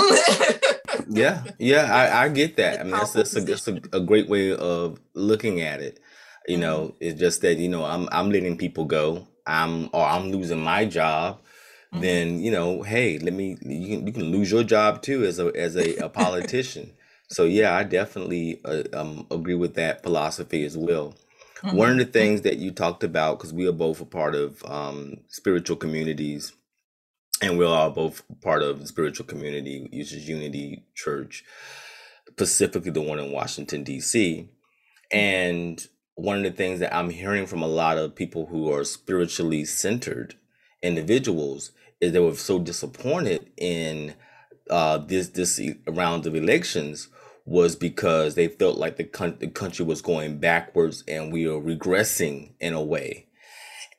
yeah, 1.09 1.45
yeah, 1.59 1.93
I, 1.93 2.25
I 2.25 2.29
get 2.29 2.57
that. 2.57 2.81
I 2.81 2.83
mean, 2.83 2.93
that's, 2.93 3.13
that's, 3.13 3.37
a, 3.37 3.41
that's 3.41 3.69
a, 3.69 3.81
a, 3.93 4.01
great 4.01 4.29
way 4.29 4.55
of 4.55 5.01
looking 5.15 5.61
at 5.61 5.81
it. 5.81 6.01
You 6.49 6.57
know, 6.57 6.79
mm-hmm. 6.79 6.97
it's 7.01 7.21
just 7.21 7.43
that 7.43 7.59
you 7.59 7.69
know 7.69 7.85
I'm 7.85 8.09
I'm 8.13 8.31
letting 8.31 8.57
people 8.57 8.85
go. 8.85 9.27
I'm 9.47 9.89
or 9.93 10.05
I'm 10.05 10.31
losing 10.33 10.61
my 10.61 10.85
job. 10.85 11.41
Mm-hmm. 11.93 12.01
Then 12.01 12.41
you 12.41 12.51
know, 12.51 12.83
hey, 12.83 13.19
let 13.19 13.33
me. 13.33 13.57
You 13.63 13.97
can 13.97 14.07
you 14.07 14.13
can 14.13 14.25
lose 14.25 14.51
your 14.51 14.65
job 14.65 15.03
too 15.03 15.25
as 15.25 15.39
a 15.39 15.47
as 15.57 15.77
a, 15.77 15.97
a 15.97 16.09
politician. 16.09 16.93
So 17.29 17.45
yeah, 17.45 17.75
I 17.75 17.83
definitely 17.85 18.61
uh, 18.65 18.85
um, 18.93 19.27
agree 19.31 19.55
with 19.55 19.75
that 19.75 20.03
philosophy 20.03 20.65
as 20.65 20.77
well. 20.77 21.15
Mm-hmm. 21.63 21.77
One 21.77 21.91
of 21.91 21.99
the 21.99 22.05
things 22.05 22.43
that 22.43 22.59
you 22.59 22.71
talked 22.71 23.03
about, 23.03 23.39
because 23.39 23.53
we 23.53 23.67
are 23.67 23.73
both 23.73 24.01
a 24.01 24.05
part 24.05 24.35
of 24.35 24.63
um, 24.65 25.17
spiritual 25.29 25.77
communities, 25.77 26.53
and 27.43 27.59
we're 27.59 27.67
all 27.67 27.91
both 27.91 28.23
part 28.43 28.63
of 28.63 28.81
the 28.81 28.87
spiritual 28.87 29.27
community, 29.27 29.89
which 29.93 30.13
is 30.13 30.29
Unity 30.29 30.85
Church, 30.95 31.45
specifically 32.29 32.91
the 32.91 33.01
one 33.01 33.19
in 33.19 33.33
Washington 33.33 33.83
D.C. 33.83 34.49
And 35.11 35.85
one 36.15 36.39
of 36.39 36.45
the 36.45 36.51
things 36.51 36.81
that 36.81 36.95
I'm 36.95 37.11
hearing 37.11 37.47
from 37.47 37.63
a 37.63 37.67
lot 37.67 37.99
of 37.99 38.15
people 38.15 38.47
who 38.47 38.73
are 38.73 38.85
spiritually 38.85 39.65
centered 39.65 40.35
individuals 40.83 41.73
is 42.01 42.13
they 42.13 42.21
were 42.21 42.35
so 42.35 42.59
disappointed 42.59 43.51
in 43.57 44.15
uh, 44.71 44.99
this 44.99 45.29
this 45.29 45.61
round 45.89 46.27
of 46.27 46.35
elections 46.35 47.09
was 47.47 47.77
because 47.77 48.35
they 48.35 48.49
felt 48.49 48.77
like 48.77 48.97
the, 48.97 49.05
con- 49.05 49.37
the 49.39 49.47
country 49.47 49.85
was 49.85 50.03
going 50.03 50.39
backwards 50.39 51.05
and 51.07 51.33
we 51.33 51.47
are 51.47 51.61
regressing 51.61 52.53
in 52.61 52.75
a 52.75 52.83
way. 52.83 53.27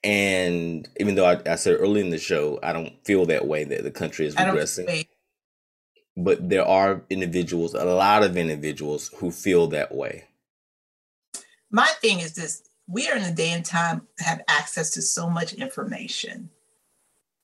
And 0.03 0.87
even 0.99 1.15
though 1.15 1.25
I, 1.25 1.41
I 1.45 1.55
said 1.55 1.77
early 1.79 2.01
in 2.01 2.09
the 2.09 2.17
show, 2.17 2.59
I 2.61 2.73
don't 2.73 2.93
feel 3.05 3.25
that 3.27 3.47
way 3.47 3.63
that 3.63 3.83
the 3.83 3.91
country 3.91 4.27
is 4.27 4.35
regressing. 4.35 5.07
But 6.17 6.49
there 6.49 6.65
are 6.65 7.03
individuals, 7.09 7.73
a 7.73 7.85
lot 7.85 8.23
of 8.23 8.37
individuals 8.37 9.09
who 9.17 9.31
feel 9.31 9.67
that 9.67 9.93
way. 9.93 10.25
My 11.71 11.87
thing 12.01 12.19
is 12.19 12.35
this 12.35 12.63
we 12.87 13.09
are 13.09 13.17
in 13.17 13.23
a 13.23 13.33
day 13.33 13.51
and 13.51 13.65
time 13.65 14.07
have 14.19 14.41
access 14.47 14.91
to 14.91 15.01
so 15.01 15.29
much 15.29 15.53
information. 15.53 16.49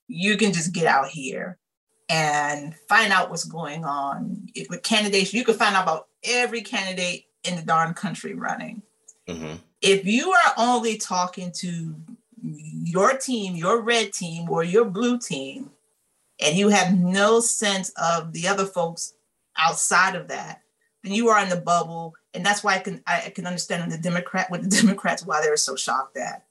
You 0.08 0.38
can 0.38 0.54
just 0.54 0.74
get 0.74 0.86
out 0.86 1.10
here 1.10 1.60
and 2.14 2.76
find 2.88 3.12
out 3.12 3.32
what's 3.32 3.44
going 3.44 3.84
on 3.84 4.48
with 4.70 4.84
candidates. 4.84 5.34
You 5.34 5.44
can 5.44 5.56
find 5.56 5.76
out 5.76 5.84
about 5.84 6.10
every 6.24 6.62
candidate 6.62 7.26
in 7.44 7.56
the 7.56 7.64
darn 7.64 7.96
country 7.96 8.36
running. 8.36 8.84
Mm-hmm. 9.28 9.56
If 9.82 10.06
you 10.06 10.32
are 10.32 10.54
only 10.56 10.98
talking 10.98 11.52
to 11.54 11.96
your 12.44 13.18
team, 13.18 13.56
your 13.56 13.82
red 13.82 14.14
team, 14.14 14.48
or 14.48 14.64
your 14.64 14.86
blue 14.86 15.18
team, 15.18 15.72
and 16.40 16.56
you 16.56 16.70
have 16.70 16.96
no 16.96 17.40
sense 17.40 17.92
of 18.00 18.32
the 18.32 18.48
other 18.48 18.66
folks 18.66 19.16
outside 19.58 20.16
of 20.16 20.28
that, 20.28 20.62
then 21.04 21.14
you 21.14 21.30
are 21.30 21.42
in 21.42 21.50
the 21.50 21.56
bubble. 21.56 22.14
And 22.36 22.46
that's 22.46 22.64
why 22.64 22.76
I 22.76 22.80
can 22.80 23.02
I 23.08 23.32
can 23.34 23.48
understand 23.48 23.92
the 23.92 23.98
Democrat 23.98 24.52
with 24.52 24.62
the 24.62 24.82
Democrats 24.82 25.26
why 25.26 25.42
they're 25.42 25.58
so 25.58 25.76
shocked 25.76 26.14
that 26.14 26.46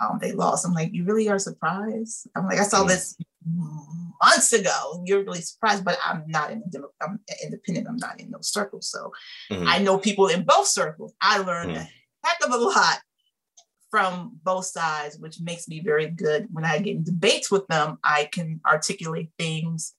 um, 0.00 0.18
they 0.18 0.32
lost. 0.32 0.64
I'm 0.64 0.72
like, 0.72 0.94
you 0.94 1.04
really 1.04 1.28
are 1.28 1.38
surprised? 1.38 2.26
I'm 2.34 2.46
like, 2.46 2.58
I 2.58 2.64
saw 2.64 2.84
mm. 2.84 2.88
this 2.88 3.16
months 3.46 4.52
ago. 4.52 5.02
You're 5.04 5.24
really 5.24 5.40
surprised, 5.40 5.84
but 5.84 5.98
I'm 6.04 6.24
not 6.26 6.50
in 6.50 6.62
the 6.70 6.82
I'm 7.02 7.20
independent. 7.42 7.88
I'm 7.88 7.96
not 7.96 8.20
in 8.20 8.30
those 8.30 8.50
circles. 8.50 8.90
So 8.90 9.12
mm-hmm. 9.50 9.68
I 9.68 9.78
know 9.78 9.98
people 9.98 10.28
in 10.28 10.44
both 10.44 10.66
circles. 10.66 11.14
I 11.20 11.38
learned 11.38 11.72
mm-hmm. 11.72 11.80
a 11.80 12.26
heck 12.28 12.44
of 12.44 12.52
a 12.52 12.56
lot 12.56 12.98
from 13.90 14.40
both 14.42 14.66
sides, 14.66 15.18
which 15.18 15.40
makes 15.40 15.68
me 15.68 15.80
very 15.80 16.08
good. 16.08 16.48
When 16.50 16.64
I 16.64 16.78
get 16.78 16.96
in 16.96 17.04
debates 17.04 17.50
with 17.50 17.66
them, 17.68 17.98
I 18.02 18.28
can 18.32 18.60
articulate 18.66 19.30
things. 19.38 19.94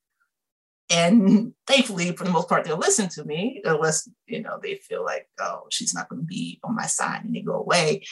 And 0.90 1.54
thankfully, 1.68 2.12
for 2.16 2.26
the 2.26 2.32
most 2.32 2.50
part, 2.50 2.66
they'll 2.66 2.78
listen 2.78 3.08
to 3.10 3.24
me, 3.24 3.62
unless 3.64 4.10
you 4.28 4.42
know 4.42 4.60
they 4.62 4.76
feel 4.76 5.04
like, 5.04 5.30
oh, 5.40 5.68
she's 5.72 5.94
not 5.94 6.10
going 6.10 6.22
to 6.22 6.26
be 6.26 6.60
on 6.64 6.76
my 6.76 6.88
side, 6.88 7.24
and 7.24 7.34
they 7.34 7.42
go 7.42 7.54
away. 7.54 8.04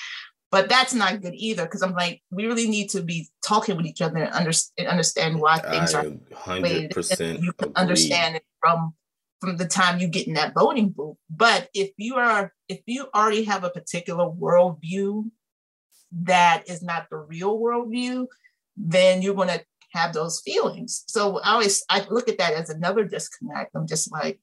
But 0.53 0.69
that's 0.69 0.93
not 0.93 1.19
good 1.19 1.33
either, 1.33 1.63
because 1.63 1.81
I'm 1.81 1.95
like, 1.95 2.21
we 2.29 2.45
really 2.45 2.69
need 2.69 2.91
to 2.91 3.01
be 3.01 3.27
talking 3.43 3.75
with 3.75 3.87
each 3.87 4.03
other 4.03 4.19
and, 4.19 4.31
under, 4.31 4.51
and 4.77 4.87
understand 4.87 5.41
why 5.41 5.57
things 5.57 5.95
I 5.95 6.05
are. 6.05 6.11
Hundred 6.35 6.91
percent. 6.91 7.41
You 7.41 7.53
can 7.53 7.69
agree. 7.69 7.81
understand 7.81 8.35
it 8.35 8.45
from 8.61 8.93
from 9.41 9.57
the 9.57 9.67
time 9.67 9.99
you 9.99 10.07
get 10.07 10.27
in 10.27 10.35
that 10.35 10.53
voting 10.53 10.89
booth. 10.89 11.17
But 11.27 11.69
if 11.73 11.89
you 11.97 12.17
are, 12.17 12.53
if 12.69 12.81
you 12.85 13.07
already 13.15 13.45
have 13.45 13.63
a 13.63 13.71
particular 13.71 14.25
worldview 14.25 15.31
that 16.21 16.69
is 16.69 16.83
not 16.83 17.07
the 17.09 17.17
real 17.17 17.57
worldview, 17.59 18.27
then 18.77 19.23
you're 19.23 19.33
going 19.33 19.47
to 19.47 19.65
have 19.93 20.13
those 20.13 20.39
feelings. 20.45 21.03
So 21.07 21.39
I 21.39 21.53
always 21.53 21.83
I 21.89 22.05
look 22.11 22.29
at 22.29 22.37
that 22.37 22.53
as 22.53 22.69
another 22.69 23.05
disconnect. 23.05 23.71
I'm 23.75 23.87
just 23.87 24.11
like, 24.11 24.39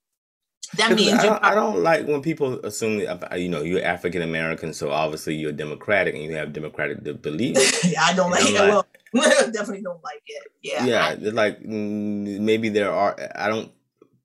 that 0.76 0.94
means 0.94 1.18
I 1.18 1.26
don't, 1.26 1.44
I 1.44 1.54
don't, 1.54 1.82
like 1.82 2.06
when 2.06 2.22
people 2.22 2.64
assume 2.64 2.98
that, 2.98 3.32
uh, 3.32 3.36
you 3.36 3.48
know 3.48 3.62
you're 3.62 3.84
African 3.84 4.22
American, 4.22 4.72
so 4.72 4.90
obviously 4.90 5.34
you're 5.34 5.52
democratic 5.52 6.14
and 6.14 6.24
you 6.24 6.34
have 6.34 6.52
democratic 6.52 7.22
beliefs. 7.22 7.84
yeah, 7.90 8.02
I 8.02 8.14
don't 8.14 8.30
like 8.30 8.44
it. 8.44 8.54
Like, 8.54 8.86
well, 9.12 9.50
definitely 9.52 9.82
don't 9.82 10.02
like 10.02 10.22
it. 10.26 10.42
Yeah, 10.62 10.84
yeah. 10.84 11.06
I, 11.06 11.14
like 11.14 11.60
mm, 11.62 12.40
maybe 12.40 12.68
there 12.68 12.92
are. 12.92 13.16
I 13.34 13.48
don't 13.48 13.72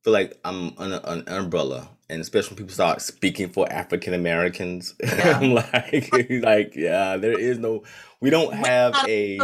feel 0.03 0.13
like 0.13 0.39
I'm 0.45 0.73
an 0.77 1.23
umbrella 1.27 1.89
and 2.09 2.21
especially 2.21 2.51
when 2.51 2.57
people 2.57 2.73
start 2.73 3.01
speaking 3.01 3.49
for 3.49 3.71
African 3.71 4.13
Americans, 4.13 4.93
yeah. 5.03 5.39
I'm 5.39 5.53
like, 5.53 6.09
like, 6.43 6.75
yeah, 6.75 7.17
there 7.17 7.37
is 7.37 7.57
no, 7.57 7.83
we 8.19 8.29
don't 8.29 8.53
have 8.53 8.95
a, 9.07 9.37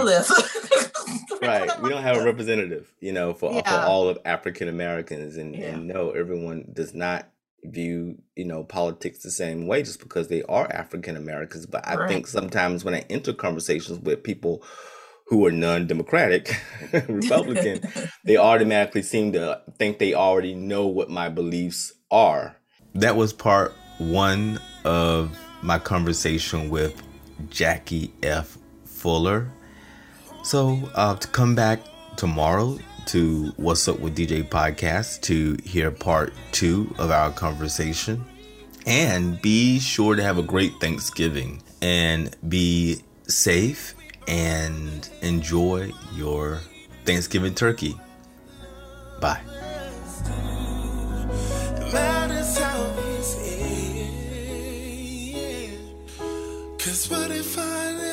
right, 1.41 1.81
we 1.81 1.89
don't 1.89 2.03
have 2.03 2.17
a 2.17 2.23
representative, 2.23 2.93
you 2.99 3.11
know, 3.11 3.33
for, 3.33 3.53
yeah. 3.53 3.61
for 3.61 3.87
all 3.87 4.09
of 4.09 4.17
African 4.25 4.67
Americans, 4.67 5.37
and 5.37 5.55
yeah. 5.55 5.67
and 5.67 5.87
no, 5.87 6.11
everyone 6.11 6.65
does 6.73 6.93
not 6.93 7.27
view 7.63 8.17
you 8.35 8.43
know 8.43 8.63
politics 8.63 9.21
the 9.21 9.29
same 9.29 9.67
way 9.67 9.83
just 9.83 9.99
because 9.99 10.27
they 10.27 10.43
are 10.43 10.71
African 10.71 11.15
Americans. 11.15 11.65
But 11.65 11.87
I 11.87 11.95
right. 11.95 12.09
think 12.09 12.27
sometimes 12.27 12.83
when 12.83 12.93
I 12.93 13.05
enter 13.09 13.33
conversations 13.33 13.99
with 13.99 14.23
people 14.23 14.63
who 15.27 15.45
are 15.45 15.51
non-democratic 15.51 16.53
republican 17.07 17.79
they 18.25 18.35
automatically 18.35 19.01
seem 19.01 19.31
to 19.31 19.61
think 19.77 19.97
they 19.97 20.13
already 20.13 20.53
know 20.53 20.85
what 20.87 21.09
my 21.09 21.29
beliefs 21.29 21.93
are. 22.11 22.57
That 22.95 23.15
was 23.15 23.31
part 23.31 23.73
one 23.97 24.59
of 24.83 25.37
my 25.61 25.79
conversation 25.79 26.69
with 26.69 27.01
Jackie 27.49 28.13
F. 28.23 28.57
Fuller. 28.83 29.51
So, 30.43 30.89
uh, 30.95 31.15
to 31.15 31.27
come 31.27 31.53
back 31.55 31.79
tomorrow 32.17 32.77
to 33.07 33.53
What's 33.57 33.87
Up 33.87 33.99
with 33.99 34.17
DJ 34.17 34.47
podcast 34.47 35.21
to 35.21 35.57
hear 35.63 35.91
part 35.91 36.33
two 36.51 36.93
of 36.97 37.11
our 37.11 37.31
conversation. 37.31 38.25
And 38.85 39.39
be 39.41 39.79
sure 39.79 40.15
to 40.15 40.23
have 40.23 40.39
a 40.39 40.43
great 40.43 40.73
Thanksgiving 40.81 41.61
and 41.81 42.35
be 42.49 43.03
safe 43.27 43.93
and 44.27 45.07
enjoy 45.21 45.91
your 46.13 46.59
Thanksgiving 47.05 47.53
turkey. 47.53 47.95
Bye. 49.19 49.41
Cause 56.79 57.09
what 57.11 57.29
if 57.29 57.57
I 57.59 58.10